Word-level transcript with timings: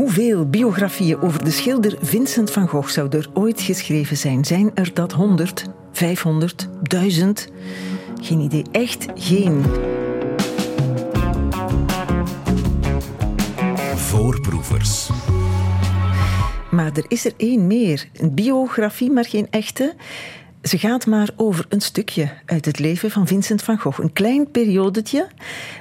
Hoeveel 0.00 0.46
biografieën 0.46 1.20
over 1.20 1.44
de 1.44 1.50
schilder 1.50 1.96
Vincent 2.00 2.50
van 2.50 2.68
Gogh 2.68 2.88
zou 2.88 3.08
er 3.16 3.30
ooit 3.34 3.60
geschreven 3.60 4.16
zijn? 4.16 4.44
Zijn 4.44 4.70
er 4.74 4.94
dat 4.94 5.12
100, 5.12 5.64
500, 5.92 6.68
1000? 6.82 7.48
Geen 8.20 8.40
idee, 8.40 8.64
echt 8.72 9.06
geen. 9.14 9.62
Voorproevers. 13.96 15.10
Maar 16.70 16.90
er 16.96 17.04
is 17.08 17.24
er 17.24 17.32
één 17.36 17.66
meer. 17.66 18.08
Een 18.12 18.34
biografie, 18.34 19.10
maar 19.10 19.24
geen 19.24 19.46
echte. 19.50 19.94
Ze 20.62 20.78
gaat 20.78 21.06
maar 21.06 21.30
over 21.36 21.66
een 21.68 21.80
stukje 21.80 22.32
uit 22.44 22.64
het 22.64 22.78
leven 22.78 23.10
van 23.10 23.26
Vincent 23.26 23.62
van 23.62 23.78
Gogh. 23.78 23.98
Een 23.98 24.12
klein 24.12 24.50
periodetje 24.50 25.28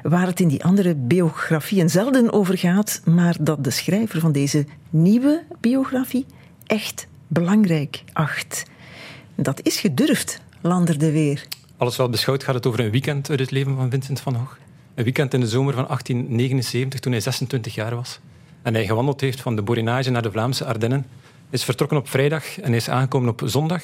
waar 0.04 0.27
het 0.27 0.39
in 0.39 0.48
die 0.48 0.63
andere 0.63 0.95
biografieën 0.95 1.89
zelden 1.89 2.34
over 2.34 2.57
gaat, 2.57 3.02
maar 3.05 3.36
dat 3.39 3.63
de 3.63 3.70
schrijver 3.70 4.20
van 4.20 4.31
deze 4.31 4.66
nieuwe 4.89 5.44
biografie 5.59 6.26
echt 6.66 7.08
belangrijk 7.27 8.03
acht. 8.13 8.63
Dat 9.36 9.59
is 9.63 9.80
gedurfd, 9.80 10.41
Lander 10.62 11.00
de 11.00 11.11
Weer. 11.11 11.48
Alles 11.77 11.98
wel 11.98 12.09
beschouwd 12.09 12.44
gaat 12.44 12.55
het 12.55 12.66
over 12.66 12.80
een 12.80 12.91
weekend 12.91 13.30
uit 13.30 13.39
het 13.39 13.52
leven 13.52 13.75
van 13.75 13.89
Vincent 13.89 14.20
van 14.20 14.36
Gogh. 14.36 14.58
Een 14.95 15.03
weekend 15.03 15.34
in 15.34 15.39
de 15.39 15.48
zomer 15.48 15.73
van 15.73 15.86
1879, 15.86 17.00
toen 17.00 17.11
hij 17.11 17.22
26 17.22 17.75
jaar 17.75 17.95
was. 17.95 18.20
En 18.61 18.73
hij 18.73 18.86
gewandeld 18.86 19.22
heeft 19.22 19.41
van 19.41 19.55
de 19.55 19.61
Borinage 19.61 20.09
naar 20.09 20.22
de 20.22 20.31
Vlaamse 20.31 20.66
Ardennen. 20.66 21.05
Is 21.50 21.64
vertrokken 21.64 21.98
op 21.98 22.09
vrijdag 22.09 22.59
en 22.59 22.73
is 22.73 22.89
aangekomen 22.89 23.30
op 23.30 23.41
zondag. 23.45 23.84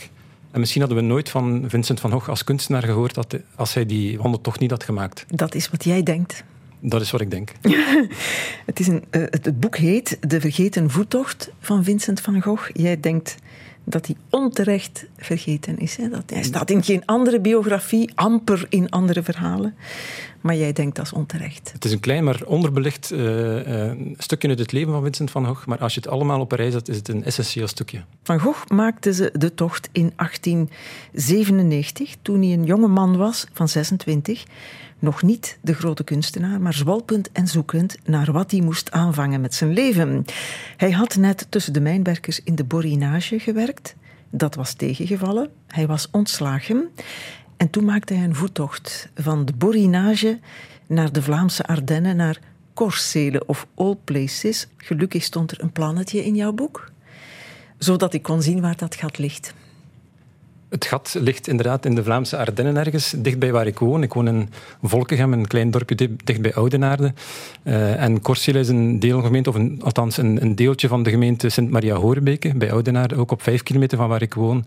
En 0.55 0.61
misschien 0.61 0.81
hadden 0.81 0.99
we 0.99 1.05
nooit 1.07 1.29
van 1.29 1.63
Vincent 1.67 1.99
van 1.99 2.11
Gogh 2.11 2.29
als 2.29 2.43
kunstenaar 2.43 2.83
gehoord 2.83 3.13
dat, 3.13 3.37
als 3.55 3.73
hij 3.73 3.85
die 3.85 4.17
wandeltocht 4.17 4.59
niet 4.59 4.71
had 4.71 4.83
gemaakt. 4.83 5.25
Dat 5.27 5.55
is 5.55 5.69
wat 5.69 5.83
jij 5.83 6.03
denkt. 6.03 6.43
Dat 6.79 7.01
is 7.01 7.11
wat 7.11 7.21
ik 7.21 7.31
denk. 7.31 7.51
het, 8.65 8.79
is 8.79 8.87
een, 8.87 9.03
uh, 9.11 9.21
het 9.29 9.59
boek 9.59 9.77
heet 9.77 10.17
De 10.29 10.41
Vergeten 10.41 10.89
Voettocht 10.89 11.51
van 11.59 11.83
Vincent 11.83 12.21
van 12.21 12.41
Gogh. 12.41 12.69
Jij 12.73 12.99
denkt 12.99 13.35
dat 13.83 14.05
hij 14.05 14.15
onterecht 14.29 15.05
vergeten 15.17 15.77
is. 15.77 15.95
Hè? 15.95 16.09
Dat 16.09 16.29
hij 16.29 16.43
staat 16.43 16.69
in 16.69 16.83
geen 16.83 17.05
andere 17.05 17.39
biografie, 17.39 18.11
amper 18.15 18.65
in 18.69 18.89
andere 18.89 19.23
verhalen. 19.23 19.75
Maar 20.45 20.55
jij 20.55 20.73
denkt 20.73 20.95
dat 20.95 21.05
is 21.05 21.13
onterecht. 21.13 21.71
Het 21.73 21.85
is 21.85 21.91
een 21.91 21.99
klein, 21.99 22.23
maar 22.23 22.41
onderbelicht 22.45 23.11
uh, 23.11 23.87
uh, 23.87 23.91
stukje 24.17 24.47
uit 24.47 24.59
het 24.59 24.71
leven 24.71 24.91
van 24.91 25.03
Vincent 25.03 25.31
van 25.31 25.45
Gogh. 25.45 25.67
Maar 25.67 25.77
als 25.77 25.93
je 25.93 25.99
het 25.99 26.09
allemaal 26.09 26.39
op 26.39 26.51
een 26.51 26.57
rij 26.57 26.71
zet, 26.71 26.87
is 26.87 26.95
het 26.95 27.07
een 27.07 27.23
essentieel 27.23 27.67
stukje. 27.67 28.03
Van 28.23 28.39
Gogh 28.39 28.67
maakte 28.67 29.13
ze 29.13 29.29
de 29.33 29.53
tocht 29.53 29.89
in 29.91 30.13
1897, 30.15 32.15
toen 32.21 32.41
hij 32.41 32.53
een 32.53 32.63
jonge 32.63 32.87
man 32.87 33.17
was 33.17 33.47
van 33.53 33.69
26. 33.69 34.43
Nog 34.99 35.21
niet 35.21 35.57
de 35.61 35.73
grote 35.73 36.03
kunstenaar, 36.03 36.61
maar 36.61 36.73
zwalpend 36.73 37.31
en 37.31 37.47
zoekend 37.47 37.97
naar 38.03 38.31
wat 38.31 38.51
hij 38.51 38.61
moest 38.61 38.91
aanvangen 38.91 39.41
met 39.41 39.53
zijn 39.53 39.73
leven. 39.73 40.25
Hij 40.77 40.91
had 40.91 41.15
net 41.15 41.47
tussen 41.49 41.73
de 41.73 41.81
mijnwerkers 41.81 42.43
in 42.43 42.55
de 42.55 42.63
Borinage 42.63 43.39
gewerkt. 43.39 43.95
Dat 44.29 44.55
was 44.55 44.73
tegengevallen. 44.73 45.49
Hij 45.67 45.87
was 45.87 46.07
ontslagen. 46.11 46.89
En 47.57 47.69
toen 47.69 47.85
maakte 47.85 48.13
hij 48.13 48.23
een 48.23 48.35
voettocht 48.35 49.09
van 49.15 49.45
de 49.45 49.53
Borinage 49.53 50.39
naar 50.87 51.11
de 51.11 51.21
Vlaamse 51.21 51.65
Ardennen, 51.65 52.15
naar 52.15 52.39
Corsele 52.73 53.45
of 53.45 53.67
All 53.75 53.95
Places. 54.03 54.67
Gelukkig 54.77 55.23
stond 55.23 55.51
er 55.51 55.61
een 55.61 55.71
plannetje 55.71 56.25
in 56.25 56.35
jouw 56.35 56.51
boek, 56.51 56.91
zodat 57.77 58.13
ik 58.13 58.23
kon 58.23 58.41
zien 58.41 58.61
waar 58.61 58.77
dat 58.77 58.95
gat 58.95 59.17
ligt. 59.17 59.53
Het 60.75 60.85
gat 60.85 61.15
ligt 61.19 61.47
inderdaad 61.47 61.85
in 61.85 61.95
de 61.95 62.03
Vlaamse 62.03 62.37
Ardennen 62.37 62.77
ergens, 62.77 63.13
dichtbij 63.17 63.51
waar 63.51 63.67
ik 63.67 63.79
woon. 63.79 64.03
Ik 64.03 64.13
woon 64.13 64.27
in 64.27 64.49
Volkegem, 64.83 65.33
een 65.33 65.47
klein 65.47 65.71
dorpje 65.71 66.09
dicht 66.23 66.41
bij 66.41 66.53
Oudenaarde. 66.53 67.13
Uh, 67.63 68.01
en 68.01 68.21
Corsele 68.21 68.59
is 68.59 68.67
een 68.67 68.99
deelgemeente, 68.99 69.49
of 69.49 69.57
althans 69.79 70.17
een, 70.17 70.41
een 70.41 70.55
deeltje 70.55 70.87
van 70.87 71.03
de 71.03 71.09
gemeente 71.09 71.49
Sint-Maria-Horebeke, 71.49 72.55
bij 72.55 72.71
Oudenaarde, 72.71 73.15
ook 73.15 73.31
op 73.31 73.41
vijf 73.41 73.63
kilometer 73.63 73.97
van 73.97 74.09
waar 74.09 74.21
ik 74.21 74.33
woon. 74.33 74.65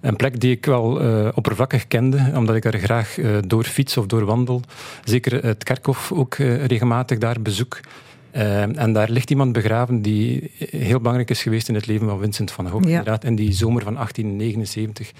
Een 0.00 0.16
plek 0.16 0.40
die 0.40 0.50
ik 0.50 0.66
wel 0.66 1.02
uh, 1.02 1.28
oppervlakkig 1.34 1.86
kende, 1.86 2.32
omdat 2.34 2.56
ik 2.56 2.64
er 2.64 2.78
graag 2.78 3.16
uh, 3.16 3.36
door 3.46 3.64
fiets 3.64 3.96
of 3.96 4.06
door 4.06 4.24
wandel. 4.24 4.60
Zeker 5.04 5.44
het 5.44 5.64
kerkhof 5.64 6.12
ook 6.12 6.34
regelmatig 6.34 7.18
daar 7.18 7.40
bezoek. 7.40 7.80
Uh, 8.36 8.78
en 8.78 8.92
daar 8.92 9.10
ligt 9.10 9.30
iemand 9.30 9.52
begraven 9.52 10.02
die 10.02 10.50
heel 10.58 10.98
belangrijk 10.98 11.30
is 11.30 11.42
geweest 11.42 11.68
in 11.68 11.74
het 11.74 11.86
leven 11.86 12.08
van 12.08 12.18
Vincent 12.18 12.50
van 12.50 12.68
Gogh. 12.68 12.84
Ja. 12.84 12.90
Inderdaad, 12.90 13.24
in 13.24 13.34
die 13.36 13.52
zomer 13.52 13.82
van 13.82 13.94
1879 13.94 15.12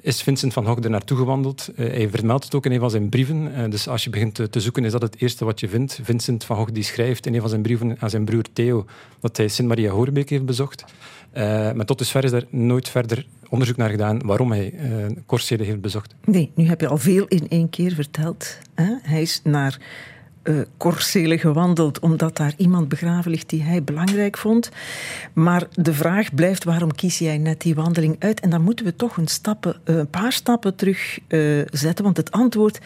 is 0.00 0.22
Vincent 0.22 0.52
van 0.52 0.66
Gogh 0.66 0.84
er 0.84 0.90
naartoe 0.90 1.16
gewandeld. 1.16 1.70
Uh, 1.76 1.86
hij 1.86 2.08
vermeldt 2.08 2.44
het 2.44 2.54
ook 2.54 2.66
in 2.66 2.72
een 2.72 2.80
van 2.80 2.90
zijn 2.90 3.08
brieven. 3.08 3.52
Uh, 3.58 3.70
dus 3.70 3.88
als 3.88 4.04
je 4.04 4.10
begint 4.10 4.34
te, 4.34 4.48
te, 4.48 4.60
zoeken, 4.60 4.84
is 4.84 4.92
dat 4.92 5.02
het 5.02 5.20
eerste 5.20 5.44
wat 5.44 5.60
je 5.60 5.68
vindt. 5.68 6.00
Vincent 6.02 6.44
van 6.44 6.56
Gogh 6.56 6.72
die 6.72 6.82
schrijft 6.82 7.26
in 7.26 7.34
een 7.34 7.40
van 7.40 7.48
zijn 7.48 7.62
brieven 7.62 7.96
aan 7.98 8.10
zijn 8.10 8.24
broer 8.24 8.44
Theo 8.52 8.86
dat 9.20 9.36
hij 9.36 9.48
Sint 9.48 9.68
Maria 9.68 9.90
Hoorbeek 9.90 10.30
heeft 10.30 10.44
bezocht. 10.44 10.84
Uh, 11.36 11.42
maar 11.72 11.84
tot 11.84 11.98
dusver 11.98 12.24
is 12.24 12.32
er 12.32 12.46
nooit 12.50 12.88
verder 12.88 13.26
onderzoek 13.48 13.76
naar 13.76 13.90
gedaan 13.90 14.18
waarom 14.24 14.50
hij 14.52 14.72
uh, 15.28 15.58
heeft 15.58 15.80
bezocht. 15.80 16.14
Nee, 16.24 16.50
nu 16.54 16.64
heb 16.66 16.80
je 16.80 16.88
al 16.88 16.98
veel 16.98 17.26
in 17.26 17.48
één 17.48 17.70
keer 17.70 17.94
verteld. 17.94 18.58
Hè? 18.74 18.94
Hij 19.02 19.22
is 19.22 19.40
naar 19.44 19.78
uh, 20.44 21.38
gewandeld, 21.38 21.98
omdat 21.98 22.36
daar 22.36 22.54
iemand 22.56 22.88
begraven 22.88 23.30
ligt 23.30 23.48
die 23.48 23.62
hij 23.62 23.82
belangrijk 23.82 24.36
vond. 24.36 24.70
Maar 25.32 25.66
de 25.74 25.94
vraag 25.94 26.34
blijft: 26.34 26.64
waarom 26.64 26.94
kies 26.94 27.18
jij 27.18 27.38
net 27.38 27.60
die 27.60 27.74
wandeling 27.74 28.16
uit? 28.18 28.40
En 28.40 28.50
dan 28.50 28.62
moeten 28.62 28.84
we 28.84 28.96
toch 28.96 29.16
een, 29.16 29.28
stappen, 29.28 29.80
uh, 29.84 29.96
een 29.96 30.10
paar 30.10 30.32
stappen 30.32 30.74
terug 30.74 31.18
uh, 31.28 31.62
zetten, 31.70 32.04
want 32.04 32.16
het 32.16 32.30
antwoord 32.30 32.78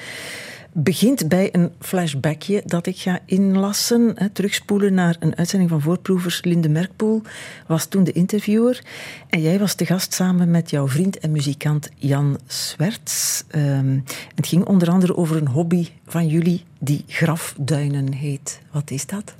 begint 0.78 1.28
bij 1.28 1.48
een 1.53 1.72
flashbackje 1.81 2.62
dat 2.64 2.87
ik 2.87 2.97
ga 2.97 3.19
inlassen. 3.26 4.12
Hè, 4.14 4.28
terugspoelen 4.28 4.94
naar 4.94 5.16
een 5.20 5.37
uitzending 5.37 5.70
van 5.70 5.81
voorproevers. 5.81 6.44
Linde 6.44 6.69
Merkpoel 6.69 7.22
was 7.66 7.87
toen 7.87 8.04
de 8.04 8.12
interviewer. 8.12 8.82
En 9.28 9.41
jij 9.41 9.59
was 9.59 9.75
te 9.75 9.86
gast 9.86 10.15
samen 10.15 10.50
met 10.50 10.70
jouw 10.70 10.88
vriend 10.88 11.19
en 11.19 11.31
muzikant 11.31 11.88
Jan 11.97 12.38
Swerts. 12.47 13.44
Um, 13.54 14.04
het 14.34 14.47
ging 14.47 14.65
onder 14.65 14.91
andere 14.91 15.16
over 15.16 15.36
een 15.36 15.48
hobby 15.48 15.88
van 16.06 16.26
jullie 16.26 16.65
die 16.78 17.04
grafduinen 17.06 18.12
heet. 18.12 18.60
Wat 18.70 18.91
is 18.91 19.06
dat? 19.06 19.34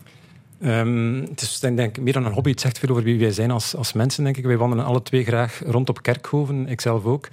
Um, 0.65 1.21
het 1.21 1.41
is 1.41 1.61
denk 1.61 1.79
ik 1.79 2.01
meer 2.01 2.13
dan 2.13 2.25
een 2.25 2.33
hobby. 2.33 2.51
Het 2.51 2.61
zegt 2.61 2.79
veel 2.79 2.89
over 2.89 3.03
wie 3.03 3.19
wij 3.19 3.33
zijn 3.33 3.51
als, 3.51 3.77
als 3.77 3.93
mensen, 3.93 4.25
denk 4.25 4.37
ik. 4.37 4.45
Wij 4.45 4.57
wandelen 4.57 4.85
alle 4.85 5.03
twee 5.03 5.25
graag 5.25 5.63
rond 5.65 5.89
op 5.89 6.03
kerkhoven, 6.03 6.69
ikzelf 6.69 7.05
ook. 7.05 7.29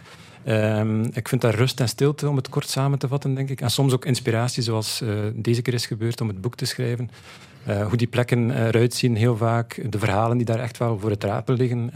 Um, 0.47 1.03
ik 1.13 1.27
vind 1.27 1.41
daar 1.41 1.55
rust 1.55 1.79
en 1.79 1.89
stilte, 1.89 2.29
om 2.29 2.35
het 2.35 2.49
kort 2.49 2.69
samen 2.69 2.99
te 2.99 3.07
vatten, 3.07 3.33
denk 3.33 3.49
ik. 3.49 3.61
En 3.61 3.71
soms 3.71 3.93
ook 3.93 4.05
inspiratie, 4.05 4.63
zoals 4.63 5.01
uh, 5.01 5.09
deze 5.33 5.61
keer 5.61 5.73
is 5.73 5.85
gebeurd 5.85 6.21
om 6.21 6.27
het 6.27 6.41
boek 6.41 6.55
te 6.55 6.65
schrijven. 6.65 7.09
Uh, 7.67 7.87
hoe 7.87 7.97
die 7.97 8.07
plekken 8.07 8.65
eruit 8.65 8.93
zien, 8.93 9.15
heel 9.15 9.37
vaak. 9.37 9.91
De 9.91 9.99
verhalen 9.99 10.37
die 10.37 10.45
daar 10.45 10.59
echt 10.59 10.77
wel 10.77 10.99
voor 10.99 11.09
het 11.09 11.23
rapen 11.23 11.55
liggen. 11.55 11.91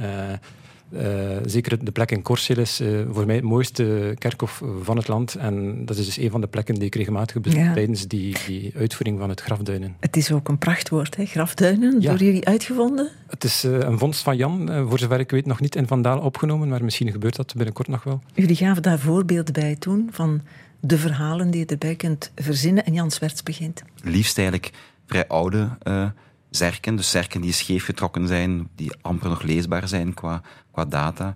Uh, 0.89 1.37
uh, 1.37 1.37
zeker 1.45 1.85
de 1.85 1.91
plek 1.91 2.11
in 2.11 2.21
Corsel 2.21 2.57
is 2.57 2.81
uh, 2.81 3.01
voor 3.11 3.25
mij 3.25 3.35
het 3.35 3.43
mooiste 3.43 4.15
kerkhof 4.17 4.61
van 4.81 4.97
het 4.97 5.07
land. 5.07 5.35
En 5.35 5.85
dat 5.85 5.97
is 5.97 6.05
dus 6.05 6.17
een 6.17 6.29
van 6.29 6.41
de 6.41 6.47
plekken 6.47 6.75
die 6.75 6.85
ik 6.85 6.95
regelmatig 6.95 7.41
bezoek 7.41 7.59
ja. 7.59 7.73
tijdens 7.73 8.07
die, 8.07 8.37
die, 8.47 8.73
uitvoering 8.77 9.19
van 9.19 9.29
het 9.29 9.41
grafduinen. 9.41 9.95
Het 9.99 10.17
is 10.17 10.31
ook 10.31 10.47
een 10.47 10.57
prachtwoord, 10.57 11.15
hè? 11.15 11.25
grafduinen, 11.25 12.01
ja. 12.01 12.09
door 12.09 12.23
jullie 12.23 12.45
uitgevonden? 12.45 13.09
Het 13.27 13.43
is 13.43 13.65
uh, 13.65 13.79
een 13.79 13.99
vondst 13.99 14.21
van 14.21 14.37
Jan, 14.37 14.85
voor 14.89 14.99
zover 14.99 15.19
ik 15.19 15.31
weet 15.31 15.45
nog 15.45 15.59
niet 15.59 15.75
in 15.75 15.87
Vandaal 15.87 16.19
opgenomen, 16.19 16.67
maar 16.67 16.83
misschien 16.83 17.11
gebeurt 17.11 17.35
dat 17.35 17.53
binnenkort 17.55 17.87
nog 17.87 18.03
wel. 18.03 18.21
Jullie 18.33 18.55
gaven 18.55 18.81
daar 18.81 18.99
voorbeelden 18.99 19.53
bij 19.53 19.75
toen 19.75 20.09
van 20.11 20.41
de 20.79 20.97
verhalen 20.97 21.51
die 21.51 21.59
je 21.59 21.65
erbij 21.65 21.95
kunt 21.95 22.31
verzinnen 22.35 22.85
en 22.85 22.93
Jan 22.93 23.11
Swerts 23.11 23.43
begint. 23.43 23.83
Liefst 24.03 24.37
eigenlijk 24.37 24.71
vrij 25.05 25.27
oude 25.27 25.69
zerken. 26.50 26.96
Dus 26.96 27.09
zerken 27.09 27.41
die 27.41 27.52
scheef 27.52 27.85
getrokken 27.85 28.28
zijn, 28.28 28.69
die 28.75 28.91
amper 29.02 29.30
nog 29.30 29.41
leesbaar 29.41 29.88
zijn 29.88 30.13
qua, 30.13 30.41
qua 30.72 30.85
data. 30.85 31.35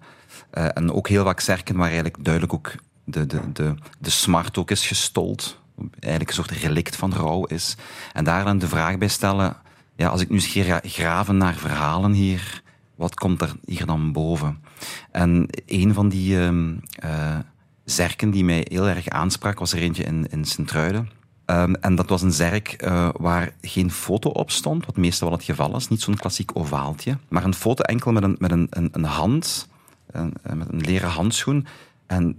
Uh, 0.53 0.67
en 0.73 0.91
ook 0.91 1.07
heel 1.07 1.23
vaak 1.23 1.39
zerken 1.39 1.75
waar 1.75 1.85
eigenlijk 1.85 2.23
duidelijk 2.23 2.53
ook 2.53 2.75
de, 3.03 3.25
de, 3.25 3.51
de, 3.53 3.75
de 3.99 4.09
smart 4.09 4.57
ook 4.57 4.71
is 4.71 4.87
gestold. 4.87 5.59
Eigenlijk 5.99 6.29
een 6.29 6.35
soort 6.35 6.51
relict 6.51 6.95
van 6.95 7.13
rouw 7.13 7.45
is. 7.45 7.75
En 8.13 8.23
daar 8.23 8.43
dan 8.43 8.59
de 8.59 8.67
vraag 8.67 8.97
bij 8.97 9.07
stellen, 9.07 9.55
ja, 9.95 10.07
als 10.07 10.21
ik 10.21 10.29
nu 10.29 10.35
eens 10.35 10.67
graven 10.81 11.37
naar 11.37 11.55
verhalen 11.55 12.11
hier, 12.11 12.61
wat 12.95 13.13
komt 13.13 13.41
er 13.41 13.51
hier 13.65 13.85
dan 13.85 14.11
boven? 14.11 14.63
En 15.11 15.47
een 15.65 15.93
van 15.93 16.09
die 16.09 16.37
uh, 16.37 17.39
zerken 17.85 18.29
die 18.29 18.43
mij 18.43 18.65
heel 18.69 18.87
erg 18.87 19.07
aansprak, 19.07 19.59
was 19.59 19.73
er 19.73 19.79
eentje 19.79 20.03
in, 20.03 20.27
in 20.29 20.45
Sint-Truiden. 20.45 21.09
Um, 21.51 21.75
en 21.75 21.95
dat 21.95 22.09
was 22.09 22.21
een 22.21 22.31
zerk 22.31 22.83
uh, 22.83 23.09
waar 23.13 23.53
geen 23.61 23.91
foto 23.91 24.29
op 24.29 24.51
stond, 24.51 24.85
wat 24.85 24.97
meestal 24.97 25.27
wel 25.27 25.37
het 25.37 25.45
geval 25.45 25.75
is. 25.75 25.87
Niet 25.87 26.01
zo'n 26.01 26.15
klassiek 26.15 26.51
ovaaltje, 26.53 27.17
maar 27.27 27.43
een 27.43 27.53
foto 27.53 27.83
enkel 27.83 28.11
met 28.11 28.23
een, 28.23 28.35
met 28.39 28.51
een, 28.51 28.67
een, 28.69 29.03
hand, 29.03 29.67
een, 30.11 30.33
met 30.53 30.67
een 30.69 30.81
leren 30.81 31.09
handschoen. 31.09 31.67
En 32.05 32.35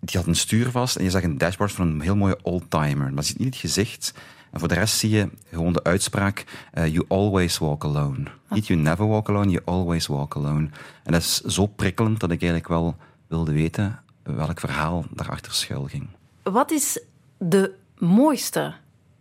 die 0.00 0.18
had 0.18 0.26
een 0.26 0.36
stuur 0.36 0.70
vast 0.70 0.96
en 0.96 1.04
je 1.04 1.10
zag 1.10 1.22
een 1.22 1.38
dashboard 1.38 1.72
van 1.72 1.86
een 1.86 2.00
heel 2.00 2.16
mooie 2.16 2.38
oldtimer. 2.42 3.12
Maar 3.12 3.24
ziet 3.24 3.38
niet 3.38 3.48
het 3.48 3.56
gezicht. 3.56 4.14
En 4.50 4.58
voor 4.58 4.68
de 4.68 4.74
rest 4.74 4.96
zie 4.96 5.10
je 5.10 5.28
gewoon 5.50 5.72
de 5.72 5.84
uitspraak: 5.84 6.44
uh, 6.74 6.86
You 6.86 7.04
always 7.08 7.58
walk 7.58 7.84
alone. 7.84 8.18
Niet 8.50 8.66
you 8.66 8.80
never 8.80 9.06
walk 9.08 9.28
alone, 9.28 9.50
you 9.50 9.62
always 9.64 10.06
walk 10.06 10.36
alone. 10.36 10.68
En 11.04 11.12
dat 11.12 11.20
is 11.20 11.40
zo 11.40 11.66
prikkelend 11.66 12.20
dat 12.20 12.30
ik 12.30 12.40
eigenlijk 12.42 12.70
wel 12.70 12.96
wilde 13.26 13.52
weten 13.52 14.00
welk 14.22 14.60
verhaal 14.60 15.04
daarachter 15.10 15.52
schuil 15.52 15.84
ging. 15.84 16.06
Wat 16.42 16.70
is 16.70 17.00
de 17.38 17.74
mooiste 17.98 18.74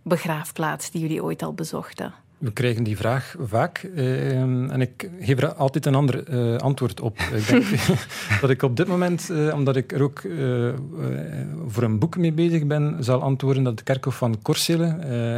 begraafplaats 0.04 0.92
die 0.92 1.02
jullie 1.02 1.24
ooit 1.24 1.44
al 1.44 1.54
bezochten? 1.54 2.14
We 2.38 2.52
krijgen 2.52 2.84
die 2.84 2.98
vraag 2.98 3.36
vaak 3.40 3.84
uh, 3.96 4.42
en 4.42 4.82
ik 4.82 5.10
geef 5.20 5.42
er 5.42 5.54
altijd 5.54 5.86
een 5.86 5.96
ander 5.96 6.30
uh, 6.30 6.58
antwoord 6.58 7.02
op. 7.02 7.20
ik 7.20 7.48
denk 7.48 7.66
dat 8.42 8.50
ik 8.50 8.62
op 8.62 8.78
dit 8.78 8.88
moment, 8.88 9.30
uh, 9.32 9.54
omdat 9.54 9.76
ik 9.76 9.92
er 9.92 10.02
ook 10.02 10.22
voor 11.68 11.84
een 11.84 12.00
boek 12.00 12.18
mee 12.18 12.32
bezig 12.32 12.66
ben, 12.66 12.98
zal 13.00 13.22
antwoorden 13.22 13.64
dat 13.64 13.78
de 13.78 13.84
kerkhof 13.84 14.16
van 14.16 14.42
Corsele, 14.42 14.86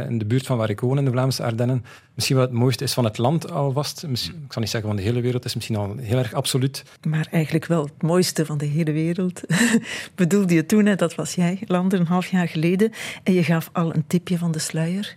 in 0.08 0.18
de 0.18 0.24
buurt 0.24 0.46
van 0.46 0.56
waar 0.56 0.70
ik 0.70 0.80
woon, 0.80 0.98
in 0.98 1.04
de 1.04 1.10
Vlaamse 1.10 1.42
Ardennen, 1.42 1.84
misschien 2.14 2.36
wel 2.36 2.46
het 2.46 2.54
mooiste 2.54 2.84
is 2.84 2.92
van 2.92 3.04
het 3.04 3.18
land 3.18 3.50
alvast. 3.50 4.06
Misschien, 4.06 4.42
ik 4.46 4.52
zal 4.52 4.62
niet 4.62 4.70
zeggen 4.70 4.90
van 4.90 4.98
de 4.98 5.04
hele 5.04 5.20
wereld, 5.20 5.44
is 5.44 5.54
misschien 5.54 5.76
al 5.76 5.96
heel 5.96 6.18
erg 6.18 6.32
absoluut. 6.32 6.84
Maar 7.08 7.28
eigenlijk 7.30 7.66
wel 7.66 7.84
het 7.84 8.02
mooiste 8.02 8.46
van 8.46 8.58
de 8.58 8.66
hele 8.66 8.92
wereld. 8.92 9.40
Bedoelde 10.14 10.54
je 10.54 10.66
toen, 10.66 10.86
hè, 10.86 10.94
dat 10.94 11.14
was 11.14 11.34
jij, 11.34 11.58
Lander, 11.66 12.00
een 12.00 12.06
half 12.06 12.26
jaar 12.26 12.48
geleden. 12.48 12.92
En 13.22 13.32
je 13.32 13.44
gaf 13.44 13.70
al 13.72 13.94
een 13.94 14.04
tipje 14.06 14.38
van 14.38 14.52
de 14.52 14.58
sluier 14.58 15.16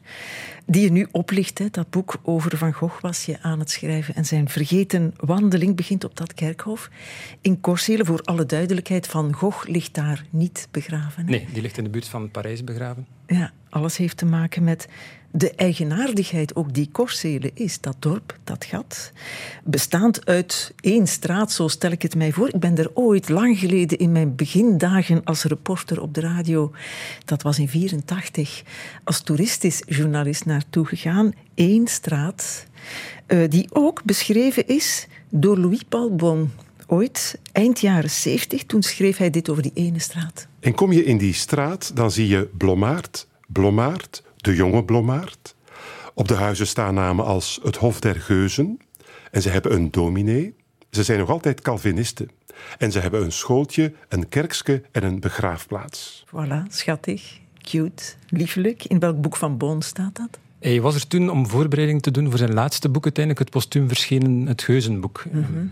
die 0.66 0.82
je 0.82 0.92
nu 0.92 1.08
oplicht. 1.12 1.58
Hè. 1.58 1.66
Dat 1.72 1.90
boek 1.90 2.20
over 2.24 2.58
Van 2.58 2.74
Gogh 2.74 3.02
was 3.02 3.26
je 3.26 3.38
aan 3.42 3.60
het 3.60 3.70
schrijven. 3.70 4.16
En 4.16 4.26
zijn 4.26 4.50
vergeten 4.50 5.14
wandeling 5.18 5.76
begint 5.76 6.04
op 6.04 6.18
dat 6.18 6.34
kerkhof 6.34 6.90
in 7.42 7.62
Corsele. 7.62 8.06
Voor 8.06 8.22
alle 8.22 8.46
duidelijkheid, 8.46 9.08
Van 9.08 9.34
Gogh 9.34 9.68
ligt 9.68 9.94
daar 9.94 10.26
niet 10.30 10.68
begraven. 10.72 11.26
Nee, 11.26 11.48
die 11.54 11.62
ligt 11.62 11.78
in 11.78 11.84
de 11.84 11.90
buurt 11.90 12.08
van 12.08 12.32
Parijs 12.32 12.64
begraven. 12.64 13.08
Ja, 13.28 13.52
alles 13.70 13.98
heeft 13.98 14.18
te 14.18 14.26
maken 14.26 14.64
met 14.64 14.88
de 15.32 15.52
eigenaardigheid 15.52 16.56
ook 16.56 16.74
die 16.74 16.90
Corsele 16.92 17.52
is, 17.54 17.82
dat 17.82 17.96
dorp, 18.00 18.38
dat 18.44 18.66
gat, 18.66 19.12
bestaand 19.64 20.26
uit 20.26 20.74
één 20.80 21.08
straat, 21.08 21.52
zo 21.52 21.68
stel 21.68 21.92
ik 21.92 22.02
het 22.02 22.16
mij 22.16 22.32
voor. 22.32 22.48
Ik 22.48 22.60
ben 22.60 22.78
er 22.78 22.92
ooit 22.94 23.30
lang 23.30 23.60
geleden 23.60 23.98
in 23.98 24.12
mijn 24.12 24.36
begindagen 24.36 25.24
als 25.24 25.44
reporter 25.44 26.02
op 26.02 26.14
de 26.14 26.22
radio, 26.22 26.72
dat 27.26 27.42
was 27.42 27.60
in 27.60 27.70
84, 27.70 28.64
als 29.04 29.22
toeristisch 29.22 29.84
journalist 29.88 30.46
naartoe 30.46 30.86
gegaan. 30.86 31.32
Eén 31.56 31.88
straat, 31.88 32.66
uh, 33.28 33.50
die 33.50 33.68
ook 33.70 34.04
beschreven 34.04 34.68
is 34.68 35.08
door 35.30 35.58
Louis 35.58 35.84
Paul 35.84 36.16
Bon. 36.16 36.52
Ooit, 36.88 37.40
eind 37.52 37.80
jaren 37.80 38.10
70, 38.10 38.64
toen 38.64 38.84
schreef 38.84 39.18
hij 39.18 39.30
dit 39.30 39.50
over 39.50 39.64
die 39.64 39.72
ene 39.74 40.00
straat. 40.00 40.48
En 40.60 40.76
kom 40.76 40.92
je 40.92 41.04
in 41.04 41.18
die 41.18 41.34
straat, 41.34 41.92
dan 41.96 42.12
zie 42.12 42.28
je 42.28 42.50
Blommaert, 42.58 43.28
Blommaert, 43.48 44.24
de 44.42 44.56
jonge 44.56 44.84
Blommaert. 44.84 45.56
Op 46.14 46.28
de 46.28 46.34
huizen 46.34 46.68
staan 46.68 46.94
namen 46.94 47.26
als 47.26 47.60
het 47.64 47.76
Hof 47.76 48.00
der 48.00 48.16
Geuzen. 48.16 48.80
En 49.32 49.42
ze 49.42 49.50
hebben 49.50 49.74
een 49.74 49.92
dominee. 49.92 50.56
Ze 50.90 51.04
zijn 51.04 51.20
nog 51.20 51.30
altijd 51.30 51.62
Calvinisten. 51.62 52.30
En 52.78 52.92
ze 52.92 53.00
hebben 53.00 53.24
een 53.24 53.32
schooltje, 53.32 53.94
een 54.10 54.30
kerkske 54.30 54.82
en 54.92 55.04
een 55.04 55.20
begraafplaats. 55.20 56.26
Voilà, 56.28 56.68
schattig, 56.68 57.40
cute, 57.58 58.04
liefelijk. 58.30 58.86
In 58.86 59.00
welk 59.00 59.22
boek 59.22 59.36
van 59.36 59.58
Boon 59.58 59.82
staat 59.82 60.16
dat? 60.16 60.40
Hij 60.60 60.82
was 60.82 60.96
er 60.96 61.08
toen 61.08 61.30
om 61.30 61.48
voorbereiding 61.48 62.02
te 62.02 62.12
doen 62.12 62.30
voor 62.30 62.38
zijn 62.38 62.54
laatste 62.54 62.90
boek, 62.90 63.04
uiteindelijk 63.04 63.46
het 63.46 63.54
postuum 63.54 63.88
verschenen 63.88 64.48
Het 64.48 64.62
Geuzenboek. 64.62 65.24
Mm 65.32 65.72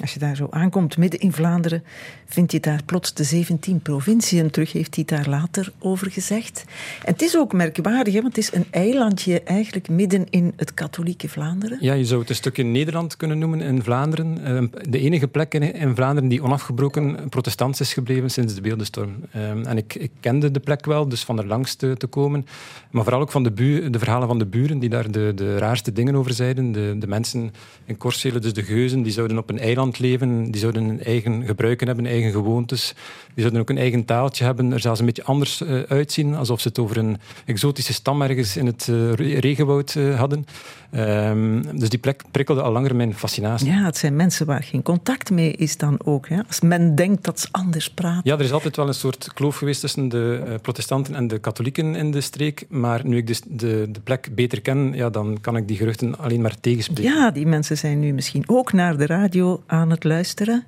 als 0.00 0.12
je 0.12 0.18
daar 0.18 0.36
zo 0.36 0.46
aankomt, 0.50 0.96
midden 0.96 1.20
in 1.20 1.32
Vlaanderen, 1.32 1.82
vind 2.26 2.52
je 2.52 2.60
daar 2.60 2.80
plots 2.84 3.14
de 3.14 3.24
17 3.24 3.80
provinciën 3.80 4.50
terug, 4.50 4.72
heeft 4.72 4.94
hij 4.94 5.04
daar 5.04 5.28
later 5.28 5.72
over 5.78 6.10
gezegd. 6.10 6.64
En 7.04 7.12
het 7.12 7.22
is 7.22 7.36
ook 7.36 7.52
merkwaardig, 7.52 8.14
hè, 8.14 8.20
want 8.20 8.36
het 8.36 8.44
is 8.44 8.52
een 8.52 8.66
eilandje 8.70 9.40
eigenlijk 9.42 9.88
midden 9.88 10.26
in 10.30 10.52
het 10.56 10.74
katholieke 10.74 11.28
Vlaanderen. 11.28 11.78
Ja, 11.80 11.92
je 11.92 12.04
zou 12.04 12.20
het 12.20 12.28
een 12.28 12.34
stukje 12.34 12.62
Nederland 12.62 13.16
kunnen 13.16 13.38
noemen 13.38 13.60
in 13.60 13.82
Vlaanderen. 13.82 14.44
Ehm, 14.44 14.66
de 14.90 14.98
enige 14.98 15.28
plek 15.28 15.54
in 15.54 15.94
Vlaanderen 15.94 16.28
die 16.28 16.42
onafgebroken 16.42 17.28
protestants 17.28 17.80
is 17.80 17.92
gebleven 17.92 18.30
sinds 18.30 18.54
de 18.54 18.60
beeldenstorm. 18.60 19.14
Ehm, 19.32 19.64
en 19.64 19.76
ik, 19.76 19.94
ik 19.94 20.10
kende 20.20 20.50
de 20.50 20.60
plek 20.60 20.84
wel, 20.84 21.08
dus 21.08 21.24
van 21.24 21.38
er 21.38 21.46
langs 21.46 21.74
te, 21.74 21.94
komen. 22.10 22.46
Maar 22.90 23.02
vooral 23.02 23.20
ook 23.20 23.30
van 23.30 23.42
de, 23.42 23.50
bu 23.50 23.90
de 23.90 23.98
verhalen 23.98 24.28
van 24.28 24.38
de 24.38 24.46
buren, 24.46 24.78
die 24.78 24.88
daar 24.88 25.10
de, 25.10 25.32
de 25.34 25.58
raarste 25.58 25.92
dingen 25.92 26.14
over 26.14 26.32
zeiden. 26.32 26.72
De, 26.72 26.96
de 26.98 27.06
mensen 27.06 27.52
in 27.84 27.96
Korsele, 27.96 28.38
dus 28.38 28.52
de 28.52 28.62
geuzen, 28.62 29.02
die 29.02 29.12
zouden 29.12 29.38
op 29.38 29.50
een 29.50 29.58
eiland 29.58 29.85
leven. 29.94 30.50
Die 30.50 30.60
zouden 30.60 30.88
een 30.88 31.02
eigen 31.02 31.44
gebruiken 31.44 31.86
hebben, 31.86 32.06
eigen 32.06 32.30
gewoontes. 32.30 32.94
Die 33.34 33.42
zouden 33.42 33.60
ook 33.60 33.70
een 33.70 33.78
eigen 33.78 34.04
taaltje 34.04 34.44
hebben. 34.44 34.72
Er 34.72 34.80
zou 34.80 34.94
ze 34.94 35.00
een 35.00 35.06
beetje 35.06 35.24
anders 35.24 35.60
uh, 35.60 35.82
uitzien, 35.82 36.34
alsof 36.34 36.60
ze 36.60 36.68
het 36.68 36.78
over 36.78 36.96
een 36.96 37.18
exotische 37.44 37.92
stam 37.92 38.22
ergens 38.22 38.56
in 38.56 38.66
het 38.66 38.86
uh, 38.90 39.12
regenwoud 39.38 39.94
uh, 39.94 40.18
hadden. 40.18 40.46
Um, 40.94 41.78
dus 41.78 41.88
die 41.88 41.98
plek 41.98 42.22
prikkelde 42.30 42.62
al 42.62 42.72
langer 42.72 42.96
mijn 42.96 43.14
fascinatie. 43.14 43.70
Ja, 43.70 43.84
het 43.84 43.96
zijn 43.96 44.16
mensen 44.16 44.46
waar 44.46 44.62
geen 44.62 44.82
contact 44.82 45.30
mee 45.30 45.52
is 45.52 45.76
dan 45.76 45.98
ook. 46.04 46.28
Hè? 46.28 46.40
Als 46.46 46.60
men 46.60 46.94
denkt 46.94 47.24
dat 47.24 47.40
ze 47.40 47.48
anders 47.50 47.90
praten. 47.90 48.20
Ja, 48.24 48.34
er 48.34 48.44
is 48.44 48.52
altijd 48.52 48.76
wel 48.76 48.88
een 48.88 48.94
soort 48.94 49.32
kloof 49.34 49.56
geweest 49.56 49.80
tussen 49.80 50.08
de 50.08 50.58
protestanten 50.62 51.14
en 51.14 51.28
de 51.28 51.38
katholieken 51.38 51.94
in 51.94 52.10
de 52.10 52.20
streek. 52.20 52.66
Maar 52.68 53.00
nu 53.06 53.16
ik 53.16 53.26
dus 53.26 53.40
de, 53.46 53.88
de 53.90 54.00
plek 54.00 54.28
beter 54.34 54.60
ken, 54.60 54.92
ja, 54.94 55.10
dan 55.10 55.38
kan 55.40 55.56
ik 55.56 55.68
die 55.68 55.76
geruchten 55.76 56.18
alleen 56.18 56.40
maar 56.40 56.60
tegenspreken. 56.60 57.12
Ja, 57.12 57.30
die 57.30 57.46
mensen 57.46 57.78
zijn 57.78 58.00
nu 58.00 58.12
misschien 58.12 58.44
ook 58.46 58.72
naar 58.72 58.96
de 58.96 59.06
radio 59.06 59.62
aan 59.76 59.90
het 59.90 60.04
luisteren, 60.04 60.64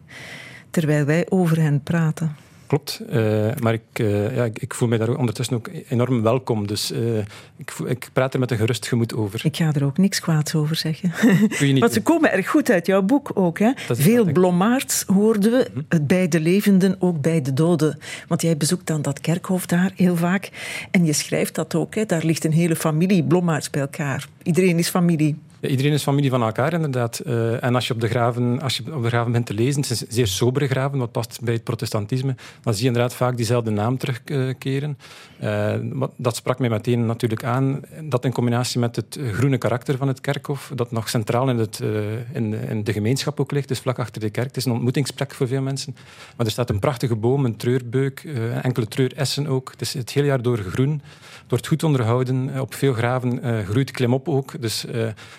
terwijl 0.71 1.05
wij 1.05 1.27
over 1.29 1.61
hen 1.61 1.83
praten. 1.83 2.37
Klopt, 2.69 3.01
uh, 3.11 3.49
maar 3.59 3.73
ik, 3.73 3.99
uh, 4.01 4.37
ja, 4.37 4.45
ik, 4.45 4.59
ik, 4.59 4.75
voel 4.75 4.89
mij 4.89 4.99
daar 4.99 5.15
ondertussen 5.15 5.57
ook 5.57 5.71
enorm 5.89 6.23
welkom. 6.23 6.67
Dus 6.67 6.93
uh, 6.93 7.19
ik, 7.57 7.71
voel, 7.71 7.89
ik 7.89 8.11
praat 8.13 8.35
er 8.35 8.41
met 8.41 8.51
een 8.51 8.57
gerust 8.57 8.87
gemoed 8.87 9.15
over. 9.15 9.41
Ik 9.45 9.57
ga 9.57 9.73
er 9.73 9.85
ook 9.85 9.99
niks 9.99 10.21
kwaads 10.21 10.55
over 10.55 10.77
zeggen. 10.77 11.13
Want 11.81 11.93
ze 11.93 12.03
komen 12.03 12.33
erg 12.33 12.49
goed 12.49 12.71
uit 12.71 12.87
jouw 12.87 13.03
boek 13.03 13.31
ook. 13.35 13.59
Hè? 13.59 13.73
Veel 13.89 14.33
blommaards 14.33 15.05
hoorden 15.07 15.51
we, 15.51 15.71
hm? 15.73 15.81
het 15.89 16.07
bij 16.07 16.29
de 16.29 16.41
levenden, 16.41 16.97
ook 16.99 17.21
bij 17.21 17.43
de 17.43 17.55
doden. 17.55 17.99
Want 18.27 18.43
jij 18.43 18.57
bezoekt 18.57 18.87
dan 18.87 19.03
dat 19.03 19.21
kerkhof 19.21 19.67
daar 19.67 19.93
heel 19.95 20.17
vaak. 20.17 20.51
En 20.91 21.05
je 21.05 21.13
schrijft 21.13 21.55
dat 21.55 21.75
ook. 21.75 21.95
Hè? 21.95 22.07
Daar 22.07 22.25
ligt 22.25 22.45
een 22.45 22.53
hele 22.53 22.77
familie 22.77 23.25
blommaards 23.25 23.71
bij 23.71 23.81
elkaar. 23.81 24.29
Iedereen 24.43 24.79
is 24.79 24.89
familie. 24.89 25.37
Iedereen 25.61 25.93
is 25.93 26.03
familie 26.03 26.31
van 26.31 26.43
elkaar, 26.43 26.73
inderdaad. 26.73 27.21
Uh, 27.27 27.65
en 27.65 27.75
als 27.75 27.87
je, 27.87 27.95
op 27.95 28.01
de 28.01 28.09
graven, 28.09 28.61
als 28.61 28.77
je 28.77 28.95
op 28.95 29.03
de 29.03 29.09
graven 29.09 29.33
bent 29.33 29.47
te 29.47 29.55
lezen, 29.55 29.81
het 29.81 29.91
is 29.91 30.05
zeer 30.09 30.27
sobere 30.27 30.67
graven, 30.67 30.99
wat 30.99 31.13
past 31.13 31.41
bij 31.43 31.55
het 31.55 31.65
protestantisme, 31.65 32.35
dan 32.63 32.73
zie 32.73 32.83
je 32.83 32.89
inderdaad 32.89 33.15
vaak 33.15 33.37
diezelfde 33.37 33.71
naam 33.71 33.99
terugkeren. 33.99 34.99
Uh, 35.43 35.75
dat 36.17 36.37
sprak 36.37 36.59
mij 36.59 36.69
meteen 36.69 37.07
natuurlijk 37.07 37.45
aan. 37.45 37.81
Dat 38.03 38.25
in 38.25 38.33
combinatie 38.33 38.81
met 38.81 38.97
het 38.97 39.19
groene 39.33 39.59
karakter 39.59 39.97
van 39.97 40.09
het 40.09 40.21
kerkhof, 40.21 40.73
dat 40.75 40.91
nog 40.91 41.09
centraal 41.09 41.49
in, 41.49 41.59
het, 41.59 41.81
uh, 41.83 42.01
in, 42.33 42.85
de 42.85 42.93
gemeenschap 42.93 43.41
ook 43.41 43.51
ligt, 43.51 43.69
dus 43.69 43.81
vlak 43.81 43.99
achter 43.99 44.21
de 44.21 44.31
kerk. 44.31 44.47
Het 44.47 44.57
is 44.57 44.65
een 44.65 44.73
ontmoetingsplek 44.73 45.35
voor 45.35 45.49
veel 45.49 45.63
mensen. 45.63 45.97
Maar 46.37 46.47
er 46.47 46.53
staat 46.53 46.71
een 46.71 46.79
prachtige 46.79 47.17
boom, 47.17 47.45
een 47.45 47.57
treurbeuk, 47.57 48.21
enkele 48.63 48.89
treuressen 48.89 49.47
ook. 49.47 49.71
Het 49.71 49.81
is 49.81 49.95
het 49.95 50.11
hele 50.11 50.27
jaar 50.27 50.43
door 50.43 50.59
groen. 50.59 51.03
Wordt 51.49 51.67
goed 51.67 51.83
onderhouden. 51.83 52.61
Op 52.61 52.75
veel 52.75 52.93
graven 52.93 53.65
groeit 53.65 53.91
klimop 53.91 54.29
ook. 54.29 54.61
Dus 54.61 54.85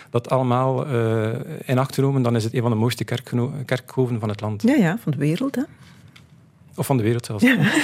dat 0.10 0.30
allemaal 0.30 0.88
uh, 0.88 1.30
in 1.66 1.78
acht 1.78 1.94
genomen, 1.94 2.22
dan 2.22 2.36
is 2.36 2.44
het 2.44 2.54
een 2.54 2.62
van 2.62 2.72
de 2.72 2.78
mooiste 2.78 3.04
kerkhoven 3.66 4.20
van 4.20 4.30
het 4.30 4.42
land. 4.42 4.62
Ja, 4.62 4.76
ja, 4.76 4.98
van 5.02 5.12
de 5.12 5.18
wereld, 5.18 5.56
hè? 5.56 5.62
Of 6.76 6.86
van 6.86 6.98
de 6.98 7.04
wereld 7.04 7.26
zelfs. 7.26 7.44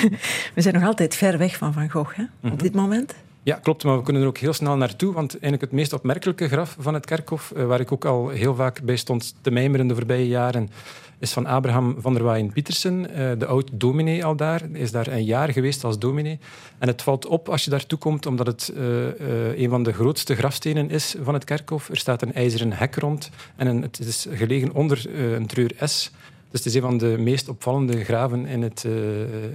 We 0.56 0.62
zijn 0.62 0.74
nog 0.74 0.84
altijd 0.84 1.16
ver 1.16 1.38
weg 1.38 1.58
van 1.58 1.74
Van 1.74 1.90
Gogh, 1.90 2.16
hè? 2.16 2.24
op 2.24 2.30
mhm. 2.42 2.58
dit 2.58 2.74
moment. 2.74 3.16
Ja, 3.44 3.56
klopt, 3.56 3.84
maar 3.84 3.98
we 3.98 4.04
kunnen 4.04 4.22
er 4.22 4.28
ook 4.28 4.38
heel 4.38 4.54
snel 4.54 4.78
naartoe, 4.78 5.14
want 5.14 5.32
eigenlijk 5.32 5.62
het 5.62 5.72
meest 5.72 5.94
opmerkelijke 5.94 6.48
graf 6.48 6.76
van 6.80 6.94
het 6.94 7.06
kerkhof, 7.06 7.54
uh, 7.56 7.66
waar 7.66 7.80
ik 7.80 7.92
ook 7.92 8.06
al 8.06 8.30
heel 8.30 8.56
vaak 8.56 8.82
bij 8.82 8.96
stond 8.96 9.36
te 9.42 9.52
mijmeren 9.52 9.88
de 9.88 9.96
voorbije 9.96 10.28
jaren, 10.28 10.70
is 11.20 11.34
van 11.34 11.46
Abraham 11.46 11.96
van 12.00 12.14
der 12.14 12.24
Waaien 12.24 12.52
Pietersen, 12.52 13.08
uh, 13.12 13.32
de 13.38 13.46
oud-dominee 13.46 14.26
al 14.26 14.36
daar. 14.36 14.62
Hij 14.72 14.80
is 14.80 14.92
daar 14.92 15.08
een 15.08 15.24
jaar 15.24 15.52
geweest 15.52 15.84
als 15.84 16.00
dominee. 16.00 16.40
En 16.78 16.88
het 16.88 17.02
valt 17.02 17.26
op 17.26 17.50
als 17.50 17.64
je 17.64 17.70
daartoe 17.70 17.98
komt, 17.98 18.26
omdat 18.26 18.48
het 18.48 18.74
uh, 18.78 19.64
een 19.64 19.70
van 19.70 19.84
de 19.84 19.94
grootste 19.94 20.36
grafstenen 20.36 20.90
is 20.90 21.16
van 21.22 21.34
het 21.34 21.44
kerkhof. 21.44 21.90
Er 21.90 21.98
staat 21.98 22.22
een 22.22 22.34
ijzeren 22.34 22.74
hek 22.74 22.96
rond 22.96 23.30
en 23.56 23.68
een, 23.68 23.82
het 23.82 24.00
is 24.00 24.28
gelegen 24.32 24.74
onder 24.74 25.06
een 25.34 25.48
treur 25.48 25.72
S. 25.84 26.12
Dus 26.52 26.64
het 26.64 26.74
is 26.74 26.76
een 26.82 26.88
van 26.88 26.98
de 26.98 27.16
meest 27.20 27.50
opvallende 27.50 28.04
graven 28.04 28.46
in, 28.46 28.62
het, 28.62 28.84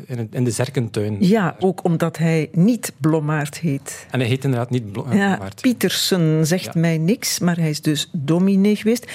in, 0.06 0.18
het, 0.18 0.28
in, 0.30 0.44
de 0.44 0.50
Zerkentuin. 0.50 1.16
Ja, 1.20 1.56
ook 1.58 1.84
omdat 1.84 2.18
hij 2.18 2.48
niet 2.52 2.92
Blommaert 2.96 3.58
heet. 3.58 4.06
En 4.10 4.20
hij 4.20 4.28
heet 4.28 4.44
inderdaad 4.44 4.70
niet 4.70 4.92
Blommaert. 4.92 5.18
Ja, 5.18 5.48
Pietersen 5.60 6.46
zegt 6.46 6.74
mij 6.74 6.98
niks, 6.98 7.38
maar 7.38 7.56
hij 7.56 7.70
is 7.70 7.80
dus 7.80 8.08
dominee 8.12 8.76
geweest. 8.76 9.12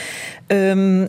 Um, 0.47 1.07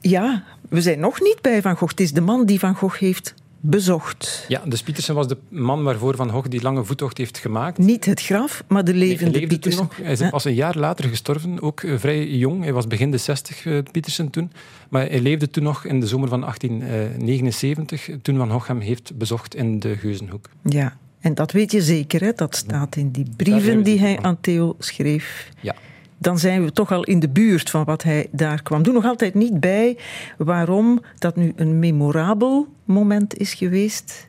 ja, 0.00 0.44
we 0.68 0.80
zijn 0.80 1.00
nog 1.00 1.20
niet 1.20 1.38
bij 1.40 1.62
Van 1.62 1.76
Gogh. 1.76 1.90
Het 1.90 2.00
is 2.00 2.12
de 2.12 2.20
man 2.20 2.46
die 2.46 2.58
Van 2.58 2.74
Gogh 2.74 2.98
heeft 2.98 3.34
bezocht. 3.60 4.44
Ja, 4.48 4.62
dus 4.64 4.82
Pietersen 4.82 5.14
was 5.14 5.28
de 5.28 5.36
man 5.48 5.82
waarvoor 5.82 6.16
Van 6.16 6.30
Gogh 6.30 6.48
die 6.48 6.62
lange 6.62 6.84
voettocht 6.84 7.18
heeft 7.18 7.38
gemaakt. 7.38 7.78
Niet 7.78 8.04
het 8.04 8.22
graf, 8.22 8.64
maar 8.68 8.84
de 8.84 8.94
levende 8.94 9.38
nee, 9.38 9.46
Pietersen. 9.46 9.82
Nog. 9.82 9.96
Hij 9.96 10.12
is 10.12 10.30
pas 10.30 10.44
een 10.44 10.54
jaar 10.54 10.78
later 10.78 11.08
gestorven, 11.08 11.62
ook 11.62 11.80
eh, 11.80 11.98
vrij 11.98 12.26
jong. 12.26 12.62
Hij 12.62 12.72
was 12.72 12.86
begin 12.86 13.10
de 13.10 13.18
60, 13.18 13.64
uh, 13.64 13.78
Pietersen 13.92 14.30
toen. 14.30 14.52
Maar 14.88 15.06
hij 15.06 15.20
leefde 15.20 15.50
toen 15.50 15.62
nog 15.62 15.84
in 15.84 16.00
de 16.00 16.06
zomer 16.06 16.28
van 16.28 16.40
1879, 16.40 18.08
toen 18.22 18.36
Van 18.36 18.50
Gogh 18.50 18.68
hem 18.68 18.80
heeft 18.80 19.16
bezocht 19.18 19.54
in 19.54 19.78
de 19.78 19.96
Geuzenhoek. 19.96 20.48
Ja, 20.62 20.96
en 21.20 21.34
dat 21.34 21.52
weet 21.52 21.72
je 21.72 21.82
zeker, 21.82 22.20
hè? 22.20 22.32
dat 22.32 22.56
staat 22.56 22.96
in 22.96 23.10
die 23.10 23.26
brieven 23.36 23.82
die 23.82 24.00
hij 24.00 24.18
aan 24.22 24.40
Theo 24.40 24.76
schreef. 24.78 25.48
Ja 25.60 25.74
dan 26.18 26.38
zijn 26.38 26.64
we 26.64 26.72
toch 26.72 26.92
al 26.92 27.04
in 27.04 27.20
de 27.20 27.28
buurt 27.28 27.70
van 27.70 27.84
wat 27.84 28.02
hij 28.02 28.28
daar 28.30 28.62
kwam 28.62 28.82
doen. 28.82 28.94
Nog 28.94 29.04
altijd 29.04 29.34
niet 29.34 29.60
bij 29.60 29.96
waarom 30.38 31.00
dat 31.18 31.36
nu 31.36 31.52
een 31.56 31.78
memorabel 31.78 32.66
moment 32.84 33.36
is 33.36 33.54
geweest. 33.54 34.28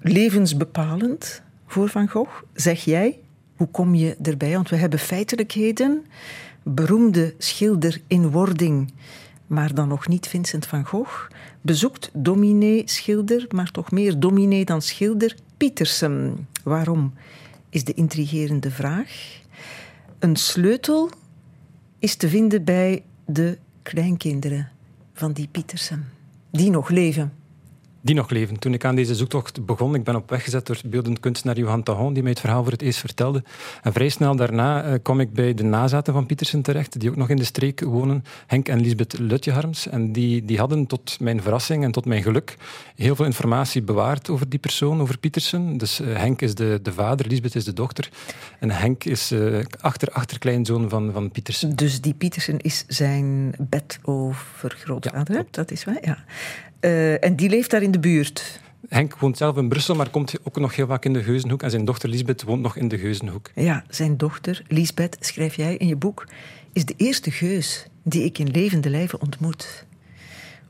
Levensbepalend 0.00 1.42
voor 1.66 1.88
Van 1.88 2.08
Gogh, 2.08 2.42
zeg 2.54 2.84
jij. 2.84 3.18
Hoe 3.56 3.68
kom 3.68 3.94
je 3.94 4.16
erbij? 4.22 4.52
Want 4.52 4.68
we 4.68 4.76
hebben 4.76 4.98
feitelijkheden. 4.98 6.04
Beroemde 6.62 7.34
schilder 7.38 8.00
in 8.06 8.30
wording, 8.30 8.92
maar 9.46 9.74
dan 9.74 9.88
nog 9.88 10.08
niet 10.08 10.26
Vincent 10.26 10.66
van 10.66 10.84
Gogh. 10.84 11.30
Bezoekt 11.60 12.10
dominee-schilder, 12.12 13.46
maar 13.48 13.70
toch 13.70 13.90
meer 13.90 14.18
dominee 14.18 14.64
dan 14.64 14.82
schilder, 14.82 15.36
Pietersen. 15.56 16.48
Waarom? 16.62 17.14
Is 17.70 17.84
de 17.84 17.94
intrigerende 17.94 18.70
vraag. 18.70 19.42
Een 20.24 20.36
sleutel 20.36 21.10
is 21.98 22.16
te 22.16 22.28
vinden 22.28 22.64
bij 22.64 23.02
de 23.26 23.58
kleinkinderen 23.82 24.70
van 25.12 25.32
die 25.32 25.48
Pietersen, 25.48 26.08
die 26.50 26.70
nog 26.70 26.88
leven 26.88 27.32
die 28.04 28.14
nog 28.14 28.30
leven. 28.30 28.58
Toen 28.58 28.74
ik 28.74 28.84
aan 28.84 28.94
deze 28.94 29.14
zoektocht 29.14 29.66
begon, 29.66 29.94
ik 29.94 30.04
ben 30.04 30.16
op 30.16 30.30
weg 30.30 30.44
gezet 30.44 30.66
door 30.66 30.80
beeldend 30.84 31.20
kunstenaar 31.20 31.56
Johan 31.56 31.82
Tahon, 31.82 32.12
die 32.12 32.22
mij 32.22 32.32
het 32.32 32.40
verhaal 32.40 32.62
voor 32.62 32.72
het 32.72 32.82
eerst 32.82 32.98
vertelde. 32.98 33.42
En 33.82 33.92
vrij 33.92 34.08
snel 34.08 34.36
daarna 34.36 34.86
uh, 34.86 34.94
kom 35.02 35.20
ik 35.20 35.32
bij 35.32 35.54
de 35.54 35.62
nazaten 35.62 36.12
van 36.12 36.26
Pietersen 36.26 36.62
terecht, 36.62 37.00
die 37.00 37.10
ook 37.10 37.16
nog 37.16 37.28
in 37.28 37.36
de 37.36 37.44
streek 37.44 37.80
wonen, 37.80 38.24
Henk 38.46 38.68
en 38.68 38.80
Lisbeth 38.80 39.18
Lutjeharms. 39.18 39.88
En 39.88 40.12
die, 40.12 40.44
die 40.44 40.58
hadden 40.58 40.86
tot 40.86 41.20
mijn 41.20 41.42
verrassing 41.42 41.84
en 41.84 41.92
tot 41.92 42.04
mijn 42.04 42.22
geluk 42.22 42.56
heel 42.96 43.16
veel 43.16 43.24
informatie 43.24 43.82
bewaard 43.82 44.30
over 44.30 44.48
die 44.48 44.58
persoon, 44.58 45.00
over 45.00 45.18
Pietersen. 45.18 45.76
Dus 45.76 46.00
uh, 46.00 46.16
Henk 46.16 46.42
is 46.42 46.54
de, 46.54 46.78
de 46.82 46.92
vader, 46.92 47.26
Lisbeth 47.26 47.54
is 47.54 47.64
de 47.64 47.72
dochter. 47.72 48.10
En 48.58 48.70
Henk 48.70 49.04
is 49.04 49.32
uh, 49.32 49.64
achter, 49.80 50.08
achterkleinzoon 50.08 50.88
van, 50.88 51.12
van 51.12 51.30
Pietersen. 51.30 51.76
Dus 51.76 52.00
die 52.00 52.14
Pietersen 52.14 52.58
is 52.58 52.84
zijn 52.88 53.54
bedovergrootvader, 53.58 55.34
ja, 55.34 55.44
dat 55.50 55.70
is 55.70 55.84
waar, 55.84 55.98
ja. 56.02 56.24
Uh, 56.84 57.24
en 57.24 57.36
die 57.36 57.48
leeft 57.48 57.70
daar 57.70 57.82
in 57.82 57.90
de 57.90 57.98
buurt. 57.98 58.60
Henk 58.88 59.18
woont 59.18 59.36
zelf 59.36 59.56
in 59.56 59.68
Brussel, 59.68 59.94
maar 59.94 60.08
komt 60.08 60.34
ook 60.42 60.58
nog 60.58 60.76
heel 60.76 60.86
vaak 60.86 61.04
in 61.04 61.12
de 61.12 61.22
Geuzenhoek. 61.22 61.62
En 61.62 61.70
zijn 61.70 61.84
dochter 61.84 62.08
Lisbeth 62.08 62.42
woont 62.42 62.62
nog 62.62 62.76
in 62.76 62.88
de 62.88 62.98
Geuzenhoek. 62.98 63.50
Ja, 63.54 63.84
zijn 63.88 64.16
dochter 64.16 64.62
Lisbeth, 64.68 65.16
schrijf 65.20 65.54
jij 65.54 65.76
in 65.76 65.86
je 65.86 65.96
boek, 65.96 66.26
is 66.72 66.84
de 66.84 66.94
eerste 66.96 67.30
geus 67.30 67.86
die 68.02 68.24
ik 68.24 68.38
in 68.38 68.50
levende 68.50 68.90
lijven 68.90 69.20
ontmoet. 69.20 69.84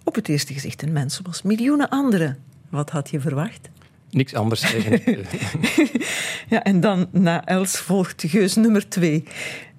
Op 0.05 0.15
het 0.15 0.29
eerste 0.29 0.53
gezicht 0.53 0.83
een 0.83 0.93
mens 0.93 1.17
zoals 1.17 1.43
miljoenen 1.43 1.89
anderen. 1.89 2.39
Wat 2.69 2.91
had 2.91 3.11
je 3.11 3.21
verwacht? 3.21 3.69
Niks 4.11 4.35
anders 4.35 4.63
eigenlijk. 4.63 5.05
ja, 6.55 6.63
en 6.63 6.81
dan 6.81 7.09
na 7.11 7.47
Els 7.47 7.79
volgt 7.79 8.25
geus 8.27 8.55
nummer 8.55 8.89
twee. 8.89 9.25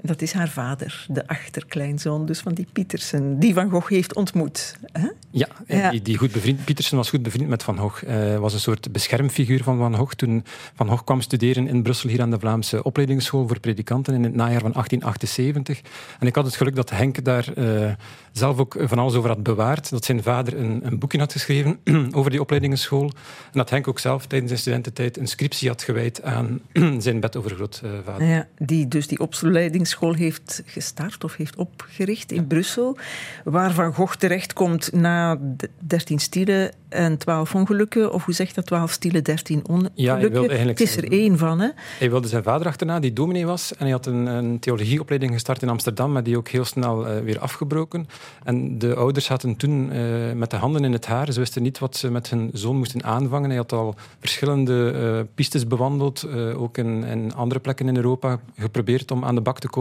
Dat 0.06 0.22
is 0.22 0.34
haar 0.34 0.50
vader, 0.50 1.06
de 1.10 1.28
achterkleinzoon 1.28 2.26
dus 2.26 2.40
van 2.40 2.54
die 2.54 2.68
Pietersen, 2.74 3.40
die 3.40 3.54
Van 3.54 3.70
Gogh 3.70 3.90
heeft 3.90 4.16
ontmoet. 4.16 4.78
Hè? 4.92 5.08
Ja, 5.32 5.48
Die, 5.90 6.02
die, 6.02 6.18
goed 6.18 6.32
bevriend, 6.32 6.66
Pietersen 6.66 6.98
was 6.98 7.10
goed 7.10 7.24
bevriend 7.24 7.50
met 7.50 7.64
Van 7.64 7.78
Gogh. 7.78 8.04
Uh, 8.08 8.38
was 8.38 8.54
een 8.54 8.60
soort 8.60 8.92
beschermfiguur 8.92 9.64
van 9.64 9.78
Van 9.78 9.96
Gogh 9.96 10.14
toen 10.14 10.44
Van 10.76 10.88
Gogh 10.90 11.04
kwam 11.04 11.22
studeren 11.22 11.68
in 11.68 11.84
Brussel, 11.84 12.10
hier 12.10 12.22
aan 12.22 12.32
de 12.32 12.40
Vlaamse 12.40 12.84
opleidingsschool 12.84 13.48
voor 13.48 13.60
predikanten 13.60 14.14
in 14.14 14.24
het 14.24 14.36
najaar 14.36 14.62
van 14.62 14.72
1878. 14.72 15.82
En 16.20 16.28
ik 16.28 16.36
had 16.36 16.46
het 16.46 16.56
geluk 16.56 16.76
dat 16.76 16.90
Henk 16.90 17.24
daar 17.24 17.48
uh, 17.58 17.92
zelf 18.32 18.60
ook 18.60 18.78
van 18.80 19.00
alles 19.00 19.14
over 19.14 19.30
had 19.30 19.44
bewaard. 19.44 19.90
Dat 19.90 20.06
zijn 20.06 20.24
vader 20.24 20.58
een, 20.58 20.80
een 20.86 21.00
boekje 21.00 21.20
had 21.20 21.32
geschreven 21.32 21.80
over 22.18 22.32
die 22.32 22.42
opleidingsschool. 22.42 23.04
En 23.46 23.52
dat 23.52 23.70
Henk 23.70 23.88
ook 23.88 24.00
zelf 24.00 24.26
tijdens 24.26 24.50
zijn 24.52 24.62
studententijd 24.62 25.18
een 25.18 25.28
scriptie 25.28 25.70
had 25.70 25.84
gewijd 25.84 26.24
aan 26.24 26.60
zijn 27.06 27.20
bedovergrootvader. 27.20 28.28
Ja, 28.28 28.48
die 28.58 28.88
dus 28.88 29.08
die 29.08 29.20
opleidingsschool 29.20 29.95
school 29.96 30.14
heeft 30.14 30.64
gestart 30.66 31.24
of 31.24 31.36
heeft 31.36 31.56
opgericht 31.56 32.32
in 32.32 32.48
Brussel, 32.48 32.98
waar 33.44 33.74
Van 33.74 33.94
Gogh 33.94 34.16
terechtkomt 34.16 34.94
na 34.94 35.40
13 35.80 36.20
stielen 36.20 36.72
en 36.90 37.18
12 37.18 37.56
ongelukken, 37.56 38.14
of 38.14 38.26
hoe 38.26 38.34
zegt 38.34 38.56
dat, 38.56 38.66
12 38.66 38.92
stielen, 38.92 39.24
13 39.24 39.68
ongelukken? 39.68 40.04
Ja, 40.04 40.18
Het 40.18 40.82
is 40.82 40.98
er 40.98 41.12
één 41.12 41.38
van, 41.38 41.60
hè? 41.60 41.70
Hij 42.00 42.10
wilde 42.10 42.28
zijn 42.28 42.44
vader 42.44 42.68
achterna, 42.68 43.00
die 43.00 43.14
dominee 43.14 43.46
was, 43.46 43.76
en 43.76 43.84
hij 43.84 43.92
had 43.92 44.06
een, 44.06 44.26
een 44.26 44.60
theologieopleiding 44.60 45.34
gestart 45.34 45.62
in 45.62 45.70
Amsterdam, 45.70 46.12
maar 46.12 46.24
die 46.24 46.38
ook 46.38 46.48
heel 46.48 46.66
snel 46.66 47.08
uh, 47.08 47.20
weer 47.20 47.40
afgebroken. 47.40 48.08
En 48.44 48.80
de 48.80 48.96
ouders 48.96 49.26
zaten 49.26 49.56
toen 49.56 49.96
uh, 49.96 50.32
met 50.34 50.52
de 50.52 50.58
handen 50.58 50.84
in 50.84 50.92
het 50.92 51.06
haar. 51.06 51.34
Ze 51.34 51.40
wisten 51.40 51.62
niet 51.62 51.80
wat 51.80 51.96
ze 51.98 52.12
met 52.12 52.30
hun 52.30 52.50
zoon 52.54 52.78
moesten 52.78 53.04
aanvangen. 53.04 53.50
Hij 53.50 53.58
had 53.58 53.72
al 53.72 53.96
verschillende 54.20 54.94
uh, 54.96 55.20
pistes 55.36 55.68
bewandeld, 55.68 56.28
ook 56.56 56.78
in, 56.78 57.04
in 57.04 57.34
andere 57.34 57.60
plekken 57.60 57.88
in 57.88 57.96
Europa, 57.96 58.40
geprobeerd 58.58 59.12
om 59.12 59.26
aan 59.26 59.36
de 59.36 59.42
bak 59.42 59.60
te 59.60 59.70
komen 59.70 59.75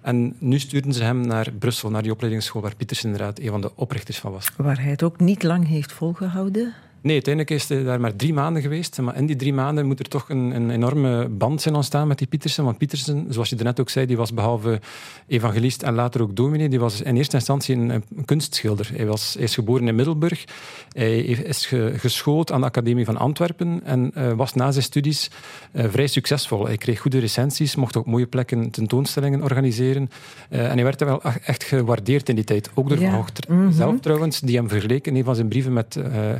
en 0.00 0.36
nu 0.38 0.58
stuurden 0.58 0.92
ze 0.92 1.02
hem 1.02 1.20
naar 1.20 1.52
Brussel, 1.52 1.90
naar 1.90 2.02
die 2.02 2.12
opleidingsschool 2.12 2.62
waar 2.62 2.76
Pieters 2.76 3.04
inderdaad 3.04 3.38
een 3.38 3.48
van 3.48 3.60
de 3.60 3.76
oprichters 3.76 4.18
van 4.18 4.32
was. 4.32 4.50
Waar 4.56 4.80
hij 4.80 4.90
het 4.90 5.02
ook 5.02 5.20
niet 5.20 5.42
lang 5.42 5.66
heeft 5.66 5.92
volgehouden? 5.92 6.74
Nee, 7.04 7.12
uiteindelijk 7.12 7.54
is 7.54 7.68
hij 7.68 7.82
daar 7.82 8.00
maar 8.00 8.16
drie 8.16 8.32
maanden 8.32 8.62
geweest. 8.62 9.00
Maar 9.00 9.16
in 9.16 9.26
die 9.26 9.36
drie 9.36 9.52
maanden 9.52 9.86
moet 9.86 9.98
er 9.98 10.08
toch 10.08 10.28
een, 10.28 10.54
een 10.54 10.70
enorme 10.70 11.28
band 11.28 11.62
zijn 11.62 11.74
ontstaan 11.74 12.08
met 12.08 12.18
die 12.18 12.26
Pietersen. 12.26 12.64
Want 12.64 12.78
Pietersen, 12.78 13.26
zoals 13.28 13.48
je 13.48 13.56
net 13.56 13.80
ook 13.80 13.90
zei, 13.90 14.06
die 14.06 14.16
was 14.16 14.34
behalve 14.34 14.80
evangelist 15.26 15.82
en 15.82 15.94
later 15.94 16.22
ook 16.22 16.36
dominee, 16.36 16.68
die 16.68 16.80
was 16.80 17.02
in 17.02 17.16
eerste 17.16 17.36
instantie 17.36 17.76
een, 17.76 17.90
een 17.90 18.24
kunstschilder. 18.24 18.90
Hij, 18.94 19.06
was, 19.06 19.34
hij 19.34 19.42
is 19.42 19.54
geboren 19.54 19.88
in 19.88 19.94
Middelburg. 19.94 20.44
Hij 20.92 21.18
is 21.20 21.72
geschoold 21.94 22.52
aan 22.52 22.60
de 22.60 22.66
Academie 22.66 23.04
van 23.04 23.16
Antwerpen 23.16 23.80
en 23.84 24.12
uh, 24.16 24.32
was 24.32 24.54
na 24.54 24.70
zijn 24.70 24.84
studies 24.84 25.30
uh, 25.72 25.84
vrij 25.88 26.06
succesvol. 26.06 26.66
Hij 26.66 26.76
kreeg 26.76 27.00
goede 27.00 27.18
recensies, 27.18 27.76
mocht 27.76 27.96
op 27.96 28.06
mooie 28.06 28.26
plekken 28.26 28.70
tentoonstellingen 28.70 29.42
organiseren. 29.42 30.10
Uh, 30.50 30.70
en 30.70 30.74
hij 30.74 30.84
werd 30.84 31.00
wel 31.00 31.22
echt 31.22 31.64
gewaardeerd 31.64 32.28
in 32.28 32.34
die 32.34 32.44
tijd. 32.44 32.70
Ook 32.74 32.88
door 32.88 32.98
ja. 33.00 33.10
Van 33.10 33.26
mm 33.48 33.62
-hmm. 33.62 33.72
zelf 33.72 34.00
trouwens, 34.00 34.40
die 34.40 34.56
hem 34.56 34.68
vergeleken 34.68 35.12
in 35.12 35.18
een 35.18 35.24
van 35.24 35.34
zijn 35.34 35.48
brieven 35.48 35.72
met 35.72 35.96
eh, 35.96 36.32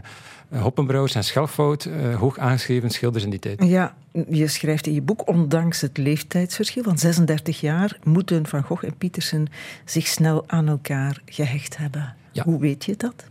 Hoppenbrouwers 0.61 1.15
en 1.15 1.25
Schelfout, 1.25 1.85
uh, 1.85 2.17
hoog 2.17 2.39
aangeschreven 2.39 2.91
schilders 2.91 3.25
in 3.25 3.31
die 3.31 3.39
tijd. 3.39 3.65
Ja, 3.65 3.95
je 4.29 4.47
schrijft 4.47 4.87
in 4.87 4.95
je 4.95 5.03
boek, 5.03 5.29
ondanks 5.29 5.81
het 5.81 5.97
leeftijdsverschil 5.97 6.83
van 6.83 6.99
36 6.99 7.61
jaar, 7.61 7.99
moeten 8.03 8.47
Van 8.47 8.63
Gogh 8.63 8.85
en 8.85 8.97
Pietersen 8.97 9.47
zich 9.85 10.07
snel 10.07 10.45
aan 10.47 10.69
elkaar 10.69 11.21
gehecht 11.25 11.77
hebben. 11.77 12.15
Ja. 12.33 12.45
Hoe 12.45 12.61
weet 12.61 12.85
je 12.85 12.95
dat? 12.97 13.25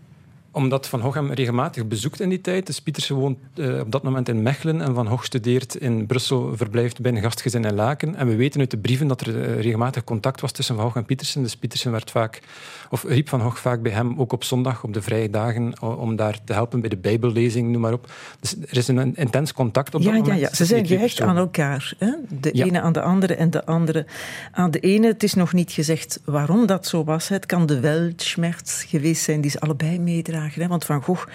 Omdat 0.56 0.88
Van 0.88 1.02
Gogh 1.02 1.16
hem 1.16 1.32
regelmatig 1.32 1.88
bezoekt 1.88 2.20
in 2.20 2.30
die 2.30 2.42
tijd. 2.42 2.66
Dus 2.66 2.82
Pietersen 2.82 3.16
woont 3.16 3.38
uh, 3.56 3.80
op 3.80 3.92
dat 3.92 4.04
moment 4.04 4.30
in 4.30 4.42
Mechelen 4.42 4.82
en 4.82 4.94
Van 4.94 5.08
Gogh 5.08 5.24
studeert 5.24 5.76
in 5.76 6.06
Brussel, 6.06 6.58
verblijft 6.58 7.02
bij 7.02 7.12
een 7.12 7.22
gastgezin 7.22 7.64
in 7.64 7.74
Laken. 7.74 8.16
En 8.16 8.28
we 8.28 8.36
weten 8.36 8.60
uit 8.60 8.72
de 8.72 8.78
brieven 8.78 9.08
dat 9.08 9.22
er 9.22 9.28
uh, 9.28 9.62
regelmatig 9.62 10.04
contact 10.04 10.42
was 10.42 10.52
tussen 10.52 10.76
Van 10.76 10.84
Gogh 10.84 10.98
en 10.98 11.06
Pietersen. 11.06 11.42
Dus 11.42 11.56
Pietersen 11.56 11.92
werd 11.92 12.12
vaak, 12.12 12.42
of 12.90 13.04
riep 13.04 13.30
Van 13.30 13.42
Gogh 13.42 13.58
vaak 13.58 13.82
bij 13.82 13.92
hem, 13.92 14.20
ook 14.20 14.32
op 14.32 14.44
zondag, 14.44 14.84
op 14.84 14.94
de 14.94 15.02
vrije 15.02 15.30
dagen, 15.30 15.82
om 15.82 16.16
daar 16.16 16.40
te 16.44 16.54
helpen 16.54 16.80
bij 16.80 16.90
de 16.90 16.98
bijbellezing, 16.98 17.72
noem 17.72 17.82
maar 17.82 17.94
op. 17.94 18.12
Dus 18.40 18.56
er 18.70 18.78
is 18.78 18.88
een 18.88 19.16
intens 19.16 19.54
contact 19.54 19.96
op 19.96 20.02
ja, 20.02 20.12
dat 20.12 20.20
moment. 20.20 20.40
Ja, 20.40 20.48
ja. 20.48 20.56
ze 20.56 20.66
zijn 20.66 20.86
gehecht 20.86 21.22
aan 21.22 21.38
elkaar. 21.38 21.94
Hè? 21.98 22.12
De 22.40 22.50
ja. 22.54 22.66
ene 22.66 22.82
aan 22.82 22.94
de 22.94 23.02
andere 23.02 23.36
en 23.36 23.50
de 23.50 23.66
andere 23.66 24.06
aan 24.52 24.72
de 24.72 24.80
ene. 24.80 25.08
Het 25.08 25.24
is 25.24 25.34
nog 25.34 25.54
niet 25.54 25.72
gezegd 25.72 26.20
waarom 26.26 26.66
dat 26.66 26.88
zo 26.88 27.04
was. 27.04 27.28
Het 27.28 27.46
kan 27.46 27.66
de 27.66 27.80
weltschmerz 27.80 28.86
geweest 28.88 29.24
zijn 29.24 29.42
die 29.42 29.52
ze 29.52 29.60
allebei 29.60 30.00
meedragen. 30.00 30.43
Want 30.68 30.86
Van 30.86 31.04
Gogh 31.04 31.28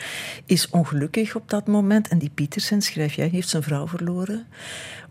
is 0.46 0.70
ongelukkig 0.70 1.34
op 1.34 1.50
dat 1.50 1.66
moment. 1.66 2.08
En 2.08 2.18
die 2.18 2.30
Pietersen, 2.34 2.82
schrijf 2.82 3.14
jij, 3.14 3.28
heeft 3.28 3.48
zijn 3.48 3.62
vrouw 3.62 3.88
verloren. 3.88 4.46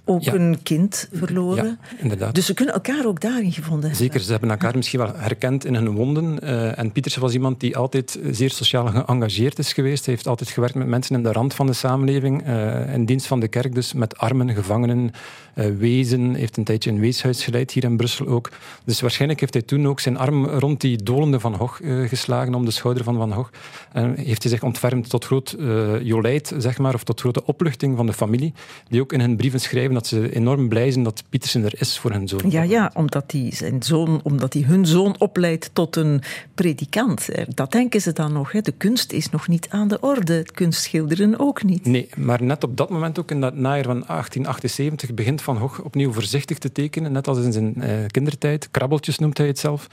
Ook 0.09 0.23
ja. 0.23 0.33
een 0.33 0.57
kind 0.63 1.09
verloren. 1.13 1.65
Ja, 1.65 1.77
inderdaad. 1.97 2.35
Dus 2.35 2.45
ze 2.45 2.53
kunnen 2.53 2.73
elkaar 2.73 3.05
ook 3.05 3.21
daarin 3.21 3.51
gevonden 3.51 3.89
hebben. 3.89 3.99
Zeker, 3.99 4.19
ze 4.19 4.31
hebben 4.31 4.49
elkaar 4.49 4.75
misschien 4.75 4.99
wel 4.99 5.11
herkend 5.15 5.65
in 5.65 5.75
hun 5.75 5.95
wonden. 5.95 6.39
Uh, 6.43 6.79
en 6.79 6.91
Pietersen 6.91 7.21
was 7.21 7.33
iemand 7.33 7.59
die 7.59 7.77
altijd 7.77 8.19
zeer 8.31 8.49
sociaal 8.49 8.87
geëngageerd 8.87 9.59
is 9.59 9.73
geweest. 9.73 10.05
Hij 10.05 10.13
heeft 10.13 10.27
altijd 10.27 10.49
gewerkt 10.49 10.75
met 10.75 10.87
mensen 10.87 11.15
in 11.15 11.23
de 11.23 11.31
rand 11.31 11.53
van 11.53 11.65
de 11.65 11.73
samenleving. 11.73 12.47
Uh, 12.47 12.93
in 12.93 13.05
dienst 13.05 13.27
van 13.27 13.39
de 13.39 13.47
kerk 13.47 13.75
dus, 13.75 13.93
met 13.93 14.17
armen, 14.17 14.53
gevangenen, 14.53 15.11
uh, 15.55 15.65
wezen. 15.77 16.33
heeft 16.33 16.57
een 16.57 16.63
tijdje 16.63 16.89
een 16.89 16.99
weeshuis 16.99 17.43
geleid, 17.43 17.71
hier 17.71 17.83
in 17.83 17.97
Brussel 17.97 18.27
ook. 18.27 18.49
Dus 18.85 19.01
waarschijnlijk 19.01 19.39
heeft 19.39 19.53
hij 19.53 19.63
toen 19.63 19.87
ook 19.87 19.99
zijn 19.99 20.17
arm 20.17 20.45
rond 20.45 20.81
die 20.81 21.03
dolende 21.03 21.39
Van 21.39 21.55
Gogh 21.55 21.81
geslagen, 22.07 22.55
om 22.55 22.65
de 22.65 22.71
schouder 22.71 23.03
van 23.03 23.15
Van 23.15 23.33
Gogh. 23.33 23.49
En 23.91 24.15
heeft 24.15 24.43
hij 24.43 24.51
zich 24.51 24.63
ontfermd 24.63 25.09
tot 25.09 25.25
groot 25.25 25.55
jolijt, 26.01 26.53
zeg 26.57 26.77
maar, 26.77 26.93
of 26.93 27.03
tot 27.03 27.19
grote 27.19 27.45
opluchting 27.45 27.97
van 27.97 28.05
de 28.05 28.13
familie, 28.13 28.53
die 28.89 29.01
ook 29.01 29.13
in 29.13 29.19
hun 29.19 29.35
brieven 29.37 29.59
schrijven 29.59 29.96
dat 29.97 30.07
ze 30.07 30.35
enorm 30.35 30.67
blij 30.67 30.91
zijn 30.91 31.03
dat 31.03 31.23
Pietersen 31.29 31.63
er 31.63 31.73
is 31.79 31.97
voor 31.97 32.11
hun 32.11 32.27
zoon. 32.27 32.49
Ja, 32.49 32.61
ja 32.61 32.91
omdat 32.93 33.31
hij 33.31 33.49
zijn 33.53 33.83
zoon, 33.83 34.19
omdat 34.23 34.53
hij 34.53 34.61
hun 34.61 34.85
zoon 34.85 35.15
opleidt 35.17 35.69
tot 35.73 35.95
een 35.95 36.21
predikant. 36.55 37.29
Dat 37.47 37.71
denken 37.71 38.01
ze 38.01 38.13
dan 38.13 38.33
nog. 38.33 38.51
Hè. 38.51 38.61
De 38.61 38.71
kunst 38.71 39.11
is 39.11 39.29
nog 39.29 39.47
niet 39.47 39.67
aan 39.69 39.87
de 39.87 39.99
orde. 39.99 40.45
Kunstschilderen 40.53 41.39
ook 41.39 41.63
niet. 41.63 41.85
Nee, 41.85 42.09
maar 42.17 42.43
net 42.43 42.63
op 42.63 42.77
dat 42.77 42.89
moment 42.89 43.19
ook 43.19 43.31
in 43.31 43.41
dat 43.41 43.55
najaar 43.55 43.83
van 43.83 44.03
1878 44.07 45.13
begint 45.13 45.41
Van 45.41 45.57
Gogh 45.57 45.85
opnieuw 45.85 46.11
voorzichtig 46.11 46.57
te 46.57 46.71
tekenen. 46.71 47.11
Net 47.11 47.27
als 47.27 47.37
in 47.37 47.51
zijn 47.51 47.73
uh, 47.77 47.85
kindertijd. 48.07 48.71
Krabbeltjes 48.71 49.19
noemt 49.19 49.37
hij 49.37 49.47
het 49.47 49.59
zelf. 49.59 49.87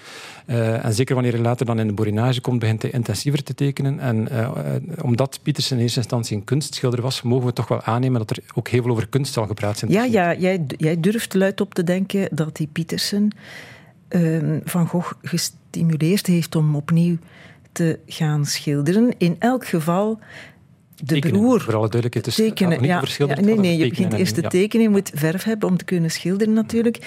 Uh, 0.46 0.84
en 0.84 0.94
zeker 0.94 1.14
wanneer 1.14 1.32
hij 1.32 1.42
later 1.42 1.66
dan 1.66 1.78
in 1.78 1.86
de 1.86 1.92
borinage 1.92 2.40
komt, 2.40 2.58
begint 2.58 2.82
hij 2.82 2.90
intensiever 2.90 3.42
te 3.42 3.54
tekenen. 3.54 4.00
En 4.00 4.28
uh, 4.32 4.50
omdat 5.02 5.38
Pietersen 5.42 5.76
in 5.76 5.82
eerste 5.82 5.98
instantie 5.98 6.36
een 6.36 6.44
kunstschilder 6.44 7.02
was, 7.02 7.22
mogen 7.22 7.46
we 7.46 7.52
toch 7.52 7.68
wel 7.68 7.82
aannemen 7.82 8.18
dat 8.18 8.30
er 8.30 8.42
ook 8.54 8.68
heel 8.68 8.82
veel 8.82 8.90
over 8.90 9.08
kunst 9.08 9.32
zal 9.32 9.46
gepraat 9.46 9.78
zijn. 9.78 9.90
Ja, 9.94 10.04
ja, 10.04 10.34
jij, 10.34 10.64
jij 10.66 11.00
durft 11.00 11.34
luid 11.34 11.60
op 11.60 11.74
te 11.74 11.84
denken 11.84 12.28
dat 12.30 12.56
die 12.56 12.68
Pietersen 12.72 13.30
uh, 14.08 14.56
Van 14.64 14.86
Gogh 14.86 15.12
gestimuleerd 15.22 16.26
heeft 16.26 16.56
om 16.56 16.76
opnieuw 16.76 17.16
te 17.72 17.98
gaan 18.06 18.46
schilderen. 18.46 19.14
In 19.18 19.36
elk 19.38 19.66
geval 19.66 20.18
de 20.96 21.04
Tekenen, 21.04 21.40
broer. 21.40 21.60
Voor 21.60 21.74
alle 21.74 21.88
duidelijkheid. 21.88 22.24
Dus 22.24 22.34
tekenen. 22.34 22.82
Ja, 22.82 23.02
nee, 23.40 23.58
nee, 23.58 23.76
je 23.76 23.88
begint 23.88 24.12
eerst 24.12 24.34
te 24.34 24.42
ja. 24.42 24.48
tekenen. 24.48 24.82
Je 24.82 24.90
moet 24.90 25.10
verf 25.14 25.44
hebben 25.44 25.68
om 25.68 25.76
te 25.76 25.84
kunnen 25.84 26.10
schilderen 26.10 26.54
natuurlijk. 26.54 26.98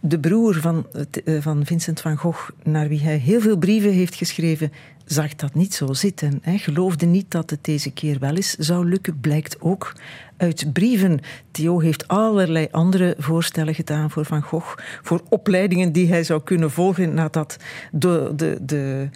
De 0.00 0.18
broer 0.18 0.54
van, 0.54 0.86
eh, 1.24 1.34
van 1.40 1.66
Vincent 1.66 2.00
van 2.00 2.16
Gogh, 2.16 2.50
naar 2.62 2.88
wie 2.88 3.00
hij 3.00 3.16
heel 3.16 3.40
veel 3.40 3.56
brieven 3.56 3.92
heeft 3.92 4.14
geschreven, 4.14 4.72
zag 5.12 5.34
dat 5.34 5.54
niet 5.54 5.74
zo 5.74 5.92
zitten. 5.92 6.38
Hij 6.42 6.58
geloofde 6.58 7.06
niet 7.06 7.30
dat 7.30 7.50
het 7.50 7.64
deze 7.64 7.90
keer 7.90 8.18
wel 8.18 8.34
eens 8.34 8.54
zou 8.54 8.88
lukken, 8.88 9.20
blijkt 9.20 9.60
ook 9.60 9.92
uit 10.36 10.72
brieven. 10.72 11.20
Theo 11.50 11.80
heeft 11.80 12.08
allerlei 12.08 12.68
andere 12.70 13.14
voorstellen 13.18 13.74
gedaan 13.74 14.10
voor 14.10 14.24
Van 14.24 14.42
Gogh, 14.42 14.76
voor 15.02 15.22
opleidingen 15.28 15.92
die 15.92 16.08
hij 16.08 16.24
zou 16.24 16.42
kunnen 16.42 16.70
volgen 16.70 17.14
nadat 17.14 17.56
de, 17.92 18.32
de, 18.36 18.58
de, 18.62 19.08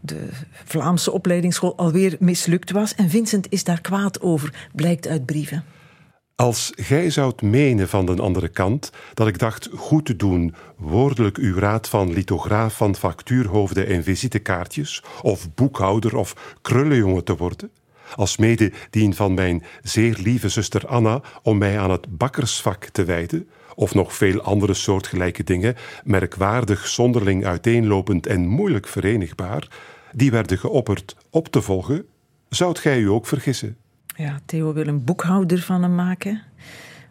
de 0.00 0.28
Vlaamse 0.64 1.12
opleidingsschool 1.12 1.76
alweer 1.76 2.16
mislukt 2.18 2.70
was. 2.70 2.94
En 2.94 3.10
Vincent 3.10 3.46
is 3.50 3.64
daar 3.64 3.80
kwaad 3.80 4.20
over, 4.20 4.68
blijkt 4.74 5.08
uit 5.08 5.26
brieven. 5.26 5.64
Als 6.42 6.72
gij 6.76 7.10
zoudt 7.10 7.42
menen 7.42 7.88
van 7.88 8.06
de 8.06 8.22
andere 8.22 8.48
kant 8.48 8.90
dat 9.14 9.26
ik 9.26 9.38
dacht 9.38 9.68
goed 9.74 10.04
te 10.04 10.16
doen, 10.16 10.54
woordelijk 10.76 11.36
uw 11.36 11.58
raad 11.58 11.88
van 11.88 12.12
lithograaf 12.12 12.76
van 12.76 12.94
factuurhoofden 12.94 13.86
en 13.86 14.02
visitekaartjes, 14.02 15.02
of 15.22 15.54
boekhouder 15.54 16.16
of 16.16 16.56
krullenjongen 16.62 17.24
te 17.24 17.36
worden, 17.36 17.70
als 18.14 18.36
mede 18.36 18.72
dien 18.90 19.14
van 19.14 19.34
mijn 19.34 19.64
zeer 19.82 20.18
lieve 20.22 20.48
zuster 20.48 20.86
Anna 20.86 21.20
om 21.42 21.58
mij 21.58 21.78
aan 21.78 21.90
het 21.90 22.18
bakkersvak 22.18 22.84
te 22.84 23.04
wijden, 23.04 23.48
of 23.74 23.94
nog 23.94 24.14
veel 24.14 24.40
andere 24.40 24.74
soortgelijke 24.74 25.44
dingen, 25.44 25.76
merkwaardig, 26.04 26.86
zonderling 26.86 27.44
uiteenlopend 27.44 28.26
en 28.26 28.46
moeilijk 28.46 28.88
verenigbaar, 28.88 29.68
die 30.12 30.30
werden 30.30 30.58
geopperd 30.58 31.16
op 31.30 31.48
te 31.48 31.62
volgen, 31.62 32.06
zoudt 32.48 32.78
gij 32.78 32.98
u 32.98 33.08
ook 33.08 33.26
vergissen. 33.26 33.76
Ja, 34.16 34.40
Theo 34.46 34.72
wil 34.72 34.86
een 34.86 35.04
boekhouder 35.04 35.60
van 35.60 35.82
hem 35.82 35.94
maken. 35.94 36.42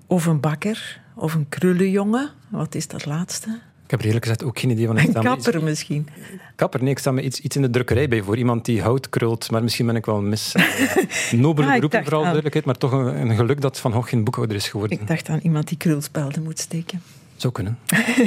Of 0.08 0.26
een 0.26 0.40
bakker. 0.40 1.00
Of 1.16 1.34
een 1.34 1.46
krullenjongen. 1.50 2.30
Wat 2.50 2.76
is 2.76 2.88
dat 2.88 3.06
laatste? 3.06 3.60
Ik 3.86 3.98
heb 3.98 4.00
er 4.00 4.06
eerlijk 4.06 4.26
gezegd 4.26 4.44
ook 4.44 4.60
geen 4.60 4.70
idee 4.70 4.88
van. 4.88 4.98
Ik 4.98 5.04
Een 5.04 5.10
iets- 5.10 5.20
kapper 5.20 5.64
misschien. 5.64 6.08
Kapper, 6.56 6.82
nee, 6.84 6.92
ik 6.92 7.00
sta 7.00 7.12
me 7.12 7.22
iets, 7.22 7.40
iets 7.40 7.56
in 7.56 7.62
de 7.62 7.70
drukkerij 7.70 8.08
bij 8.08 8.22
voor. 8.24 8.38
Iemand 8.38 8.66
die 8.66 8.82
hout 8.82 9.10
krult, 9.10 9.52
maar 9.52 9.64
misschien 9.64 9.86
ben 9.86 9.96
ik 9.96 10.06
wel 10.06 10.22
mis. 10.22 10.56
Nobele 11.32 11.68
Ah, 11.68 11.74
beroepen, 11.74 12.02
vooral 12.04 12.20
aan- 12.20 12.24
duidelijkheid, 12.26 12.66
maar 12.66 12.78
toch 12.78 12.92
een, 12.92 13.30
een 13.30 13.36
geluk 13.36 13.62
dat 13.62 13.80
Van 13.80 13.92
Gogh 13.94 14.10
geen 14.10 14.24
boekhouder 14.24 14.56
is 14.58 14.68
geworden. 14.70 15.00
Ik 15.00 15.08
dacht 15.08 15.30
aan 15.30 15.40
iemand 15.44 15.68
die 15.68 15.78
krulspelden 15.78 16.44
moet 16.44 16.60
steken. 16.60 17.02
Zou 17.36 17.54
kunnen. 17.54 17.78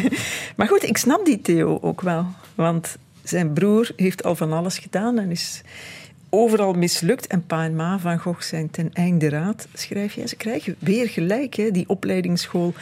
Maar 0.57 0.69
goed, 0.69 0.83
ik 0.83 0.97
snap 0.97 1.25
die 1.25 1.40
Theo 1.40 1.78
ook 1.81 2.00
wel. 2.00 2.26
Want 2.54 2.97
zijn 3.23 3.52
broer 3.52 3.90
heeft 3.97 4.25
al 4.25 4.35
van 4.37 4.52
alles 4.52 4.78
gedaan 4.78 5.19
en 5.19 5.31
is 5.31 5.62
overal 6.35 6.73
mislukt. 6.73 7.26
En 7.26 7.47
pa 7.47 7.64
en 7.64 7.76
ma 7.76 7.99
van 7.99 8.19
Gogh 8.19 8.41
zijn 8.41 8.71
ten 8.71 8.91
einde 8.93 9.29
raad, 9.29 9.69
schrijf 9.75 10.14
jij. 10.14 10.26
Ze 10.26 10.37
krijgen 10.37 10.75
weer 10.79 11.09
gelijk. 11.09 11.55
Hè. 11.55 11.71
Die 11.71 11.88
opleidingsschool 11.88 12.75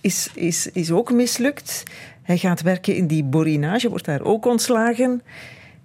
is, 0.00 0.28
is, 0.34 0.68
is 0.72 0.90
ook 0.90 1.12
mislukt. 1.12 1.82
Hij 2.22 2.38
gaat 2.38 2.62
werken 2.62 2.96
in 2.96 3.06
die 3.06 3.24
borinage, 3.24 3.88
wordt 3.88 4.04
daar 4.04 4.22
ook 4.22 4.46
ontslagen. 4.46 5.22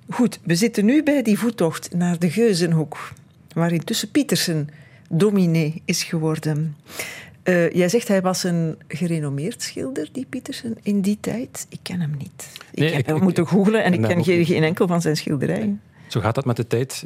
Goed, 0.10 0.40
we 0.44 0.56
zitten 0.56 0.86
nu 0.86 1.04
bij 1.04 1.22
die 1.22 1.40
voettocht 1.40 1.94
naar 1.96 2.20
de 2.20 2.30
Geuzenhoek, 2.32 3.12
waar 3.54 3.72
intussen 3.72 4.12
Pietersen 4.12 4.70
dominee 5.10 5.82
is 5.86 6.04
geworden. 6.04 6.76
Eh, 7.44 7.70
jij 7.72 7.90
zegt 7.90 8.08
hij 8.08 8.22
was 8.22 8.44
een 8.44 8.78
gerenommeerd 8.88 9.62
schilder, 9.62 10.10
die 10.12 10.26
Pietersen, 10.30 10.78
in 10.84 11.02
die 11.02 11.18
tijd. 11.22 11.66
Ik 11.70 11.80
ken 11.82 12.00
hem 12.00 12.16
niet. 12.18 12.50
Ik 12.72 12.80
Nee, 12.80 12.90
heb 12.90 13.00
ik- 13.00 13.06
hem 13.06 13.16
ik- 13.16 13.22
moeten 13.22 13.48
googlen 13.48 13.84
en 13.84 13.94
ik 13.94 14.02
ken 14.02 14.24
geen, 14.24 14.46
geen 14.46 14.64
enkel 14.64 14.88
van 14.88 15.02
zijn 15.02 15.18
schilderijen. 15.18 15.82
Zo 16.10 16.20
gaat 16.20 16.36
dat 16.36 16.46
met 16.46 16.56
de 16.56 16.68
tijd. 16.68 17.06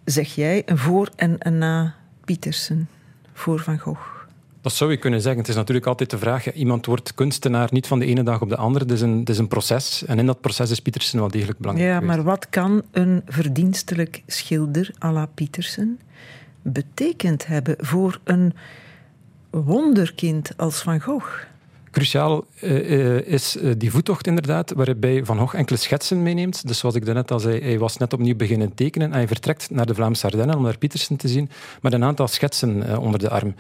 zeg 0.05 0.35
jij, 0.35 0.63
een 0.67 0.79
voor 0.79 1.11
en 1.17 1.37
een 1.39 1.59
na 1.59 1.95
Pietersen, 2.25 2.89
voor 3.33 3.61
Van 3.61 3.79
Gogh. 3.79 4.17
Dat 4.61 4.73
zou 4.73 4.91
je 4.91 4.97
kunnen 4.97 5.21
zeggen. 5.21 5.41
Het 5.41 5.49
is 5.51 5.57
natuurlijk 5.57 5.87
altijd 5.87 6.11
de 6.11 6.19
vraag, 6.19 6.53
iemand 6.53 6.87
wordt 6.87 7.15
kunstenaar 7.15 7.69
niet 7.73 7.87
van 7.87 7.99
de 7.99 8.05
ene 8.07 8.23
dag 8.23 8.41
op 8.41 8.49
de 8.49 8.57
andere. 8.57 8.85
Het 8.85 8.95
is 8.95 9.01
een, 9.01 9.19
het 9.19 9.29
is 9.29 9.39
een 9.39 9.49
proces. 9.49 10.05
En 10.05 10.19
in 10.19 10.27
dat 10.27 10.41
proces 10.41 10.71
is 10.71 10.81
Pietersen 10.81 11.19
wel 11.19 11.29
degelijk 11.29 11.59
belangrijk 11.59 11.91
Ja, 11.91 11.99
geweest. 11.99 12.17
maar 12.17 12.25
wat 12.25 12.49
kan 12.49 12.83
een 12.93 13.23
verdienstelijk 13.27 14.23
schilder 14.27 14.91
à 15.05 15.13
la 15.13 15.27
Pietersen 15.27 16.01
betekend 16.63 17.47
hebben 17.47 17.75
voor 17.79 18.21
een 18.25 18.53
wonderkind 19.51 20.53
als 20.57 20.83
Van 20.83 21.01
Gogh? 21.01 21.29
Cruciaal 21.99 22.45
eh, 22.61 23.17
eh, 23.17 23.27
is 23.27 23.57
eh, 23.57 23.73
die 23.77 23.91
voettocht 23.91 24.27
inderdaad, 24.27 24.73
waarbij 24.77 25.25
Van 25.25 25.39
Gogh 25.39 25.55
enkele 25.55 25.79
schetsen 25.79 26.23
meeneemt. 26.23 26.67
Dus 26.67 26.79
zoals 26.79 26.95
ik 26.95 27.05
daarnet 27.05 27.31
al 27.31 27.41
zei, 27.41 27.61
hij 27.61 27.79
was 27.79 27.97
net 27.97 28.13
opnieuw 28.13 28.37
beginnen 28.37 28.75
tekenen 28.75 29.07
en 29.07 29.13
hij 29.13 29.27
vertrekt 29.27 29.71
naar 29.71 29.87
de 29.87 29.95
Vlaamse 29.95 30.27
Ardennen 30.27 30.57
om 30.57 30.63
naar 30.63 30.79
Pietersen 30.79 31.17
te 31.17 31.29
zien, 31.29 31.51
met 31.83 31.93
een 31.93 32.05
aantal 32.05 32.29
schetsen 32.29 32.99
onder 33.01 33.21
de 33.21 33.29
arm. 33.31 33.55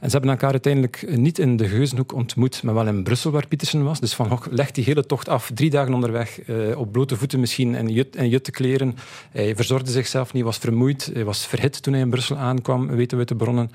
En 0.00 0.10
ze 0.10 0.16
hebben 0.16 0.30
elkaar 0.30 0.50
uiteindelijk 0.50 1.16
niet 1.16 1.38
in 1.38 1.56
de 1.56 1.68
Geuzenhoek 1.68 2.12
ontmoet, 2.12 2.62
maar 2.62 2.74
wel 2.74 2.86
in 2.86 3.02
Brussel, 3.02 3.30
waar 3.30 3.46
Pietersen 3.46 3.84
was. 3.84 4.00
Dus 4.00 4.14
Van 4.14 4.28
Gogh 4.28 4.46
legt 4.50 4.74
die 4.74 4.84
hele 4.84 5.06
tocht 5.06 5.28
af, 5.28 5.50
drie 5.54 5.70
dagen 5.70 5.94
onderweg, 5.94 6.40
op 6.76 6.92
blote 6.92 7.16
voeten 7.16 7.40
misschien, 7.40 7.74
en 7.74 7.88
jut, 7.88 8.16
en 8.16 8.28
juttekleren. 8.28 8.96
Hij 9.30 9.56
verzorgde 9.56 9.90
zichzelf 9.90 10.32
niet, 10.32 10.44
was 10.44 10.58
vermoeid, 10.58 11.10
hij 11.12 11.24
was 11.24 11.46
verhit 11.46 11.82
toen 11.82 11.92
hij 11.92 12.02
in 12.02 12.10
Brussel 12.10 12.36
aankwam, 12.36 12.86
weten 12.86 13.18
we 13.18 13.24
de 13.24 13.36
bronnen. 13.36 13.70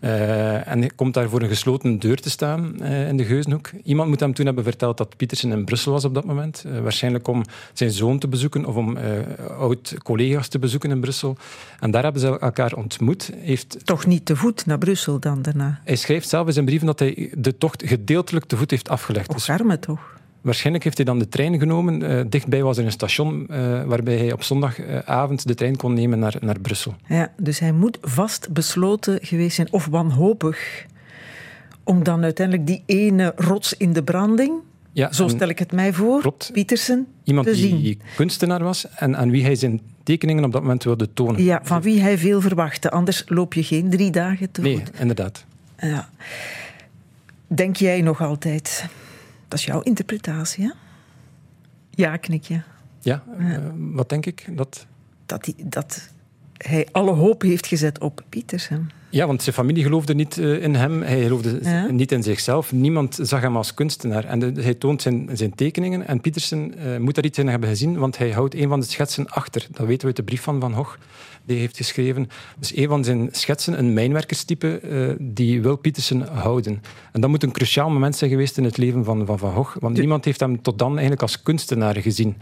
En 0.00 0.78
hij 0.78 0.90
komt 0.96 1.14
daar 1.14 1.28
voor 1.28 1.42
een 1.42 1.48
gesloten 1.48 1.98
deur 1.98 2.20
te 2.20 2.30
staan 2.30 2.84
in 2.84 3.16
de 3.16 3.24
Geuzenhoek. 3.24 3.51
Iemand 3.84 4.08
moet 4.08 4.20
hem 4.20 4.34
toen 4.34 4.46
hebben 4.46 4.64
verteld 4.64 4.96
dat 4.96 5.16
Pietersen 5.16 5.52
in 5.52 5.64
Brussel 5.64 5.92
was 5.92 6.04
op 6.04 6.14
dat 6.14 6.24
moment. 6.24 6.64
Eh, 6.66 6.80
waarschijnlijk 6.80 7.28
om 7.28 7.44
zijn 7.72 7.90
zoon 7.90 8.18
te 8.18 8.28
bezoeken 8.28 8.64
of 8.64 8.74
om 8.76 8.96
eh, 8.96 9.04
oud-collega's 9.58 10.48
te 10.48 10.58
bezoeken 10.58 10.90
in 10.90 11.00
Brussel. 11.00 11.36
En 11.80 11.90
daar 11.90 12.02
hebben 12.02 12.20
ze 12.20 12.38
elkaar 12.38 12.72
ontmoet. 12.74 13.30
Heeft, 13.36 13.76
Toch 13.86 14.06
niet 14.06 14.26
te 14.26 14.36
voet 14.36 14.66
naar 14.66 14.78
Brussel 14.78 15.18
dan 15.18 15.42
daarna? 15.42 15.80
hij 15.84 15.96
schrijft 15.96 16.28
zelf 16.28 16.46
in 16.46 16.52
zijn 16.52 16.64
brieven 16.64 16.86
dat 16.86 16.98
hij 16.98 17.30
de 17.36 17.58
tocht 17.58 17.82
gedeeltelijk 17.86 18.44
te 18.44 18.56
voet 18.56 18.70
heeft 18.70 18.88
afgelegd. 18.88 19.28
Och, 19.28 19.34
Dus 19.34 19.48
arme 19.50 19.78
toch? 19.78 20.20
waarschijnlijk 20.40 20.84
heeft 20.84 20.96
hij 20.96 21.06
dan 21.06 21.18
de 21.18 21.28
trein 21.28 21.58
genomen. 21.58 22.02
Eh, 22.02 22.24
dichtbij 22.28 22.62
was 22.62 22.78
er 22.78 22.84
een 22.84 22.92
station 22.92 23.46
waarbij 23.86 24.16
hij 24.16 24.32
op 24.32 24.42
zondagavond 24.42 25.46
de 25.46 25.54
trein 25.54 25.76
kon 25.76 25.94
nemen 25.94 26.18
naar, 26.18 26.36
naar 26.40 26.60
Brussel. 26.60 26.94
Ja, 27.08 27.32
dus 27.36 27.58
hij 27.58 27.72
moet 27.72 27.98
vast 28.00 28.52
besloten 28.52 29.18
geweest 29.22 29.54
zijn, 29.56 29.68
of 29.72 29.86
wanhopig, 29.86 30.86
om 31.84 32.04
dan 32.04 32.22
uiteindelijk 32.22 32.66
die 32.66 32.82
ene 32.86 33.32
rots 33.36 33.76
in 33.76 33.92
de 33.92 34.02
branding, 34.02 34.52
Ja, 34.92 35.12
zo 35.12 35.28
stel 35.28 35.48
ik 35.48 35.58
het 35.58 35.72
mij 35.72 35.92
voor, 35.92 36.20
Klopt. 36.20 36.50
Pietersen, 36.52 37.06
Iemand 37.24 37.46
te 37.46 37.52
die 37.52 37.60
zien. 37.68 38.00
kunstenaar 38.16 38.62
was 38.62 38.88
en 38.88 39.16
aan 39.16 39.30
wie 39.30 39.44
hij 39.44 39.54
zijn 39.54 39.80
tekeningen 40.02 40.44
op 40.44 40.52
dat 40.52 40.60
moment 40.62 40.84
wilde 40.84 41.12
tonen. 41.12 41.42
Ja, 41.42 41.60
van 41.62 41.80
wie 41.82 42.00
hij 42.00 42.18
veel 42.18 42.40
verwachtte. 42.40 42.90
Anders 42.90 43.22
loop 43.26 43.54
je 43.54 43.62
geen 43.62 43.90
drie 43.90 44.10
dagen 44.10 44.50
te 44.50 44.60
Nee, 44.60 44.82
inderdaad. 44.98 45.44
Ja. 45.78 46.08
Denk 47.46 47.76
jij 47.76 48.00
nog 48.00 48.20
altijd, 48.22 48.86
dat 49.48 49.58
is 49.58 49.64
jouw 49.64 49.80
interpretatie, 49.80 50.64
hè? 50.64 50.70
Ja, 51.90 52.16
knik 52.16 52.44
je. 52.44 52.60
Ja, 53.00 53.22
uh, 53.38 53.56
wat 53.76 54.08
denk 54.08 54.26
ik? 54.26 54.46
Dat... 54.50 54.86
Dat, 55.26 55.44
die, 55.44 55.54
dat 55.58 56.08
hij 56.56 56.88
alle 56.92 57.10
hoop 57.12 57.42
heeft 57.42 57.66
gezet 57.66 57.98
op 58.00 58.22
Pietersen. 58.28 58.90
Ja, 59.12 59.26
want 59.26 59.42
zijn 59.42 59.54
familie 59.54 59.82
geloofde 59.82 60.14
niet 60.14 60.36
uh, 60.36 60.62
in 60.62 60.74
hem. 60.74 61.02
Hij 61.02 61.22
geloofde 61.22 61.58
ja. 61.62 61.90
niet 61.90 62.12
in 62.12 62.22
zichzelf. 62.22 62.72
Niemand 62.72 63.18
zag 63.22 63.40
hem 63.40 63.56
als 63.56 63.74
kunstenaar. 63.74 64.24
En 64.24 64.38
de, 64.38 64.52
hij 64.62 64.74
toont 64.74 65.02
zijn, 65.02 65.28
zijn 65.32 65.54
tekeningen. 65.54 66.06
En 66.06 66.20
Pietersen 66.20 66.74
uh, 66.76 66.96
moet 66.96 67.14
daar 67.14 67.24
iets 67.24 67.38
in 67.38 67.48
hebben 67.48 67.68
gezien, 67.68 67.98
want 67.98 68.18
hij 68.18 68.30
houdt 68.30 68.54
een 68.54 68.68
van 68.68 68.80
de 68.80 68.86
schetsen 68.86 69.28
achter. 69.28 69.66
Dat 69.70 69.86
weten 69.86 70.00
we 70.00 70.06
uit 70.06 70.16
de 70.16 70.22
brief 70.22 70.42
van 70.42 70.60
Van 70.60 70.74
Gogh 70.74 70.96
die 71.44 71.58
heeft 71.58 71.76
geschreven. 71.76 72.28
Dus 72.58 72.76
een 72.76 72.88
van 72.88 73.04
zijn 73.04 73.28
schetsen, 73.32 73.78
een 73.78 73.92
mijnwerkerstype, 73.92 74.80
uh, 74.84 75.14
die 75.18 75.62
wil 75.62 75.76
Pietersen 75.76 76.20
houden. 76.20 76.82
En 77.12 77.20
dat 77.20 77.30
moet 77.30 77.42
een 77.42 77.52
cruciaal 77.52 77.90
moment 77.90 78.16
zijn 78.16 78.30
geweest 78.30 78.58
in 78.58 78.64
het 78.64 78.76
leven 78.76 79.04
van 79.04 79.26
Van, 79.26 79.38
van 79.38 79.52
Gogh, 79.52 79.76
want 79.80 79.96
niemand 79.96 80.24
heeft 80.24 80.40
hem 80.40 80.62
tot 80.62 80.78
dan 80.78 80.90
eigenlijk 80.90 81.22
als 81.22 81.42
kunstenaar 81.42 81.96
gezien. 81.96 82.36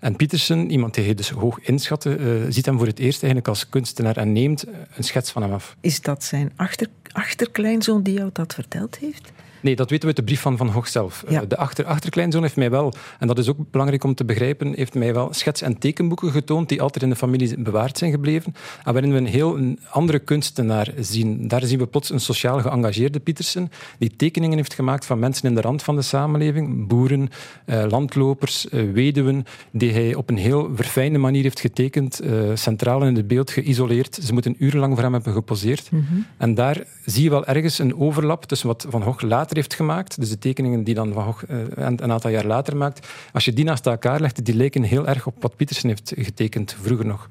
En 0.00 0.16
Pietersen, 0.16 0.70
iemand 0.70 0.94
die 0.94 1.04
hij 1.04 1.14
dus 1.14 1.30
hoog 1.30 1.60
inschatte, 1.60 2.18
uh, 2.18 2.46
ziet 2.48 2.66
hem 2.66 2.78
voor 2.78 2.86
het 2.86 2.98
eerst 2.98 3.22
eigenlijk 3.22 3.48
als 3.48 3.68
kunstenaar 3.68 4.16
en 4.16 4.32
neemt 4.32 4.64
een 4.96 5.04
schets 5.04 5.30
van 5.30 5.42
hem 5.42 5.52
af. 5.52 5.76
Is 5.80 6.00
dat 6.00 6.24
zijn 6.24 6.52
achter, 6.56 6.86
achterkleinzoon 7.12 8.02
die 8.02 8.14
jou 8.14 8.30
dat 8.32 8.54
verteld 8.54 8.98
heeft? 8.98 9.32
Nee, 9.62 9.76
dat 9.76 9.90
weten 9.90 10.08
we 10.08 10.14
uit 10.14 10.16
de 10.16 10.22
brief 10.22 10.40
van 10.40 10.56
Van 10.56 10.72
Gogh 10.72 10.88
zelf. 10.88 11.24
Ja. 11.28 11.44
De 11.44 11.56
achter, 11.56 11.84
achterkleinzoon 11.84 12.42
heeft 12.42 12.56
mij 12.56 12.70
wel, 12.70 12.92
en 13.18 13.26
dat 13.26 13.38
is 13.38 13.48
ook 13.48 13.70
belangrijk 13.70 14.04
om 14.04 14.14
te 14.14 14.24
begrijpen, 14.24 14.74
heeft 14.76 14.94
mij 14.94 15.14
wel 15.14 15.32
schets- 15.32 15.62
en 15.62 15.78
tekenboeken 15.78 16.30
getoond 16.30 16.68
die 16.68 16.82
altijd 16.82 17.02
in 17.02 17.10
de 17.10 17.16
familie 17.16 17.62
bewaard 17.62 17.98
zijn 17.98 18.10
gebleven 18.10 18.54
en 18.84 18.92
waarin 18.92 19.12
we 19.12 19.18
een 19.18 19.26
heel 19.26 19.58
andere 19.90 20.18
kunstenaar 20.18 20.88
zien. 20.98 21.48
Daar 21.48 21.64
zien 21.64 21.78
we 21.78 21.86
plots 21.86 22.10
een 22.10 22.20
sociaal 22.20 22.60
geëngageerde 22.60 23.20
Pietersen 23.20 23.70
die 23.98 24.16
tekeningen 24.16 24.56
heeft 24.56 24.74
gemaakt 24.74 25.06
van 25.06 25.18
mensen 25.18 25.48
in 25.48 25.54
de 25.54 25.60
rand 25.60 25.82
van 25.82 25.96
de 25.96 26.02
samenleving, 26.02 26.86
boeren, 26.86 27.28
eh, 27.64 27.84
landlopers, 27.88 28.68
eh, 28.68 28.82
weduwen, 28.92 29.44
die 29.70 29.92
hij 29.92 30.14
op 30.14 30.28
een 30.28 30.36
heel 30.36 30.70
verfijnde 30.74 31.18
manier 31.18 31.42
heeft 31.42 31.60
getekend, 31.60 32.20
eh, 32.20 32.32
centraal 32.54 33.04
in 33.04 33.16
het 33.16 33.26
beeld 33.26 33.50
geïsoleerd. 33.50 34.18
Ze 34.22 34.32
moeten 34.32 34.54
urenlang 34.58 34.94
voor 34.94 35.02
hem 35.02 35.12
hebben 35.12 35.32
geposeerd. 35.32 35.90
Mm 35.90 36.06
-hmm. 36.08 36.26
En 36.36 36.54
daar 36.54 36.84
zie 37.04 37.22
je 37.22 37.30
wel 37.30 37.46
ergens 37.46 37.78
een 37.78 37.96
overlap 37.98 38.44
tussen 38.44 38.68
wat 38.68 38.86
Van 38.88 39.02
Gogh 39.02 39.22
later 39.24 39.51
heeft 39.56 39.74
gemaakt, 39.74 40.20
dus 40.20 40.28
de 40.28 40.38
tekeningen 40.38 40.84
die 40.84 40.94
dan 40.94 41.12
Van 41.12 41.24
Gogh 41.24 41.50
uh, 41.50 41.58
een, 41.58 42.02
een 42.02 42.12
aantal 42.12 42.30
jaar 42.30 42.46
later 42.46 42.76
maakt, 42.76 43.06
als 43.32 43.44
je 43.44 43.52
die 43.52 43.64
naast 43.64 43.86
elkaar 43.86 44.20
legt, 44.20 44.44
die 44.44 44.54
lijken 44.54 44.82
heel 44.82 45.08
erg 45.08 45.26
op 45.26 45.42
wat 45.42 45.56
Pietersen 45.56 45.88
heeft 45.88 46.12
getekend 46.16 46.76
vroeger 46.80 47.06
nog. 47.06 47.28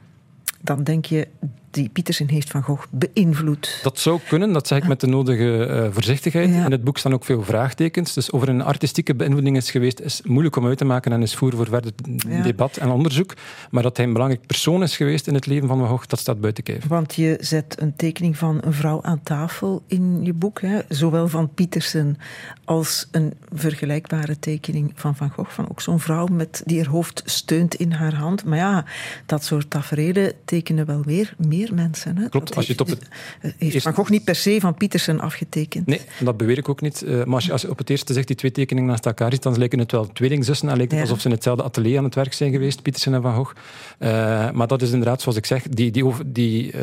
Dan 0.62 0.84
denk 0.84 1.06
je, 1.06 1.28
die 1.72 1.90
Pietersen 1.90 2.30
heeft 2.30 2.50
Van 2.50 2.64
Gogh 2.64 2.86
beïnvloed. 2.92 3.80
Dat 3.84 4.00
zou 4.00 4.20
kunnen, 4.28 4.54
dat 4.54 4.68
zeg 4.68 4.78
ik 4.78 4.88
met 4.88 5.00
de 5.00 5.08
nodige 5.08 5.68
uh, 5.70 5.88
voorzichtigheid. 5.92 6.50
Ja. 6.50 6.66
In 6.66 6.72
het 6.72 6.84
boek 6.84 6.98
staan 6.98 7.14
ook 7.14 7.26
veel 7.26 7.44
vraagtekens. 7.44 8.14
Dus 8.14 8.32
over 8.32 8.50
een 8.50 8.62
artistieke 8.62 9.16
beïnvloeding 9.16 9.58
is 9.58 9.72
geweest, 9.72 10.00
is 10.00 10.22
moeilijk 10.24 10.56
om 10.56 10.66
uit 10.66 10.78
te 10.78 10.86
maken 10.86 11.12
en 11.12 11.22
is 11.22 11.36
voer 11.36 11.56
voor 11.56 11.68
verder 11.68 11.92
Ja. 12.28 12.42
debat 12.42 12.78
en 12.78 12.90
onderzoek. 12.90 13.34
Maar 13.70 13.84
dat 13.84 13.98
hij 13.98 14.06
een 14.06 14.14
belangrijk 14.14 14.46
persoon 14.48 14.84
is 14.84 14.98
geweest 14.98 15.28
in 15.28 15.34
het 15.34 15.46
leven 15.46 15.68
van 15.68 15.78
Van 15.78 15.88
Gogh, 15.88 16.08
dat 16.08 16.20
staat 16.20 16.42
buiten 16.42 16.64
kijf. 16.64 16.88
Want 16.88 17.16
je 17.16 17.38
zet 17.40 17.76
een 17.80 17.96
tekening 17.96 18.38
van 18.38 18.58
een 18.62 18.74
vrouw 18.74 19.02
aan 19.04 19.24
tafel 19.24 19.84
in 19.88 20.24
je 20.24 20.34
boek, 20.34 20.62
hè? 20.62 20.80
zowel 20.90 21.28
van 21.28 21.54
Pietersen 21.54 22.18
als 22.66 23.08
een 23.12 23.34
vergelijkbare 23.54 24.40
tekening 24.40 24.92
van 24.96 25.16
Van 25.16 25.30
Gogh. 25.30 25.50
Van 25.50 25.70
ook 25.70 25.82
zo'n 25.82 26.00
vrouw 26.00 26.26
met, 26.26 26.62
die 26.66 26.78
haar 26.78 26.88
hoofd 26.92 27.22
steunt 27.26 27.76
in 27.76 27.92
haar 27.92 28.14
hand. 28.16 28.44
Maar 28.46 28.58
ja, 28.58 28.86
dat 29.26 29.44
soort 29.44 29.70
tafereelen 29.70 30.34
tekenen 30.46 30.86
wel 30.86 31.02
weer 31.04 31.34
meer 31.38 31.61
mensen. 31.74 32.18
Hè? 32.18 32.30
Klopt, 32.30 32.48
Dat 32.48 32.56
als 32.58 32.66
je 32.66 32.72
het 32.72 32.82
op 32.82 32.88
het 32.88 33.00
heeft 33.42 33.56
eerst- 33.74 33.82
Van 33.82 33.94
Gogh 33.94 34.10
niet 34.10 34.24
per 34.24 34.36
se 34.36 34.58
van 34.60 34.74
Pietersen 34.74 35.20
afgetekend. 35.20 35.86
Nee, 35.88 36.02
dat 36.20 36.38
beweer 36.38 36.58
ik 36.58 36.70
ook 36.70 36.82
niet. 36.82 37.04
Uh, 37.06 37.24
maar 37.24 37.36
als 37.36 37.46
je, 37.46 37.52
als 37.52 37.62
je 37.62 37.70
op 37.70 37.78
het 37.78 37.90
eerste 37.90 38.14
zegt 38.14 38.28
die 38.28 38.36
twee 38.36 38.52
tekeningen 38.52 38.90
naast 38.90 39.06
elkaar 39.06 39.32
ziet, 39.32 39.44
dan 39.44 39.58
lijken 39.58 39.80
het 39.80 39.92
wel 39.92 40.08
tweelingzussen. 40.12 40.68
Dan 40.68 40.78
lijkt 40.78 40.92
het 40.92 41.02
Ja. 41.02 41.06
alsof 41.08 41.22
ze 41.22 41.28
in 41.28 41.34
hetzelfde 41.34 41.64
atelier 41.64 41.98
aan 41.98 42.04
het 42.04 42.16
werk 42.16 42.34
zijn 42.34 42.52
geweest, 42.52 42.82
Pietersen 42.82 43.14
en 43.14 43.22
Van 43.22 43.36
Gogh. 43.36 43.54
Uh, 44.00 44.10
maar 44.52 44.68
dat 44.68 44.82
is 44.82 44.92
inderdaad, 44.92 45.22
zoals 45.22 45.38
ik 45.38 45.46
zeg, 45.46 45.64
die, 45.70 45.92
die, 45.92 46.06
die 46.26 46.72
uh, 46.74 46.80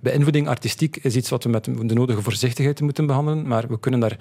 beïnvloeding 0.00 0.48
artistiek 0.48 0.96
is 1.02 1.16
iets 1.16 1.28
wat 1.30 1.44
we 1.44 1.50
met 1.50 1.64
de 1.64 1.94
nodige 1.94 2.22
voorzichtigheid 2.22 2.80
moeten 2.80 3.06
behandelen. 3.06 3.46
Maar 3.48 3.64
we 3.68 3.80
kunnen 3.80 4.00
daar 4.00 4.16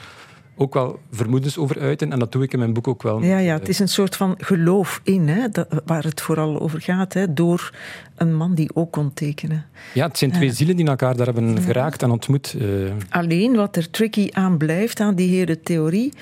ook 0.59 0.73
wel 0.73 0.99
vermoedens 1.11 1.57
over 1.57 1.79
uiten. 1.79 2.11
En 2.11 2.19
dat 2.19 2.31
doe 2.31 2.43
ik 2.43 2.53
in 2.53 2.59
mijn 2.59 2.73
boek 2.73 2.87
ook 2.87 3.03
wel. 3.03 3.21
Ja, 3.23 3.37
ja, 3.37 3.53
het 3.53 3.69
is 3.69 3.79
een 3.79 3.87
soort 3.87 4.15
van 4.15 4.35
geloof 4.37 5.01
in, 5.03 5.27
hè, 5.27 5.49
dat, 5.49 5.67
waar 5.85 6.03
het 6.03 6.21
vooral 6.21 6.59
over 6.59 6.81
gaat, 6.81 7.13
hè, 7.13 7.33
door 7.33 7.73
een 8.15 8.35
man 8.35 8.55
die 8.55 8.69
ook 8.75 8.91
kon 8.91 9.13
tekenen. 9.13 9.65
Ja, 9.93 10.07
het 10.07 10.17
zijn 10.17 10.31
twee 10.31 10.47
Ja. 10.47 10.53
zielen 10.53 10.75
die 10.75 10.87
elkaar 10.87 11.15
daar 11.15 11.25
hebben 11.25 11.61
geraakt 11.61 12.01
en 12.03 12.11
ontmoet. 12.11 12.55
Uh, 12.57 12.91
Alleen 13.09 13.55
wat 13.55 13.75
er 13.75 13.89
tricky 13.89 14.27
aan 14.31 14.57
blijft, 14.57 14.99
aan 14.99 15.15
die 15.15 15.29
hele 15.37 15.61
theorie, 15.61 16.13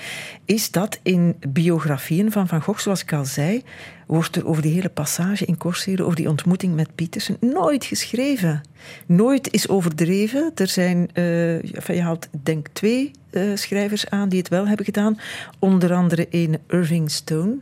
is 0.44 0.70
dat 0.70 0.98
in 1.02 1.36
biografieën 1.48 2.32
van 2.32 2.48
Van 2.48 2.62
Gogh, 2.62 2.78
zoals 2.80 3.02
ik 3.02 3.12
al 3.12 3.24
zei, 3.24 3.62
wordt 4.06 4.36
er 4.36 4.46
over 4.46 4.62
die 4.62 4.72
hele 4.72 4.88
passage 4.88 5.44
in 5.44 5.56
Corsair, 5.56 6.02
over 6.04 6.16
die 6.16 6.28
ontmoeting 6.28 6.74
met 6.74 6.94
Pietersen, 6.94 7.36
nooit 7.40 7.84
geschreven. 7.84 8.60
Nooit 9.06 9.52
is 9.52 9.68
overdreven. 9.68 10.52
Er 10.54 10.66
zijn, 10.68 11.10
uh, 11.14 11.62
je 11.62 12.00
haalt 12.02 12.28
denk 12.42 12.68
twee 12.72 13.10
uh, 13.30 13.56
schrijvers 13.56 14.10
aan 14.10 14.28
die 14.28 14.38
het 14.38 14.48
wel 14.48 14.66
hebben 14.66 14.84
gedaan. 14.84 15.18
Onder 15.58 15.94
andere 15.94 16.26
een 16.30 16.58
Irving 16.68 17.10
Stone 17.10 17.56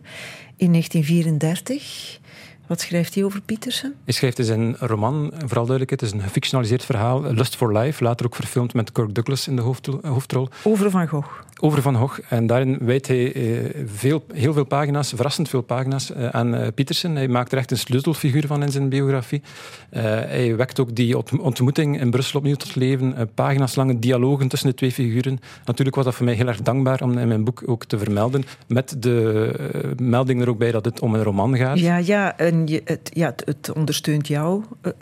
in 0.57 0.70
1934. 0.70 2.18
Wat 2.66 2.81
schrijft 2.81 3.14
hij 3.14 3.24
over 3.24 3.40
Pietersen? 3.40 3.94
Hij 4.05 4.14
schrijft 4.14 4.37
dus 4.37 4.48
een 4.48 4.76
roman, 4.79 5.33
vooral 5.38 5.66
duidelijk, 5.66 5.90
het 5.90 6.02
is 6.02 6.12
een 6.12 6.20
gefictionaliseerd 6.20 6.85
verhaal, 6.85 7.33
Lust 7.33 7.57
for 7.57 7.79
Life, 7.79 8.05
later 8.05 8.26
ook 8.26 8.35
verfilmd 8.35 8.74
met 8.74 8.92
Kirk 8.92 9.14
Douglas 9.14 9.48
in 9.48 9.57
de 9.57 9.62
hoofdrol. 10.02 10.48
Over 10.62 10.90
Van 10.90 11.09
Gogh. 11.09 11.45
Over 11.61 11.83
Van 11.83 11.97
Gogh. 11.97 12.19
En 12.29 12.47
daarin 12.47 12.79
wijdt 12.81 13.07
hij 13.07 13.33
eh, 13.33 13.85
veel, 13.87 14.25
heel 14.33 14.53
veel 14.53 14.64
pagina's, 14.64 15.09
verrassend 15.09 15.49
veel 15.49 15.61
pagina's, 15.61 16.12
eh, 16.12 16.29
aan 16.29 16.55
uh, 16.55 16.66
Pietersen. 16.75 17.16
Hij 17.16 17.29
maakt 17.29 17.53
er 17.53 17.59
echt 17.59 17.71
een 17.71 17.79
sleutelfiguur 17.79 18.47
van 18.47 18.62
in 18.62 18.71
zijn 18.71 18.88
biografie. 18.88 19.42
Hij 19.90 20.57
wekt 20.57 20.81
ook 20.81 20.95
die 20.95 21.19
ontmoeting 21.40 22.01
in 22.01 22.11
Brussel 22.11 22.38
opnieuw 22.38 22.55
tot 22.55 22.75
leven. 22.75 23.14
Uh, 23.16 23.23
pagina's 23.35 23.75
lange 23.75 23.99
dialogen 23.99 24.49
tussen 24.49 24.69
de 24.69 24.75
twee 24.75 24.92
figuren. 24.92 25.38
Natuurlijk 25.64 25.97
was 25.97 26.05
dat 26.05 26.14
voor 26.14 26.25
mij 26.25 26.35
heel 26.35 26.47
erg 26.47 26.62
dankbaar 26.62 27.03
om 27.03 27.19
in 27.19 27.29
mijn 27.29 27.45
boek 27.45 27.62
ook 27.66 27.85
te 27.85 27.99
vermelden. 27.99 28.45
Met 28.69 28.97
de 28.99 29.95
melding 30.01 30.40
er 30.40 30.49
ook 30.49 30.59
bij 30.59 30.73
dat 30.73 30.85
het 30.85 31.01
om 31.01 31.14
een 31.14 31.23
roman 31.23 31.57
gaat. 31.57 31.79
Ja, 31.79 31.97
ja, 31.97 32.38
en 32.38 32.66
het, 32.85 33.11
ja, 33.12 33.35
het, 33.45 33.73
ondersteunt 33.75 34.29
jouw 34.29 34.64
uh, 34.83 34.92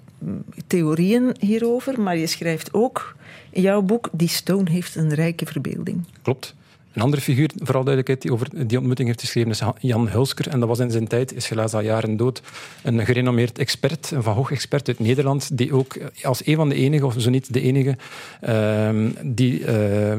theorieën 0.67 1.37
hierover, 1.39 2.01
maar 2.01 2.17
je 2.17 2.27
schrijft 2.27 2.75
ook 2.75 3.17
in 3.51 3.63
jouw 3.63 3.83
boek, 3.83 4.09
die 4.13 4.29
Stone 4.29 4.71
heeft 4.71 4.95
een 4.95 5.15
rijke 5.15 5.47
verbeelding. 5.47 6.05
Klopt. 6.23 6.55
Een 6.95 7.03
andere 7.03 7.23
figuur, 7.23 7.51
vooral 7.55 7.85
duidelijkheid, 7.85 8.23
die 8.23 8.33
over 8.33 8.67
die 8.67 8.79
ontmoeting 8.79 9.09
heeft 9.09 9.21
geschreven, 9.21 9.51
is 9.51 9.63
Jan 9.79 10.09
Hulsker. 10.09 10.49
En 10.49 10.61
dat 10.61 10.69
was 10.69 10.79
in 10.79 10.91
zijn 10.91 11.07
tijd, 11.07 11.35
is 11.35 11.49
helaas 11.49 11.75
al 11.75 11.81
jaren 11.81 12.17
dood, 12.17 12.43
een 12.83 13.05
gerenommeerd 13.05 13.59
expert, 13.59 14.11
een 14.11 14.23
Van 14.23 14.35
Gogh-expert 14.35 14.89
uit 14.89 14.99
Nederland, 14.99 15.59
die 15.59 15.73
ook 15.75 15.97
als 16.23 16.47
een 16.47 16.57
van 16.57 16.69
de 16.69 16.75
enige, 16.75 17.07
of 17.07 17.15
zo 17.19 17.31
niet 17.31 17.53
de 17.53 17.61
enige, 17.61 17.97
uh, 18.49 19.11
die 19.23 19.61
uh, 19.61 19.67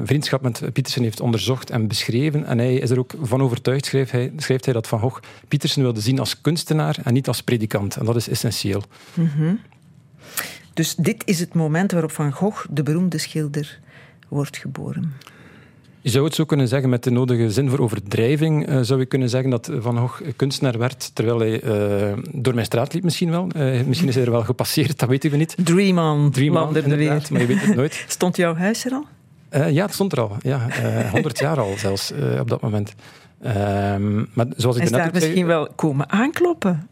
vriendschap 0.03 0.41
met 0.41 0.61
Pietersen 0.73 1.03
heeft 1.03 1.19
onderzocht 1.19 1.69
en 1.69 1.87
beschreven. 1.87 2.45
En 2.45 2.57
hij 2.57 2.75
is 2.75 2.89
er 2.89 2.99
ook 2.99 3.13
van 3.21 3.41
overtuigd, 3.41 3.85
schrijft 3.85 4.11
hij, 4.11 4.31
schrijft 4.37 4.65
hij 4.65 4.73
dat 4.73 4.87
Van 4.87 4.99
Gogh 4.99 5.21
Pietersen 5.47 5.81
wilde 5.81 6.01
zien 6.01 6.19
als 6.19 6.41
kunstenaar 6.41 6.97
en 7.03 7.13
niet 7.13 7.27
als 7.27 7.41
predikant. 7.41 7.95
En 7.95 8.05
dat 8.05 8.15
is 8.15 8.29
essentieel. 8.29 8.83
Mm 9.13 9.31
-hmm. 9.35 9.59
Dus 10.75 10.95
dit 10.95 11.23
is 11.25 11.39
het 11.39 11.53
moment 11.53 11.91
waarop 11.91 12.11
Van 12.11 12.31
Gogh, 12.31 12.65
de 12.69 12.83
beroemde 12.83 13.17
schilder, 13.17 13.79
wordt 14.27 14.57
geboren. 14.57 15.13
Je 16.01 16.09
zou 16.09 16.25
het 16.25 16.35
zo 16.35 16.45
kunnen 16.45 16.67
zeggen, 16.67 16.89
met 16.89 17.03
de 17.03 17.09
nodige 17.09 17.51
zin 17.51 17.69
voor 17.69 17.79
overdrijving, 17.79 18.69
uh, 18.69 18.79
zou 18.81 18.99
je 18.99 19.05
kunnen 19.05 19.29
zeggen 19.29 19.49
dat 19.49 19.71
Van 19.73 19.97
Gogh 19.97 20.21
kunstenaar 20.35 20.77
werd 20.77 21.15
terwijl 21.15 21.39
hij 21.39 21.63
uh, 21.63 22.17
door 22.31 22.53
mijn 22.53 22.65
straat 22.65 22.93
liep 22.93 23.03
misschien 23.03 23.29
wel. 23.29 23.49
Uh, 23.55 23.83
misschien 23.83 24.07
is 24.07 24.15
hij 24.15 24.23
er 24.23 24.31
wel 24.31 24.43
gepasseerd, 24.43 24.99
dat 24.99 25.09
weten 25.09 25.31
we 25.31 25.37
niet. 25.37 25.55
Dream 25.63 25.97
on, 25.97 26.31
Dream 26.31 26.57
on 26.57 26.77
inderdaad, 26.77 27.29
maar 27.29 27.41
je 27.41 27.47
weet 27.47 27.65
het 27.65 27.75
nooit. 27.75 28.05
Stond 28.07 28.35
jouw 28.35 28.55
huis 28.55 28.85
er 28.85 28.91
al? 28.91 29.05
Ja, 29.71 29.85
het 29.85 29.93
stond 29.93 30.11
er 30.11 30.19
al. 30.19 30.37
Ja, 30.41 30.67
uh, 30.69 31.11
100 31.11 31.39
jaar 31.39 31.59
al 31.59 31.73
zelfs 31.77 32.13
op 32.39 32.49
dat 32.49 32.61
moment. 32.61 32.95
Um, 33.45 34.27
maar 34.33 34.45
zoals 34.55 34.75
ik 34.75 34.83
is 34.83 34.91
daar 34.91 35.09
misschien 35.13 35.33
zei, 35.33 35.45
wel 35.45 35.69
komen 35.75 36.09
aankloppen. 36.09 36.89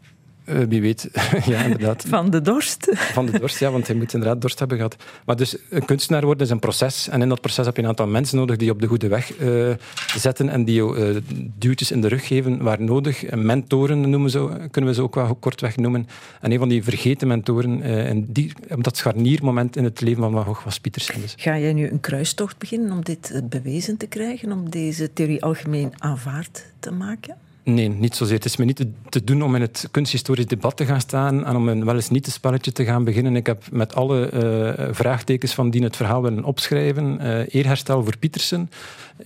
Uh, 0.48 0.58
wie 0.68 0.80
weet, 0.80 1.08
ja, 1.46 1.62
inderdaad. 1.62 2.04
Van 2.08 2.30
de 2.30 2.40
dorst. 2.40 2.88
Van 2.94 3.26
de 3.26 3.38
dorst, 3.38 3.58
ja, 3.58 3.70
want 3.70 3.86
hij 3.86 3.96
moet 3.96 4.14
inderdaad 4.14 4.40
dorst 4.40 4.58
hebben 4.58 4.76
gehad. 4.76 4.96
Maar 5.24 5.36
dus 5.36 5.56
een 5.70 5.84
kunstenaar 5.84 6.24
worden 6.24 6.46
is 6.46 6.50
een 6.52 6.58
proces. 6.58 7.08
En 7.08 7.22
in 7.22 7.28
dat 7.28 7.40
proces 7.40 7.66
heb 7.66 7.76
je 7.76 7.82
een 7.82 7.88
aantal 7.88 8.06
mensen 8.06 8.38
nodig 8.38 8.56
die 8.56 8.66
je 8.66 8.72
op 8.72 8.80
de 8.80 8.86
goede 8.86 9.08
weg 9.08 9.38
uh, 9.38 9.72
zetten 10.16 10.48
en 10.48 10.64
die 10.64 10.74
je 10.74 11.22
uh, 11.28 11.38
duwtjes 11.58 11.90
in 11.90 12.00
de 12.00 12.08
rug 12.08 12.26
geven 12.26 12.62
waar 12.62 12.82
nodig. 12.82 13.34
Mentoren 13.34 14.10
noemen 14.10 14.30
ze, 14.30 14.68
kunnen 14.70 14.90
we 14.90 14.96
ze 14.96 15.02
ook 15.02 15.14
wel 15.14 15.34
kortweg 15.34 15.76
noemen. 15.76 16.06
En 16.40 16.52
een 16.52 16.58
van 16.58 16.68
die 16.68 16.84
vergeten 16.84 17.28
mentoren, 17.28 17.82
en 17.82 18.32
die, 18.32 18.52
op 18.68 18.84
dat 18.84 18.96
scharniermoment 18.96 19.76
in 19.76 19.84
het 19.84 20.00
leven 20.00 20.22
van 20.22 20.32
Van 20.32 20.44
Gogh 20.44 20.64
was 20.64 20.80
Pietersen. 20.80 21.20
Dus. 21.20 21.34
Ga 21.36 21.58
jij 21.58 21.72
nu 21.72 21.88
een 21.88 22.00
kruistocht 22.00 22.58
beginnen 22.58 22.92
om 22.92 23.04
dit 23.04 23.42
bewezen 23.44 23.96
te 23.96 24.06
krijgen, 24.06 24.52
om 24.52 24.70
deze 24.70 25.12
theorie 25.12 25.42
algemeen 25.42 25.92
aanvaard 25.98 26.64
te 26.78 26.90
maken? 26.90 27.36
Nee, 27.64 27.88
niet 27.88 28.16
zozeer. 28.16 28.36
Het 28.36 28.44
is 28.44 28.56
me 28.56 28.64
niet 28.64 28.86
te, 29.08 29.24
doen 29.24 29.42
om 29.42 29.54
in 29.54 29.60
het 29.60 29.88
kunsthistorisch 29.90 30.46
debat 30.46 30.76
te 30.76 30.86
gaan 30.86 31.00
staan 31.00 31.46
en 31.46 31.56
om 31.56 31.68
een 31.68 31.84
wel 31.84 31.94
eens 31.94 32.10
niet 32.10 32.26
een 32.26 32.32
spelletje 32.32 32.72
te 32.72 32.84
gaan 32.84 33.04
beginnen. 33.04 33.36
Ik 33.36 33.46
heb 33.46 33.62
met 33.70 33.94
alle 33.94 34.30
uh, 34.32 34.88
vraagtekens 34.94 35.54
van 35.54 35.70
die 35.70 35.82
het 35.82 35.96
verhaal 35.96 36.22
willen 36.22 36.44
opschrijven. 36.44 37.18
Uh, 37.20 37.54
eerherstel 37.54 38.04
voor 38.04 38.16
Pietersen, 38.16 38.70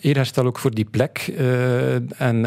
eerherstel 0.01 0.47
ook 0.47 0.59
voor 0.59 0.75
die 0.75 0.85
plek. 0.85 1.35
Uh, 1.39 2.21
en 2.21 2.43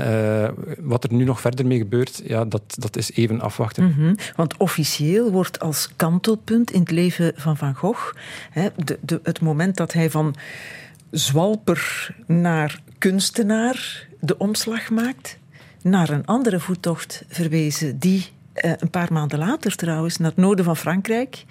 wat 0.79 1.03
er 1.03 1.13
nu 1.13 1.23
nog 1.23 1.41
verder 1.41 1.65
mee 1.65 1.77
gebeurt, 1.77 2.21
ja, 2.25 2.45
dat, 2.45 2.63
dat 2.67 2.97
is 2.97 3.11
even 3.11 3.41
afwachten. 3.41 3.93
-hmm. 3.93 4.15
Want 4.35 4.57
officieel 4.57 5.31
wordt 5.31 5.59
als 5.59 5.89
kantelpunt 5.95 6.71
in 6.71 6.79
het 6.79 6.91
leven 6.91 7.33
van 7.35 7.57
Van 7.57 7.75
Gogh 7.75 8.13
hè, 8.51 8.67
de, 8.75 8.99
de, 9.01 9.19
het 9.23 9.41
moment 9.41 9.77
dat 9.77 9.93
hij 9.93 10.09
van 10.09 10.35
zwalper 11.09 12.09
naar 12.27 12.81
kunstenaar 12.97 14.07
de 14.19 14.37
omslag 14.37 14.89
maakt 14.89 15.39
naar 15.83 16.09
een 16.09 16.25
andere 16.25 16.59
voettocht 16.59 17.23
verwezen, 17.27 17.99
die 17.99 18.27
eh, 18.53 18.71
een 18.79 18.89
paar 18.89 19.13
maanden 19.13 19.39
later 19.39 19.75
trouwens 19.75 20.17
naar 20.17 20.29
het 20.29 20.39
noorden 20.39 20.65
van 20.65 20.77
Frankrijk, 20.77 21.45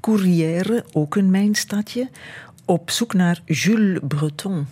Courrières, 0.00 0.82
ook 0.92 1.16
een 1.16 1.30
mijnstadje, 1.30 2.08
op 2.64 2.90
zoek 2.90 3.14
naar 3.14 3.40
Jules 3.44 3.98
Breton. 4.08 4.66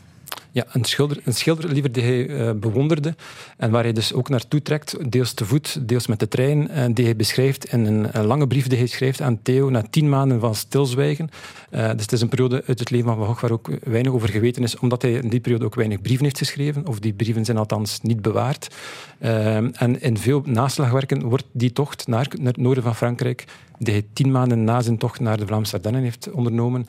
Ja, 0.55 0.65
een 0.73 0.85
schilder, 0.85 1.21
een 1.25 1.35
schilder 1.35 1.73
liever 1.73 1.93
die 1.93 2.03
hij 2.03 2.27
uh, 2.27 2.51
bewonderde 2.53 3.15
en 3.57 3.71
waar 3.71 3.83
hij 3.83 3.93
dus 3.93 4.13
ook 4.13 4.29
naartoe 4.29 4.63
trekt, 4.63 5.11
deels 5.11 5.33
te 5.33 5.45
voet, 5.45 5.89
deels 5.89 6.07
met 6.07 6.21
de 6.21 6.29
trein, 6.29 6.69
en 6.69 6.93
die 6.93 7.05
hij 7.05 7.17
beschrijft 7.17 7.65
in 7.73 7.87
een, 7.87 8.19
een 8.19 8.25
lange 8.25 8.47
brief 8.47 8.67
die 8.67 8.79
hij 8.79 8.87
schrijft 8.87 9.21
aan 9.21 9.43
Theo 9.43 9.71
na 9.71 9.83
tien 9.91 10.09
maanden 10.09 10.41
van 10.41 10.55
stilzwijgen. 10.55 11.29
Dus 11.71 11.81
het 12.03 12.13
is 12.13 12.21
een 12.21 12.29
periode 12.29 12.63
uit 12.67 12.79
het 12.79 12.91
leven 12.91 13.07
van 13.07 13.17
Van 13.17 13.27
Gogh 13.27 13.41
waar 13.41 13.51
ook 13.51 13.71
weinig 13.85 14.13
over 14.13 14.29
geweten 14.29 14.63
is, 14.63 14.79
omdat 14.79 15.03
hij 15.03 15.13
in 15.13 15.29
die 15.29 15.41
periode 15.41 15.65
ook 15.65 15.75
weinig 15.75 16.03
brieven 16.03 16.25
heeft 16.25 16.39
geschreven, 16.39 16.87
of 16.87 16.99
die 16.99 17.13
brieven 17.13 17.45
zijn 17.45 17.57
althans 17.57 18.01
niet 18.01 18.23
bewaard. 18.23 18.75
En 19.19 20.01
in 20.01 20.19
veel 20.19 20.43
naslagwerken 20.45 21.23
wordt 21.23 21.47
die 21.53 21.73
tocht 21.73 22.07
naar, 22.07 22.29
naar 22.37 22.53
het 22.53 22.57
noorden 22.57 22.83
van 22.83 22.95
Frankrijk, 22.95 23.45
die 23.79 23.93
hij 23.93 24.07
tien 24.13 24.31
maanden 24.31 24.65
na 24.65 24.81
zijn 24.81 24.99
tocht 24.99 25.21
naar 25.21 25.37
de 25.37 25.47
Vlaamse 25.47 25.77
Ardennen 25.77 26.03
heeft 26.03 26.31
ondernomen, 26.31 26.87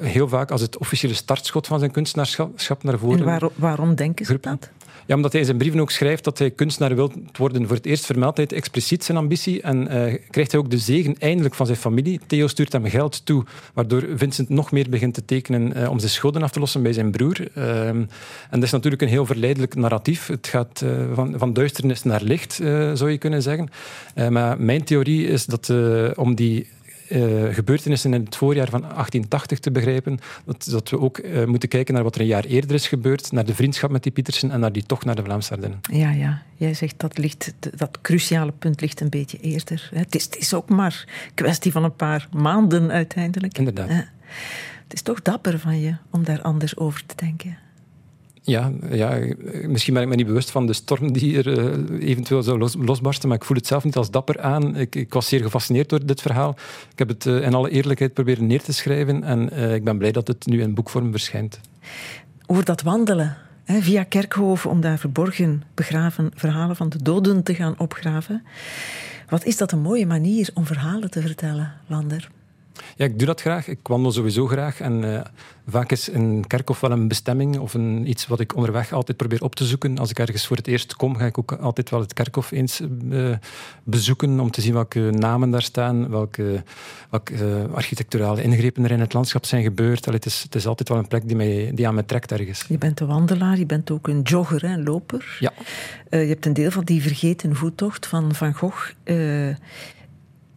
heel 0.00 0.28
vaak 0.28 0.50
als 0.50 0.60
het 0.60 0.78
officiële 0.78 1.14
startschot 1.14 1.66
van 1.66 1.78
zijn 1.78 1.90
kunstenaarschap 1.90 2.82
naar 2.82 2.98
voren. 2.98 3.18
En 3.18 3.24
waar, 3.24 3.48
waarom 3.54 3.94
denken 3.94 4.26
ze 4.26 4.38
dat? 4.40 4.70
Ja, 5.06 5.14
omdat 5.14 5.30
hij 5.32 5.40
in 5.40 5.46
zijn 5.46 5.58
brieven 5.58 5.80
ook 5.80 5.90
schrijft 5.90 6.24
dat 6.24 6.38
hij 6.38 6.50
kunstenaar 6.50 6.94
wil 6.94 7.12
worden. 7.38 7.66
Voor 7.66 7.76
het 7.76 7.86
eerst 7.86 8.06
vermeldt 8.06 8.36
hij 8.36 8.46
expliciet 8.46 9.04
zijn 9.04 9.18
ambitie 9.18 9.62
en 9.62 9.82
uh, 9.82 10.14
krijgt 10.30 10.52
hij 10.52 10.60
ook 10.60 10.70
de 10.70 10.78
zegen 10.78 11.16
eindelijk 11.18 11.54
van 11.54 11.66
zijn 11.66 11.78
familie. 11.78 12.20
Theo 12.26 12.46
stuurt 12.46 12.72
hem 12.72 12.88
geld 12.88 13.26
toe, 13.26 13.44
waardoor 13.74 14.04
Vincent 14.14 14.48
nog 14.48 14.72
meer 14.72 14.86
begint 14.90 15.14
te 15.14 15.24
tekenen 15.24 15.78
uh, 15.78 15.90
om 15.90 15.98
zijn 15.98 16.10
schulden 16.10 16.42
af 16.42 16.50
te 16.50 16.60
lossen 16.60 16.82
bij 16.82 16.92
zijn 16.92 17.10
broer. 17.10 17.48
Uh, 17.56 17.88
en 17.88 18.08
dat 18.50 18.62
is 18.62 18.70
natuurlijk 18.70 19.02
een 19.02 19.08
heel 19.08 19.26
verleidelijk 19.26 19.74
narratief. 19.74 20.26
Het 20.26 20.46
gaat 20.46 20.84
van, 21.12 21.34
van, 21.36 21.52
duisternis 21.52 22.02
naar 22.02 22.22
licht, 22.22 22.52
zou 22.94 23.10
je 23.10 23.18
kunnen 23.18 23.42
zeggen. 23.42 23.68
maar 24.30 24.60
mijn 24.60 24.84
theorie 24.84 25.26
is 25.26 25.46
dat 25.46 25.72
om 26.16 26.34
die 26.34 26.68
uh, 27.14 27.54
gebeurtenissen 27.54 28.14
in 28.14 28.24
het 28.24 28.36
voorjaar 28.36 28.68
van 28.68 28.80
1880 28.80 29.58
te 29.58 29.70
begrijpen, 29.70 30.18
dat, 30.44 30.68
dat 30.70 30.90
we 30.90 31.00
ook 31.00 31.18
uh, 31.18 31.44
moeten 31.44 31.68
kijken 31.68 31.94
naar 31.94 32.02
wat 32.02 32.14
er 32.14 32.20
een 32.20 32.26
jaar 32.26 32.44
eerder 32.44 32.74
is 32.74 32.88
gebeurd, 32.88 33.32
naar 33.32 33.44
de 33.44 33.54
vriendschap 33.54 33.90
met 33.90 34.02
die 34.02 34.12
Pietersen 34.12 34.50
en 34.50 34.60
naar 34.60 34.72
die 34.72 34.86
tocht 34.86 35.04
naar 35.04 35.14
de 35.14 35.22
Vlaamse 35.22 35.52
Ardennen. 35.52 35.80
Ja, 35.90 36.10
ja. 36.10 36.42
Jij 36.56 36.74
zegt 36.74 36.94
dat, 36.96 37.18
ligt, 37.18 37.54
dat 37.76 37.98
cruciale 38.02 38.52
punt 38.58 38.80
ligt 38.80 39.00
een 39.00 39.08
beetje 39.08 39.38
eerder. 39.38 39.90
Het 39.94 40.14
is, 40.14 40.24
het 40.24 40.36
is 40.36 40.54
ook 40.54 40.68
maar 40.68 41.04
kwestie 41.34 41.72
van 41.72 41.84
een 41.84 41.96
paar 41.96 42.28
maanden 42.32 42.90
uiteindelijk. 42.90 43.58
Inderdaad. 43.58 43.88
Ja. 43.88 44.08
Het 44.82 44.92
is 44.92 45.02
toch 45.02 45.22
dapper 45.22 45.58
van 45.58 45.80
je 45.80 45.94
om 46.10 46.24
daar 46.24 46.42
anders 46.42 46.76
over 46.76 47.06
te 47.06 47.14
denken. 47.16 47.58
Ja, 48.44 48.72
ja, 48.90 49.18
misschien 49.66 49.94
ben 49.94 50.02
ik 50.02 50.08
me 50.08 50.14
niet 50.14 50.26
bewust 50.26 50.50
van 50.50 50.66
de 50.66 50.72
storm 50.72 51.12
die 51.12 51.42
er 51.42 51.46
uh, 51.46 52.08
eventueel 52.08 52.42
zou 52.42 52.58
los, 52.58 52.74
losbarsten, 52.78 53.28
maar 53.28 53.36
ik 53.36 53.44
voel 53.44 53.56
het 53.56 53.66
zelf 53.66 53.84
niet 53.84 53.96
als 53.96 54.10
dapper 54.10 54.40
aan. 54.40 54.76
Ik, 54.76 54.94
ik 54.94 55.12
was 55.12 55.28
zeer 55.28 55.42
gefascineerd 55.42 55.88
door 55.88 56.06
dit 56.06 56.20
verhaal. 56.20 56.50
Ik 56.92 56.98
heb 56.98 57.08
het 57.08 57.24
uh, 57.24 57.42
in 57.42 57.54
alle 57.54 57.70
eerlijkheid 57.70 58.14
proberen 58.14 58.46
neer 58.46 58.62
te 58.62 58.72
schrijven 58.72 59.24
en 59.24 59.48
uh, 59.52 59.74
ik 59.74 59.84
ben 59.84 59.98
blij 59.98 60.12
dat 60.12 60.28
het 60.28 60.46
nu 60.46 60.60
in 60.60 60.74
boekvorm 60.74 61.10
verschijnt. 61.10 61.60
Over 62.46 62.64
dat 62.64 62.82
wandelen 62.82 63.36
hè, 63.64 63.80
via 63.80 64.04
kerkhoven 64.04 64.70
om 64.70 64.80
daar 64.80 64.98
verborgen 64.98 65.62
begraven 65.74 66.30
verhalen 66.34 66.76
van 66.76 66.88
de 66.88 67.02
doden 67.02 67.42
te 67.42 67.54
gaan 67.54 67.78
opgraven. 67.78 68.42
Wat 69.28 69.44
is 69.44 69.56
dat 69.56 69.72
een 69.72 69.80
mooie 69.80 70.06
manier 70.06 70.50
om 70.54 70.66
verhalen 70.66 71.10
te 71.10 71.20
vertellen, 71.20 71.72
Lander? 71.86 72.30
Ja, 72.96 73.04
ik 73.04 73.18
doe 73.18 73.26
dat 73.26 73.40
graag. 73.40 73.68
Ik 73.68 73.78
wandel 73.82 74.12
sowieso 74.12 74.46
graag. 74.46 74.80
En 74.80 75.02
uh, 75.02 75.20
vaak 75.66 75.92
is 75.92 76.12
een 76.12 76.44
kerkhof 76.46 76.80
wel 76.80 76.90
een 76.90 77.08
bestemming 77.08 77.58
of 77.58 77.74
een, 77.74 78.08
iets 78.08 78.26
wat 78.26 78.40
ik 78.40 78.56
onderweg 78.56 78.92
altijd 78.92 79.16
probeer 79.16 79.42
op 79.42 79.54
te 79.54 79.64
zoeken. 79.64 79.98
Als 79.98 80.10
ik 80.10 80.18
ergens 80.18 80.46
voor 80.46 80.56
het 80.56 80.66
eerst 80.66 80.96
kom, 80.96 81.16
ga 81.16 81.24
ik 81.24 81.38
ook 81.38 81.52
altijd 81.52 81.90
wel 81.90 82.00
het 82.00 82.12
kerkhof 82.12 82.50
eens 82.50 82.80
uh, 83.10 83.36
bezoeken 83.82 84.40
om 84.40 84.50
te 84.50 84.60
zien 84.60 84.72
welke 84.72 85.00
namen 85.00 85.50
daar 85.50 85.62
staan, 85.62 86.10
welke, 86.10 86.62
welke 87.10 87.34
uh, 87.34 87.74
architecturale 87.74 88.42
ingrepen 88.42 88.84
er 88.84 88.90
in 88.90 89.00
het 89.00 89.12
landschap 89.12 89.44
zijn 89.44 89.62
gebeurd. 89.62 90.06
Allee, 90.06 90.18
het, 90.18 90.26
is, 90.26 90.42
het 90.42 90.54
is 90.54 90.66
altijd 90.66 90.88
wel 90.88 90.98
een 90.98 91.08
plek 91.08 91.28
die, 91.28 91.36
mij, 91.36 91.70
die 91.74 91.88
aan 91.88 91.94
me 91.94 92.04
trekt 92.04 92.32
ergens. 92.32 92.64
Je 92.68 92.78
bent 92.78 93.00
een 93.00 93.06
wandelaar, 93.06 93.58
je 93.58 93.66
bent 93.66 93.90
ook 93.90 94.08
een 94.08 94.22
jogger, 94.22 94.64
een 94.64 94.82
loper. 94.82 95.36
Ja. 95.40 95.52
je 96.10 96.16
hebt 96.16 96.46
een 96.46 96.52
deel 96.52 96.70
van 96.70 96.84
die 96.84 97.02
vergeten 97.02 97.56
voettocht 97.56 98.06
van 98.06 98.34
Van 98.34 98.54
Gogh 98.54 98.90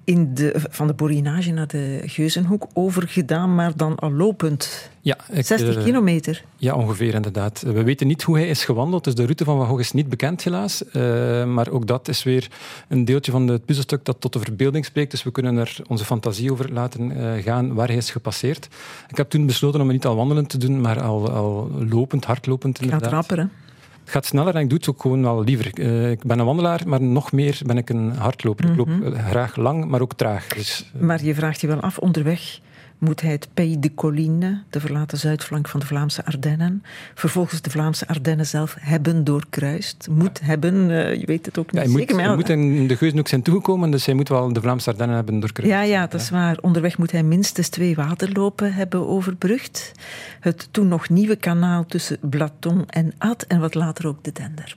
in 0.06 0.34
de, 0.34 0.54
van 0.70 0.88
de 0.88 0.94
Borinage 0.94 1.52
naar 1.52 1.68
de 1.68 2.02
Geuzenhoek 2.06 2.68
overgedaan, 2.74 3.56
maar 3.56 3.72
dan 3.76 3.96
al 3.96 4.12
lopend. 4.12 4.90
Ja, 5.02 5.18
ik, 5.32 5.46
60 5.46 5.78
uh, 5.78 5.84
kilometer. 5.84 6.44
Ja, 6.58 6.74
ongeveer 6.74 7.14
inderdaad. 7.14 7.62
We 7.62 7.84
weten 7.84 8.08
niet 8.08 8.24
hoe 8.24 8.38
hij 8.38 8.48
is 8.48 8.66
gewandeld, 8.66 9.04
dus 9.04 9.16
de 9.16 9.24
route 9.24 9.44
van 9.44 9.58
Van 9.58 9.68
Gogh 9.68 9.80
is 9.80 9.92
niet 9.92 10.10
bekend 10.10 10.44
helaas. 10.44 10.84
Uh, 10.94 11.46
maar 11.46 11.70
ook 11.70 11.88
dat 11.88 12.08
is 12.08 12.24
weer 12.24 12.48
een 12.88 13.06
deeltje 13.06 13.32
van 13.32 13.48
het 13.48 13.66
puzzelstuk 13.66 14.06
dat 14.06 14.22
tot 14.22 14.34
de 14.34 14.40
verbeelding 14.40 14.86
spreekt, 14.86 15.12
dus 15.12 15.24
we 15.24 15.32
kunnen 15.32 15.58
er 15.58 15.78
onze 15.88 16.06
fantasie 16.06 16.52
over 16.52 16.74
laten 16.74 17.12
uh, 17.12 17.44
gaan 17.44 17.74
waar 17.74 17.88
hij 17.88 17.98
is 17.98 18.12
gepasseerd. 18.12 18.68
Ik 19.10 19.18
heb 19.18 19.30
toen 19.30 19.46
besloten 19.46 19.80
om 19.80 19.86
het 19.86 19.96
niet 19.96 20.06
al 20.06 20.16
wandelen 20.16 20.48
te 20.48 20.58
doen, 20.58 20.82
maar 20.82 21.02
al, 21.02 21.32
al 21.32 21.72
lopend, 21.90 22.26
hardlopend 22.26 22.82
inderdaad. 22.82 23.04
Gaat 23.04 23.14
rapper, 23.14 23.38
hè? 23.38 23.65
Het 24.06 24.14
gaat 24.14 24.26
sneller 24.26 24.56
en 24.56 24.62
ik 24.62 24.70
doe 24.70 24.78
het 24.78 24.90
ook 24.90 25.02
gewoon 25.02 25.22
wel 25.22 25.44
liever. 25.44 25.80
Uh, 25.80 26.12
ik 26.12 26.24
ben 26.24 26.40
een 26.40 26.46
wandelaar, 26.46 26.82
maar 26.86 27.02
nog 27.02 27.32
meer 27.32 27.60
ben 27.66 27.78
ik 27.78 27.90
een 27.90 28.12
hardloper. 28.12 28.70
Mm 28.70 28.78
-hmm. 28.78 28.96
Ik 28.96 29.04
loop 29.04 29.18
graag 29.18 29.56
lang, 29.56 29.86
maar 29.86 30.02
ook 30.02 30.14
traag. 30.14 30.48
Dus, 30.48 30.92
uh... 30.96 31.02
Maar 31.02 31.24
je 31.24 31.36
vraagt 31.36 31.62
je 31.62 31.68
wel 31.68 31.80
af, 31.80 31.98
onderweg 31.98 32.60
moet 32.98 33.22
hij 33.22 33.32
het 33.32 33.48
Pays 33.54 33.76
de 33.80 33.94
Colline, 33.94 34.62
de 34.70 34.80
verlaten 34.80 35.18
zuidflank 35.18 35.68
van 35.68 35.80
de 35.80 35.86
Vlaamse 35.86 36.26
Ardennen, 36.26 36.84
vervolgens 37.14 37.62
de 37.62 37.70
Vlaamse 37.70 38.08
Ardennen 38.08 38.46
zelf 38.46 38.76
hebben 38.80 39.24
doorkruist. 39.24 40.08
Moet 40.12 40.40
ja. 40.40 40.46
hebben, 40.46 40.90
uh, 40.90 41.16
je 41.16 41.26
weet 41.26 41.46
het 41.46 41.58
ook 41.58 41.72
niet 41.72 41.82
ja, 41.82 41.90
hij 41.90 41.98
zeker. 41.98 42.16
Moet, 42.16 42.26
hij 42.26 42.36
moet 42.36 42.50
in 42.50 42.88
de 42.88 42.96
Geuzenhoek 42.96 43.28
zijn 43.28 43.42
toegekomen, 43.42 43.92
dus 43.92 44.06
hij 44.06 44.16
moet 44.16 44.30
wel 44.30 44.54
de 44.54 44.62
Vlaamse 44.62 44.90
Ardennen 44.90 45.16
hebben 45.16 45.40
doorkruist. 45.40 45.74
Ja, 45.74 45.82
ja, 45.82 46.08
dat 46.08 46.22
is 46.22 46.30
waar. 46.30 46.58
Onderweg 46.62 46.98
moet 46.98 47.12
hij 47.12 47.24
minstens 47.24 47.70
twee 47.70 47.96
waterlopen 47.96 48.74
hebben 48.74 49.08
overbrugd. 49.08 49.92
Het 50.40 50.68
toen 50.72 50.88
nog 50.88 51.10
nieuwe 51.10 51.36
kanaal 51.36 51.86
tussen 51.86 52.18
Blaton 52.22 52.84
en 52.90 53.14
Ad 53.18 53.44
en 53.44 53.60
wat 53.60 53.74
later 53.74 54.08
ook 54.08 54.24
de 54.24 54.32
Dender. 54.32 54.76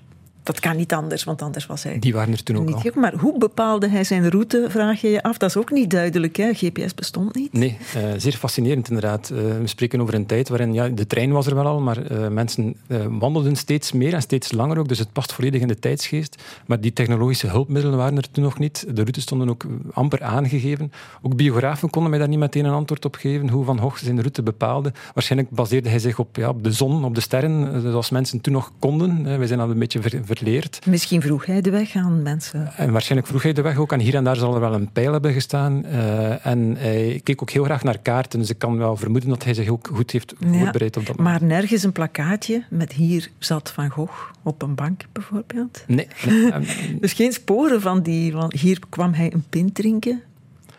Dat 0.49 0.61
kan 0.61 0.77
niet 0.77 0.93
anders, 0.93 1.25
want 1.25 1.43
anders 1.43 1.67
was 1.67 1.83
hij. 1.83 1.99
Die 1.99 2.13
waren 2.13 2.33
er 2.33 2.43
toen 2.43 2.57
ook 2.57 2.65
niet 2.65 2.75
al. 2.75 2.81
Gek. 2.81 2.95
Maar 2.95 3.15
hoe 3.15 3.39
bepaalde 3.39 3.89
hij 3.89 4.05
zijn 4.05 4.31
route, 4.31 4.67
vraag 4.69 5.01
je 5.01 5.09
je 5.09 5.23
af. 5.23 5.39
Dat 5.39 5.49
is 5.49 5.57
ook 5.57 5.71
niet 5.71 5.91
duidelijk. 5.91 6.37
Hè? 6.37 6.53
GPS 6.55 6.95
bestond 6.95 7.35
niet. 7.35 7.53
Nee, 7.53 7.77
uh, 7.97 8.03
zeer 8.17 8.33
fascinerend 8.33 8.89
inderdaad. 8.89 9.31
Uh, 9.33 9.39
we 9.39 9.67
spreken 9.67 10.01
over 10.01 10.15
een 10.15 10.27
tijd 10.27 10.49
waarin 10.49 10.73
ja, 10.73 10.89
de 10.89 11.07
trein 11.07 11.33
was 11.33 11.47
er 11.47 11.55
wel 11.55 11.67
al, 11.67 11.81
maar 11.81 12.13
uh, 12.13 12.29
mensen 12.29 12.77
wandelden 13.09 13.57
steeds 13.57 13.93
meer 13.93 14.15
en 14.15 14.23
steeds 14.23 14.53
langer 14.53 14.79
ook. 14.79 14.89
Dus 14.89 14.99
het 14.99 15.13
past 15.13 15.33
volledig 15.33 15.61
in 15.61 15.69
de 15.69 15.79
tijdsgeest. 15.79 16.43
Maar 16.67 16.81
die 16.81 16.93
technologische 16.93 17.47
hulpmiddelen 17.47 17.99
waren 17.99 18.17
er 18.17 18.31
toen 18.31 18.45
nog 18.45 18.59
niet. 18.59 18.85
De 18.89 19.01
routes 19.01 19.23
stonden 19.23 19.49
ook 19.49 19.67
amper 19.93 20.23
aangegeven. 20.23 20.93
Ook 21.23 21.37
biografen 21.37 21.91
konden 21.91 22.11
mij 22.11 22.19
daar 22.19 22.29
niet 22.29 22.39
meteen 22.39 22.65
een 22.65 22.73
antwoord 22.73 23.05
op 23.05 23.15
geven 23.15 23.49
hoe 23.49 23.65
Van 23.65 23.81
Gogh 23.81 24.05
zijn 24.05 24.21
route 24.21 24.43
bepaalde. 24.43 24.93
Waarschijnlijk 25.15 25.51
baseerde 25.51 25.89
hij 25.89 25.99
zich 25.99 26.19
op, 26.19 26.37
ja, 26.37 26.49
op 26.49 26.65
de 26.65 26.73
zon, 26.73 27.05
op 27.05 27.15
de 27.15 27.21
sterren, 27.21 27.81
zoals 27.83 28.11
mensen 28.11 28.41
toen 28.41 28.53
nog 28.53 28.73
konden. 28.79 29.39
Wij 29.39 29.47
zijn 29.47 29.61
al 29.61 29.71
een 29.71 29.79
beetje 29.79 30.03
ver, 30.03 30.21
Leert. 30.41 30.87
Misschien 30.87 31.23
vroeg 31.23 31.47
hij 31.47 31.61
de 31.61 31.71
weg 31.71 31.97
aan 31.97 32.23
mensen. 32.23 32.73
En 32.77 32.93
waarschijnlijk 32.93 33.31
vroeg 33.31 33.43
hij 33.43 33.53
de 33.53 33.63
weg 33.63 33.77
ook. 33.77 33.93
En 33.93 34.01
hier 34.01 34.15
en 34.15 34.25
daar 34.25 34.37
zal 34.37 34.55
er 34.55 34.61
wel 34.61 34.75
een 34.75 34.93
pijl 34.93 35.13
hebben 35.13 35.33
gestaan. 35.33 35.85
Uh, 35.87 36.47
en 36.47 36.77
hij 36.79 37.21
keek 37.25 37.43
ook 37.43 37.51
heel 37.51 37.65
graag 37.65 37.83
naar 37.83 37.99
kaarten. 37.99 38.39
Dus 38.39 38.51
ik 38.51 38.59
kan 38.59 38.79
wel 38.79 38.97
vermoeden 38.97 39.29
dat 39.29 39.45
hij 39.45 39.55
zich 39.55 39.69
ook 39.69 39.91
goed 39.93 40.11
heeft 40.11 40.35
voorbereid 40.39 40.95
ja, 40.95 41.01
op 41.01 41.07
dat 41.07 41.17
Maar 41.17 41.45
nergens 41.45 41.83
een 41.83 41.93
plakkaatje 41.93 42.63
met 42.71 42.93
hier 42.93 43.31
zat 43.39 43.71
Van 43.71 43.91
Gogh 43.91 44.31
op 44.43 44.63
een 44.63 44.75
bank 44.75 45.05
bijvoorbeeld? 45.13 45.85
Nee. 45.87 46.09
nee. 46.27 46.53
dus 47.01 47.13
geen 47.13 47.33
sporen 47.33 47.81
van 47.81 48.03
die... 48.03 48.33
Van 48.33 48.53
hier 48.57 48.79
kwam 48.89 49.13
hij 49.13 49.33
een 49.33 49.45
pint 49.49 49.75
drinken. 49.75 50.23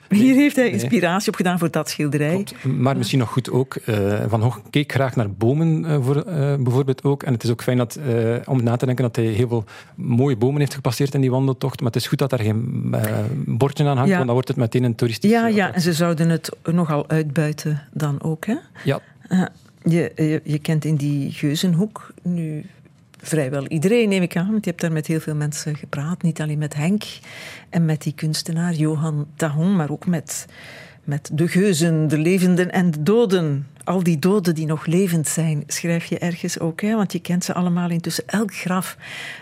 Hier 0.10 0.36
heeft 0.36 0.56
hij 0.56 0.70
inspiratie 0.70 1.20
nee. 1.20 1.28
op 1.28 1.36
gedaan 1.36 1.60
voor 1.60 1.72
dat 1.72 1.90
schilderij. 1.90 2.34
Klopt. 2.34 2.64
Maar 2.64 2.98
misschien 2.98 3.20
nog 3.20 3.30
goed 3.30 3.52
ook, 3.52 3.78
uh, 3.86 4.24
Van 4.28 4.42
Gogh 4.42 4.60
keek 4.70 4.92
graag 4.92 5.16
naar 5.16 5.32
bomen 5.32 5.84
uh, 5.84 5.98
voor, 6.02 6.16
uh, 6.16 6.56
bijvoorbeeld 6.56 7.04
ook. 7.04 7.24
En 7.24 7.34
het 7.34 7.44
is 7.44 7.50
ook 7.50 7.64
fijn 7.64 7.78
dat, 7.78 8.00
om 8.46 8.64
na 8.64 8.76
te 8.76 8.86
denken 8.86 9.04
dat 9.04 9.16
hij 9.16 9.26
heel 9.26 9.48
veel 9.48 9.64
mooie 9.96 10.36
bomen 10.36 10.60
heeft 10.60 10.74
gepasseerd 10.74 11.14
in 11.14 11.22
die 11.22 11.32
wandeltocht. 11.32 11.80
Maar 11.82 11.92
het 11.92 12.02
is 12.02 12.08
goed 12.08 12.18
dat 12.18 12.30
daar 12.30 12.40
geen 12.40 12.96
bordje 13.46 13.86
aan 13.86 13.96
hangt, 13.96 14.10
ja. 14.10 14.16
want 14.16 14.26
dan 14.26 14.34
wordt 14.34 14.48
het 14.48 14.58
meteen 14.58 14.84
een 14.84 14.96
toeristisch... 14.96 15.32
Ja, 15.32 15.48
ja, 15.48 15.74
en 15.74 15.82
ze 15.82 15.94
zouden 15.94 16.30
het 16.30 16.56
nogal 16.64 17.10
uitbuiten 17.10 17.82
dan 17.94 18.22
ook, 18.22 18.46
hè? 18.46 18.56
Ja. 18.84 19.00
je, 19.84 20.12
je, 20.16 20.42
je 20.44 20.60
kent 20.60 20.86
in 20.86 20.96
die 20.96 21.32
Geuzenhoek 21.32 22.14
nu 22.22 22.66
vrijwel 23.22 23.68
iedereen, 23.68 24.10
neem 24.10 24.22
ik 24.22 24.36
aan. 24.36 24.52
Want 24.52 24.64
je 24.64 24.70
hebt 24.70 24.82
daar 24.82 24.92
met 24.92 25.08
heel 25.08 25.20
veel 25.20 25.36
mensen 25.36 25.76
gepraat. 25.76 26.22
Niet 26.22 26.42
alleen 26.42 26.58
met 26.58 26.76
Henk 26.76 27.04
en 27.70 27.86
met 27.86 28.02
die 28.02 28.14
kunstenaar 28.14 28.74
Johan 28.74 29.28
Tahon, 29.36 29.76
maar 29.76 29.90
ook 29.90 30.06
met, 30.06 30.46
met 31.04 31.30
de 31.34 31.48
geuzen, 31.48 32.08
de 32.08 32.18
levenden 32.18 32.72
en 32.72 32.92
de 32.92 33.04
doden 33.04 33.68
al 33.90 34.04
die 34.04 34.20
doden 34.20 34.56
die 34.56 34.66
nog 34.66 34.86
levend 34.86 35.28
zijn, 35.28 35.64
schrijf 35.68 36.06
je 36.06 36.20
ergens 36.20 36.60
ook. 36.60 36.82
Hè? 36.82 36.96
Want 36.96 37.12
je 37.12 37.20
kent 37.20 37.44
ze 37.44 37.54
allemaal 37.54 37.90
intussen. 37.90 38.24
Elk 38.28 38.56
graf 38.56 38.98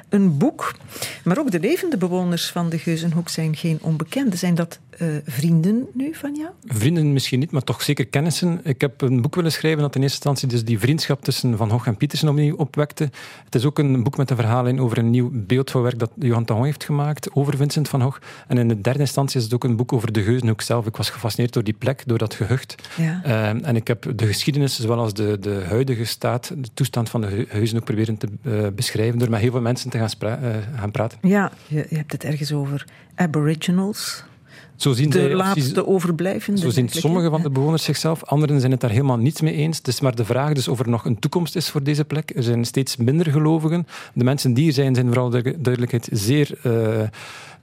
een 0.09 0.37
boek. 0.37 0.75
Maar 1.23 1.39
ook 1.39 1.51
de 1.51 1.59
levende 1.59 1.97
bewoners 1.97 2.49
van 2.51 2.69
de 2.69 2.77
Geuzenhoek 2.77 3.29
zijn 3.29 3.55
geen 3.55 3.79
onbekenden. 3.81 4.37
Zijn 4.37 4.55
dat 4.55 4.79
uh, 5.01 5.07
vrienden 5.25 5.87
nu 5.93 6.13
van 6.13 6.35
jou? 6.35 6.49
Vrienden 6.65 7.13
misschien 7.13 7.39
niet, 7.39 7.51
maar 7.51 7.63
toch 7.63 7.81
zeker 7.81 8.07
kennissen. 8.07 8.59
Ik 8.63 8.81
heb 8.81 9.01
een 9.01 9.21
boek 9.21 9.35
willen 9.35 9.51
schrijven 9.51 9.81
dat 9.81 9.95
in 9.95 10.01
eerste 10.01 10.15
instantie 10.15 10.47
dus 10.47 10.65
die 10.65 10.79
vriendschap 10.79 11.23
tussen 11.23 11.57
Van 11.57 11.69
Gogh 11.69 11.87
en 11.87 11.97
Pietersen 11.97 12.29
opnieuw 12.29 12.55
opwekte. 12.55 13.09
Het 13.45 13.55
is 13.55 13.65
ook 13.65 13.79
een 13.79 14.03
boek 14.03 14.17
met 14.17 14.29
een 14.29 14.35
verhaal 14.35 14.65
in 14.65 14.81
over 14.81 14.97
een 14.97 15.09
nieuw 15.09 15.29
beeldvoorwerk 15.33 15.99
dat 15.99 16.11
Johan 16.19 16.45
Tahon 16.45 16.65
heeft 16.65 16.83
gemaakt 16.83 17.29
over 17.33 17.57
Vincent 17.57 17.89
van 17.89 18.01
Gogh. 18.01 18.19
En 18.47 18.57
in 18.57 18.67
de 18.67 18.81
derde 18.81 18.99
instantie 18.99 19.37
is 19.37 19.43
het 19.43 19.53
ook 19.53 19.63
een 19.63 19.75
boek 19.75 19.93
over 19.93 20.11
de 20.11 20.23
Geuzenhoek 20.23 20.61
zelf. 20.61 20.85
Ik 20.85 20.97
was 20.97 21.09
gefascineerd 21.09 21.53
door 21.53 21.63
die 21.63 21.73
plek, 21.73 22.03
door 22.05 22.17
dat 22.17 22.33
gehucht. 22.33 22.75
Ja. 22.97 23.21
Uh, 23.25 23.67
en 23.67 23.75
ik 23.75 23.87
heb 23.87 24.11
de 24.15 24.25
geschiedenis, 24.37 24.79
zowel 24.81 24.97
als 24.97 25.13
de, 25.13 25.39
de 25.39 25.63
huidige 25.67 26.05
staat, 26.05 26.47
de 26.57 26.69
toestand 26.73 27.09
van 27.09 27.21
de 27.21 27.45
Geuzenhoek 27.49 27.85
proberen 27.85 28.17
te 28.17 28.27
uh, 28.41 28.67
beschrijven 28.75 29.19
door 29.19 29.29
met 29.29 29.39
heel 29.39 29.51
veel 29.51 29.61
mensen 29.61 29.89
te 29.89 29.97
gaan, 29.97 30.39
gaan 30.75 30.91
praten. 30.91 31.17
Ja, 31.21 31.51
je, 31.67 31.85
je 31.89 31.95
hebt 31.95 32.11
het 32.11 32.23
ergens 32.23 32.53
over 32.53 32.85
aboriginals. 33.15 34.23
Zo 34.75 34.93
zien 34.93 35.09
de 35.09 35.35
laatste 35.35 35.87
overblijvenden. 35.87 36.63
Zo 36.63 36.69
zien 36.69 36.89
sommige 36.89 37.29
van 37.29 37.41
de 37.41 37.49
bewoners 37.49 37.83
zichzelf, 37.83 38.23
anderen 38.23 38.59
zijn 38.59 38.71
het 38.71 38.81
daar 38.81 38.89
helemaal 38.89 39.17
niet 39.17 39.41
mee 39.41 39.53
eens. 39.53 39.77
Het 39.77 39.87
is 39.87 39.99
maar 39.99 40.15
de 40.15 40.25
vraag 40.25 40.53
dus 40.53 40.67
of 40.67 40.79
er 40.79 40.89
nog 40.89 41.05
een 41.05 41.19
toekomst 41.19 41.55
is 41.55 41.69
voor 41.69 41.83
deze 41.83 42.05
plek. 42.05 42.35
Er 42.35 42.43
zijn 42.43 42.65
steeds 42.65 42.97
minder 42.97 43.31
gelovigen. 43.31 43.87
De 44.13 44.23
mensen 44.23 44.53
die 44.53 44.67
er 44.67 44.73
zijn, 44.73 44.95
zijn 44.95 45.07
vooral 45.07 45.29
de 45.29 45.41
duidelijkheid 45.41 46.09
zeer... 46.11 46.59
Uh, 46.63 47.01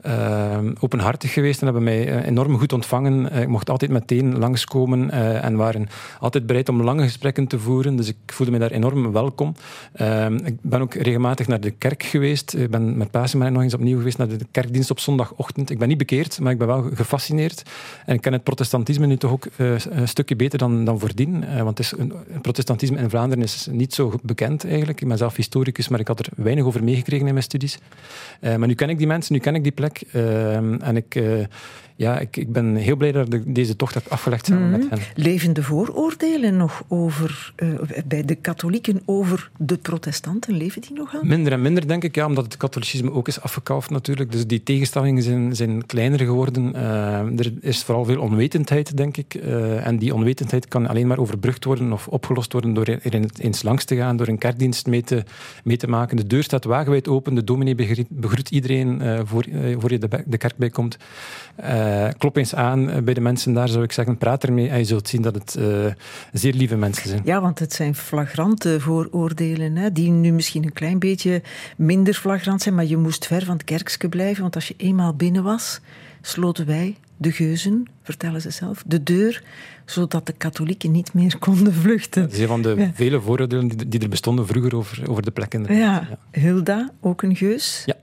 uh, 0.06 0.58
openhartig 0.80 1.32
geweest 1.32 1.60
en 1.60 1.64
hebben 1.64 1.82
mij 1.82 2.08
uh, 2.08 2.26
enorm 2.26 2.58
goed 2.58 2.72
ontvangen. 2.72 3.28
Uh, 3.32 3.40
ik 3.40 3.48
mocht 3.48 3.70
altijd 3.70 3.90
meteen 3.90 4.38
langskomen 4.38 5.10
en 5.42 5.56
waren 5.56 5.88
altijd 6.20 6.46
bereid 6.46 6.68
om 6.68 6.82
lange 6.82 7.02
gesprekken 7.02 7.46
te 7.46 7.58
voeren. 7.58 7.96
Dus 7.96 8.08
ik 8.08 8.16
voelde 8.26 8.52
me 8.52 8.58
daar 8.58 8.70
enorm 8.70 9.12
welkom. 9.12 9.54
Ehm, 9.92 10.34
ik 10.34 10.54
ben 10.60 10.80
ook 10.80 10.94
regelmatig 10.94 11.46
naar 11.46 11.60
de 11.60 11.70
kerk 11.70 12.02
geweest. 12.02 12.54
Ik 12.54 12.70
ben 12.70 12.96
met 12.96 13.10
Pasen 13.10 13.52
nog 13.52 13.62
eens 13.62 13.74
opnieuw 13.74 13.96
geweest 13.96 14.18
naar 14.18 14.28
de 14.28 14.46
kerkdienst 14.50 14.90
op 14.90 15.00
zondagochtend. 15.00 15.70
Ik 15.70 15.78
ben 15.78 15.88
niet 15.88 15.98
bekeerd, 15.98 16.40
maar 16.40 16.52
ik 16.52 16.58
ben 16.58 16.66
wel 16.66 16.90
gefascineerd. 16.94 17.62
En 18.06 18.14
ik 18.14 18.20
ken 18.20 18.32
het 18.32 18.42
protestantisme 18.42 19.06
nu 19.06 19.16
toch 19.16 19.30
ook 19.30 19.46
een 19.56 20.08
stukje 20.08 20.36
beter 20.36 20.58
dan, 20.58 20.84
dan 20.84 20.98
voordien. 20.98 21.44
want 21.56 21.78
het, 21.78 21.78
is 21.78 21.94
een, 21.98 22.12
protestantisme 22.42 22.98
in 22.98 23.10
Vlaanderen 23.10 23.44
is 23.44 23.68
niet 23.70 23.94
zo 23.94 24.12
bekend 24.22 24.64
eigenlijk. 24.64 25.00
Ik 25.00 25.08
ben 25.08 25.18
zelf 25.18 25.36
historicus, 25.36 25.88
maar 25.88 26.00
ik 26.00 26.08
had 26.08 26.18
er 26.18 26.26
weinig 26.36 26.64
over 26.64 26.84
meegekregen 26.84 27.26
in 27.26 27.32
mijn 27.32 27.44
studies. 27.44 27.78
maar 28.40 28.66
nu 28.66 28.74
ken 28.74 28.90
ik 28.90 28.98
die 28.98 29.06
mensen, 29.06 29.32
nu 29.32 29.40
ken 29.40 29.54
ik 29.54 29.62
die 29.62 29.72
plek. 29.72 29.93
Ehm, 30.12 30.74
en 30.80 30.96
ik, 30.96 31.14
uh, 31.14 31.44
ja, 31.96 32.18
ik, 32.18 32.36
ik 32.36 32.52
ben 32.52 32.74
heel 32.74 32.96
blij 32.96 33.12
dat 33.12 33.32
ik 33.32 33.54
deze 33.54 33.76
tocht 33.76 33.94
heb 33.94 34.06
afgelegd 34.08 34.46
samen 34.46 34.70
met 34.70 34.80
mhm. 34.80 34.88
hen. 34.90 35.00
Leven 35.14 35.52
de 35.52 35.62
vooroordelen 35.62 36.56
nog 36.56 36.84
over, 36.88 37.52
uh, 37.56 37.74
bij 38.06 38.24
de 38.24 38.34
katholieken 38.34 39.02
over 39.04 39.50
de 39.58 39.76
protestanten? 39.76 40.56
Leven 40.56 40.80
die 40.80 40.92
nog 40.92 41.14
aan? 41.14 41.26
Minder 41.26 41.52
en 41.52 41.62
minder, 41.62 41.88
denk 41.88 42.04
ik, 42.04 42.14
ja, 42.14 42.26
omdat 42.26 42.44
het 42.44 42.56
katholicisme 42.56 43.12
ook 43.12 43.28
is 43.28 43.40
afgekalfd 43.40 43.90
natuurlijk. 43.90 44.32
Dus 44.32 44.46
die 44.46 44.62
tegenstellingen 44.62 45.22
zijn, 45.22 45.56
zijn 45.56 45.86
kleiner 45.86 46.18
geworden. 46.18 46.72
Uh, 46.74 47.38
er 47.38 47.52
is 47.60 47.82
vooral 47.82 48.04
veel 48.04 48.20
onwetendheid, 48.20 48.96
denk 48.96 49.16
ik. 49.16 49.34
Uh, 49.34 49.86
en 49.86 49.98
die 49.98 50.14
onwetendheid 50.14 50.68
kan 50.68 50.86
alleen 50.86 51.06
maar 51.06 51.18
overbrugd 51.18 51.64
worden 51.64 51.92
of 51.92 52.08
opgelost 52.08 52.52
worden 52.52 52.74
door 52.74 52.86
er 52.86 53.28
eens 53.38 53.62
langs 53.62 53.84
te 53.84 53.96
gaan, 53.96 54.16
door 54.16 54.28
een 54.28 54.38
kerkdienst 54.38 54.86
mee 54.86 55.02
te, 55.02 55.24
mee 55.64 55.76
te 55.76 55.88
maken. 55.88 56.16
De 56.16 56.26
deur 56.26 56.42
staat 56.42 56.64
wagenwijd 56.64 57.08
open, 57.08 57.34
de 57.34 57.44
dominee 57.44 57.74
begroet, 58.08 58.50
iedereen 58.50 59.02
voor, 59.26 59.44
voor 59.78 59.90
je 59.90 59.98
de, 59.98 60.08
de 60.26 60.36
kerk 60.38 60.56
bij 60.56 60.70
komt. 60.70 60.96
Uh, 61.60 61.83
klop 62.18 62.36
eens 62.36 62.54
aan 62.54 62.90
eh, 62.90 63.02
bij 63.02 63.14
de 63.14 63.20
mensen 63.20 63.52
daar, 63.52 63.68
zou 63.68 63.84
ik 63.84 63.92
zeggen. 63.92 64.18
Praat 64.18 64.44
ermee 64.44 64.68
en 64.68 64.78
je 64.78 64.84
zult 64.84 65.08
zien 65.08 65.22
dat 65.22 65.34
het 65.34 65.56
uh, 65.58 65.86
zeer 66.32 66.52
lieve 66.52 66.76
mensen 66.76 67.08
zijn. 67.08 67.22
Ja, 67.24 67.40
want 67.40 67.58
het 67.58 67.72
zijn 67.72 67.94
flagrante 67.94 68.80
vooroordelen, 68.80 69.76
hè, 69.76 69.92
die 69.92 70.10
nu 70.10 70.32
misschien 70.32 70.64
een 70.64 70.72
klein 70.72 70.98
beetje 70.98 71.42
minder 71.76 72.14
flagrant 72.14 72.62
zijn, 72.62 72.74
maar 72.74 72.84
je 72.84 72.96
moest 72.96 73.26
ver 73.26 73.44
van 73.44 73.54
het 73.54 73.64
kerkske 73.64 74.08
blijven, 74.08 74.42
want 74.42 74.54
als 74.54 74.68
je 74.68 74.74
eenmaal 74.76 75.14
binnen 75.14 75.42
was, 75.42 75.80
sloten 76.20 76.66
wij, 76.66 76.96
de 77.16 77.32
geuzen, 77.32 77.84
vertellen 78.02 78.40
ze 78.40 78.50
zelf, 78.50 78.82
de 78.86 79.02
deur, 79.02 79.42
zodat 79.84 80.26
de 80.26 80.32
katholieken 80.32 80.90
niet 80.90 81.14
meer 81.14 81.38
konden 81.38 81.72
vluchten. 81.72 82.22
dat 82.22 82.32
is 82.32 82.38
een 82.38 82.46
van 82.46 82.62
de 82.62 82.90
vele 82.94 83.20
vooroordelen 83.20 83.68
die, 83.68 84.00
er 84.00 84.08
bestonden 84.08 84.46
vroeger 84.46 84.76
over, 84.76 85.10
over 85.10 85.22
de 85.22 85.30
plekken. 85.30 85.74
Ja. 85.74 85.74
ja. 85.74 86.40
Hilda, 86.40 86.90
ook 87.00 87.22
een 87.22 87.36
geus. 87.36 87.82
Ja 87.86 87.94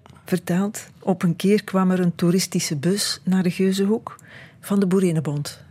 Op 0.99 1.23
een 1.23 1.35
keer 1.35 1.63
kwam 1.63 1.91
er 1.91 1.99
een 1.99 2.15
toeristische 2.15 2.75
bus 2.75 3.21
naar 3.23 3.43
de 3.43 3.51
Geuzenhoek 3.51 4.15
van 4.59 4.79
de 4.79 4.87
Boerinnenbond. 4.87 5.63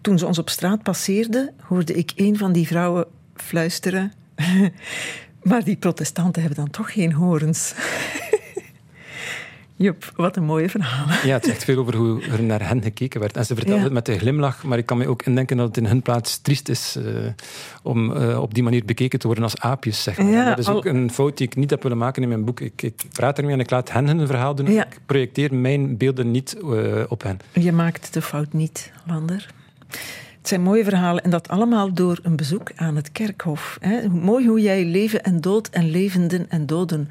Toen 0.00 0.18
ze 0.18 0.26
ons 0.26 0.38
op 0.38 0.48
straat 0.48 0.82
passeerden, 0.82 1.54
hoorde 1.60 1.92
ik 1.92 2.12
een 2.16 2.38
van 2.38 2.52
die 2.52 2.66
vrouwen 2.66 3.06
fluisteren. 3.34 4.12
maar 5.42 5.64
die 5.64 5.76
protestanten 5.76 6.42
hebben 6.42 6.58
dan 6.58 6.70
toch 6.70 6.92
geen 6.92 7.12
horens. 7.12 7.74
Jup, 9.82 10.12
wat 10.16 10.36
een 10.36 10.44
mooie 10.44 10.68
verhaal. 10.68 11.06
Ja, 11.24 11.34
het 11.34 11.44
zegt 11.44 11.64
veel 11.64 11.78
over 11.78 11.96
hoe 11.96 12.22
er 12.22 12.42
naar 12.42 12.68
hen 12.68 12.82
gekeken 12.82 13.20
werd. 13.20 13.36
En 13.36 13.46
ze 13.46 13.54
vertelde 13.54 13.82
het 13.82 13.92
met 13.92 14.08
een 14.08 14.18
glimlach, 14.18 14.64
maar 14.64 14.78
ik 14.78 14.86
kan 14.86 14.98
me 14.98 15.08
ook 15.08 15.22
indenken 15.22 15.56
dat 15.56 15.66
het 15.66 15.76
in 15.76 15.86
hun 15.86 16.02
plaats 16.02 16.38
triest 16.38 16.68
is 16.68 16.96
uh, 16.98 17.04
om 17.82 18.10
uh, 18.10 18.40
op 18.40 18.54
die 18.54 18.62
manier 18.62 18.84
bekeken 18.84 19.18
te 19.18 19.26
worden 19.26 19.44
als 19.44 19.58
aapjes. 19.60 20.02
Zeg 20.02 20.18
maar. 20.18 20.26
ja, 20.26 20.48
dat 20.48 20.58
is 20.58 20.68
ook 20.68 20.84
een 20.84 21.10
fout 21.10 21.36
die 21.36 21.46
ik 21.46 21.56
niet 21.56 21.70
heb 21.70 21.82
willen 21.82 21.98
maken 21.98 22.22
in 22.22 22.28
mijn 22.28 22.44
boek. 22.44 22.60
Ik, 22.60 22.82
ik 22.82 23.02
praat 23.12 23.38
ermee 23.38 23.52
en 23.52 23.60
ik 23.60 23.70
laat 23.70 23.92
hen 23.92 24.06
hun 24.06 24.26
verhaal 24.26 24.54
doen. 24.54 24.72
Ja. 24.72 24.86
Ik 24.86 24.98
projecteer 25.06 25.54
mijn 25.54 25.96
beelden 25.96 26.30
niet 26.30 26.56
uh, 26.64 27.02
op 27.08 27.22
hen. 27.22 27.38
Je 27.52 27.72
maakt 27.72 28.12
de 28.12 28.22
fout 28.22 28.52
niet, 28.52 28.92
Lander. 29.06 29.46
Het 30.40 30.48
zijn 30.48 30.62
mooie 30.62 30.84
verhalen 30.84 31.24
en 31.24 31.30
dat 31.30 31.48
allemaal 31.48 31.92
door 31.94 32.18
een 32.22 32.36
bezoek 32.36 32.70
aan 32.76 32.96
het 32.96 33.12
kerkhof. 33.12 33.78
Hè. 33.80 34.08
Mooi 34.08 34.46
hoe 34.48 34.60
jij 34.60 34.84
leven 34.84 35.22
en 35.22 35.40
dood 35.40 35.68
en 35.68 35.90
levenden 35.90 36.46
en 36.48 36.66
doden 36.66 37.08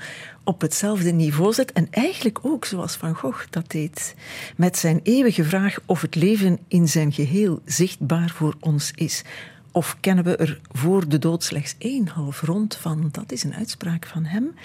op 0.50 0.62
hetzelfde 0.62 1.12
niveau 1.12 1.54
zet. 1.54 1.72
En 1.72 1.88
eigenlijk 1.92 2.40
ook 2.42 2.66
zoals 2.66 2.96
Van 2.96 3.16
Gogh 3.16 3.46
dat 3.50 3.72
deed. 3.72 4.16
Met 4.56 4.78
zijn 4.78 5.00
eeuwige 5.04 5.44
vraag 5.44 5.80
of 5.86 6.02
het 6.02 6.16
leven 6.16 6.60
in 6.68 6.88
zijn 6.88 7.12
geheel 7.12 7.62
zichtbaar 7.66 8.30
voor 8.30 8.56
ons 8.60 8.92
is. 8.96 9.24
Of 9.72 9.98
kennen 10.00 10.24
we 10.24 10.36
er 10.36 10.60
voor 10.72 11.08
de 11.08 11.20
dood 11.20 11.44
slechts 11.44 11.76
één 11.78 12.08
half 12.08 12.42
rond 12.42 12.76
van? 12.76 13.10
Dat 13.12 13.32
is 13.32 13.44
een 13.44 13.54
uitspraak 13.54 14.06
van 14.06 14.26
hem. 14.26 14.56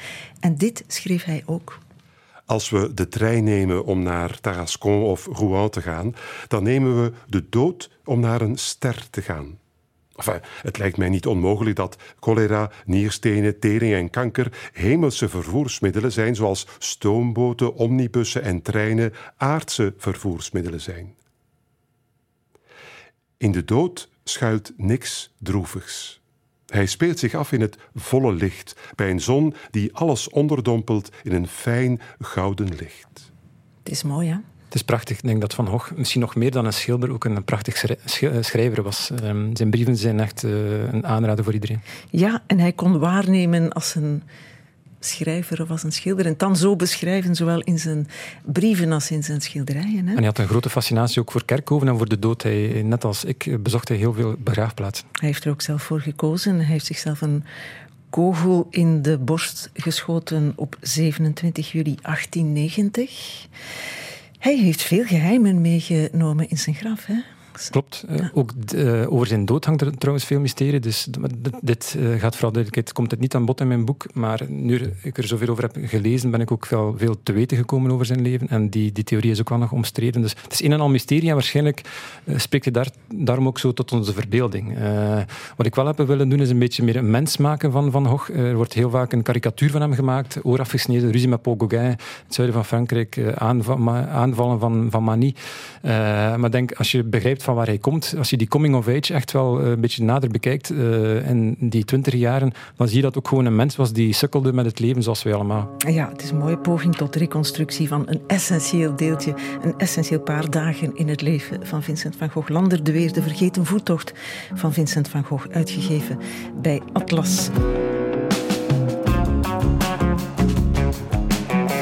En 0.40 0.56
dit 0.56 0.84
schreef 0.86 1.24
hij 1.24 1.42
ook 1.46 1.78
als 2.46 2.70
we 2.70 2.94
de 2.94 3.08
trein 3.08 3.44
nemen 3.44 3.84
om 3.84 4.02
naar 4.02 4.40
Tarascon 4.40 5.02
of 5.02 5.26
Rouen 5.26 5.70
te 5.70 5.82
gaan, 5.82 6.14
dan 6.48 6.62
nemen 6.62 7.02
we 7.02 7.12
de 7.26 7.48
dood 7.48 7.90
om 8.04 8.20
naar 8.20 8.40
een 8.40 8.56
ster 8.56 9.06
te 9.10 9.22
gaan. 9.22 9.58
Het 10.62 10.78
lijkt 10.78 10.96
mij 10.96 11.08
niet 11.08 11.26
onmogelijk 11.26 11.76
dat 11.76 11.96
cholera, 12.20 12.70
nierstenen, 12.84 13.58
tering 13.58 13.94
en 13.94 14.10
kanker 14.10 14.70
hemelse 14.72 15.28
vervoersmiddelen 15.28 16.12
zijn, 16.12 16.34
zoals 16.34 16.66
stoomboten, 16.78 17.74
omnibussen 17.74 18.42
en 18.42 18.62
treinen 18.62 19.12
aardse 19.36 19.94
vervoersmiddelen 19.96 20.80
zijn. 20.80 21.14
In 23.36 23.52
de 23.52 23.64
dood 23.64 24.08
schuilt 24.24 24.72
niks 24.76 25.34
droevigs. 25.38 26.22
Hij 26.66 26.86
speelt 26.86 27.18
zich 27.18 27.34
af 27.34 27.52
in 27.52 27.60
het 27.60 27.78
volle 27.94 28.32
licht, 28.32 28.76
bij 28.94 29.10
een 29.10 29.20
zon 29.20 29.54
die 29.70 29.94
alles 29.94 30.28
onderdompelt 30.28 31.10
in 31.22 31.32
een 31.32 31.48
fijn 31.48 32.00
gouden 32.18 32.74
licht. 32.74 33.32
Het 33.82 33.92
is 33.92 34.02
mooi, 34.02 34.28
hè? 34.28 34.38
Het 34.74 34.82
is 34.82 34.88
prachtig. 34.88 35.16
Ik 35.16 35.22
denk 35.22 35.40
dat 35.40 35.54
Van 35.54 35.66
Gogh 35.66 35.92
misschien 35.96 36.20
nog 36.20 36.34
meer 36.34 36.50
dan 36.50 36.64
een 36.64 36.72
schilder 36.72 37.10
ook 37.10 37.24
een 37.24 37.44
prachtig 37.44 37.84
eh, 37.84 37.96
schrijver 38.40 38.82
was. 38.82 39.10
Ehm, 39.22 39.56
zijn 39.56 39.70
brieven 39.70 39.96
zijn 39.96 40.20
echt 40.20 40.42
uh, 40.42 40.92
een 40.92 41.06
aanrader 41.06 41.44
voor 41.44 41.52
iedereen. 41.52 41.80
Ja, 42.10 42.42
en 42.46 42.58
hij 42.58 42.72
kon 42.72 42.98
waarnemen 42.98 43.72
als 43.72 43.94
een 43.94 44.22
schrijver 45.00 45.62
of 45.62 45.70
als 45.70 45.82
een 45.82 45.92
schilder. 45.92 46.26
En 46.26 46.34
dan 46.36 46.56
zo 46.56 46.76
beschrijven, 46.76 47.34
zowel 47.34 47.60
in 47.60 47.78
zijn 47.78 48.08
brieven 48.44 48.92
als 48.92 49.10
in 49.10 49.22
zijn 49.22 49.40
schilderijen. 49.40 50.06
Hè? 50.06 50.10
En 50.10 50.16
hij 50.16 50.26
had 50.26 50.38
een 50.38 50.48
grote 50.48 50.70
fascinatie 50.70 51.20
ook 51.20 51.32
voor 51.32 51.44
kerkhoven 51.44 51.88
en 51.88 51.96
voor 51.96 52.08
de 52.08 52.18
dood. 52.18 52.42
Hij, 52.42 52.82
net 52.84 53.04
als 53.04 53.24
ik 53.24 53.62
bezocht 53.62 53.88
hij 53.88 53.96
heel 53.96 54.12
veel 54.12 54.34
begraafplaatsen. 54.38 55.06
Hij 55.12 55.28
heeft 55.28 55.44
er 55.44 55.50
ook 55.50 55.62
zelf 55.62 55.82
voor 55.82 56.00
gekozen. 56.00 56.56
Hij 56.56 56.64
heeft 56.64 56.86
zichzelf 56.86 57.20
een 57.20 57.44
kogel 58.10 58.66
in 58.70 59.02
de 59.02 59.18
borst 59.18 59.70
geschoten 59.74 60.52
op 60.56 60.76
27 60.80 61.72
juli 61.72 61.94
1890. 62.02 63.46
Hij 64.44 64.56
heeft 64.56 64.82
veel 64.82 65.04
geheimen 65.04 65.60
meegenomen 65.60 66.48
in 66.48 66.58
zijn 66.58 66.74
graf. 66.74 67.06
Hè? 67.06 67.14
Klopt. 67.70 68.04
Uh, 68.10 68.26
ook 68.32 68.50
uh, 68.74 69.12
over 69.12 69.26
zijn 69.26 69.44
dood 69.44 69.64
hangt 69.64 69.80
er 69.80 69.98
trouwens 69.98 70.26
veel 70.26 70.40
mysterie. 70.40 70.80
Dus 70.80 71.08
dit 71.60 71.94
uh, 71.98 72.20
gaat 72.20 72.34
vooral 72.34 72.52
duidelijkheid, 72.52 72.92
komt 72.92 73.10
het 73.10 73.20
niet 73.20 73.34
aan 73.34 73.44
bod 73.44 73.60
in 73.60 73.68
mijn 73.68 73.84
boek. 73.84 74.06
Maar 74.12 74.40
nu 74.48 74.92
ik 75.02 75.18
er 75.18 75.26
zoveel 75.26 75.48
over 75.48 75.62
heb 75.62 75.76
gelezen, 75.80 76.30
ben 76.30 76.40
ik 76.40 76.50
ook 76.50 76.66
veel, 76.66 76.94
veel 76.98 77.16
te 77.22 77.32
weten 77.32 77.56
gekomen 77.56 77.90
over 77.90 78.06
zijn 78.06 78.22
leven. 78.22 78.48
En 78.48 78.70
die, 78.70 78.92
die 78.92 79.04
theorie 79.04 79.30
is 79.30 79.40
ook 79.40 79.48
wel 79.48 79.58
nog 79.58 79.72
omstreden. 79.72 80.20
Dus 80.20 80.34
het 80.42 80.52
is 80.52 80.62
een 80.62 80.72
en 80.72 80.80
al 80.80 80.88
mysterie. 80.88 81.28
En 81.28 81.34
waarschijnlijk 81.34 81.80
spreekt 82.36 82.64
hij 82.64 82.72
daar, 82.72 82.88
daarom 83.14 83.46
ook 83.46 83.58
zo 83.58 83.72
tot 83.72 83.92
onze 83.92 84.12
verbeelding. 84.12 84.78
wat 85.56 85.66
ik 85.66 85.74
wel 85.74 85.86
heb 85.86 85.96
willen 85.96 86.28
doen, 86.28 86.40
is 86.40 86.50
een 86.50 86.58
beetje 86.58 86.82
meer 86.82 86.96
een 86.96 87.10
mens 87.10 87.36
maken 87.36 87.72
van 87.72 87.90
Van 87.90 88.06
Gogh. 88.06 88.30
er 88.30 88.56
wordt 88.56 88.72
heel 88.72 88.90
vaak 88.90 89.12
een 89.12 89.22
karikatuur 89.22 89.70
van 89.70 89.80
hem 89.80 89.92
gemaakt. 89.92 90.38
Oor 90.42 90.60
afgesneden, 90.60 91.10
ruzie 91.10 91.28
met 91.28 91.42
Paul 91.42 91.56
Gauguin. 91.58 91.90
Het 91.90 92.34
zuiden 92.34 92.56
van 92.56 92.64
Frankrijk, 92.64 93.34
aanvallen 93.36 94.60
van, 94.60 94.86
van 94.90 95.02
Manie. 95.02 95.34
maar 96.36 96.50
denk, 96.50 96.72
als 96.72 96.92
je 96.92 97.04
begrijpt 97.04 97.42
van 97.44 97.54
waar 97.54 97.66
hij 97.66 97.78
komt, 97.78 98.14
als 98.18 98.30
je 98.30 98.36
die 98.36 98.48
coming 98.48 98.74
of 98.74 98.88
age 98.88 99.14
echt 99.14 99.32
wel 99.32 99.60
eh, 99.60 99.70
een 99.70 99.80
beetje 99.80 100.04
nader 100.04 100.30
bekijkt 100.30 100.70
uh, 100.70 101.28
in 101.28 101.56
die 101.58 101.84
twintig 101.84 102.14
jaren, 102.14 102.52
dan 102.76 102.88
zie 102.88 102.96
je 102.96 103.02
dat 103.02 103.18
ook 103.18 103.28
gewoon 103.28 103.44
een 103.44 103.56
mens 103.56 103.76
was 103.76 103.92
die 103.92 104.12
sukkelde 104.12 104.52
met 104.52 104.64
het 104.64 104.78
leven 104.78 105.02
zoals 105.02 105.22
wij 105.22 105.34
allemaal. 105.34 105.70
Ja, 105.88 106.08
het 106.08 106.22
is 106.22 106.30
een 106.30 106.38
mooie 106.38 106.58
poging 106.58 106.96
tot 106.96 107.16
reconstructie 107.16 107.88
van 107.88 108.02
een 108.06 108.20
essentieel 108.26 108.96
deeltje, 108.96 109.34
een 109.62 109.74
essentieel 109.78 110.20
paar 110.20 110.50
dagen 110.50 110.96
in 110.96 111.08
het 111.08 111.20
leven 111.20 111.66
van 111.66 111.82
Vincent 111.82 112.16
van 112.16 112.30
Gogh. 112.30 112.50
Lander 112.50 112.84
de 112.84 112.92
Weer, 112.92 113.12
de 113.12 113.22
vergeten 113.22 113.66
voettocht 113.66 114.12
van 114.54 114.72
Vincent 114.72 115.08
van 115.08 115.24
Gogh, 115.24 115.46
uitgegeven 115.50 116.18
bij 116.62 116.82
Atlas. 116.92 117.50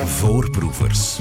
Voorproevers. 0.05 1.21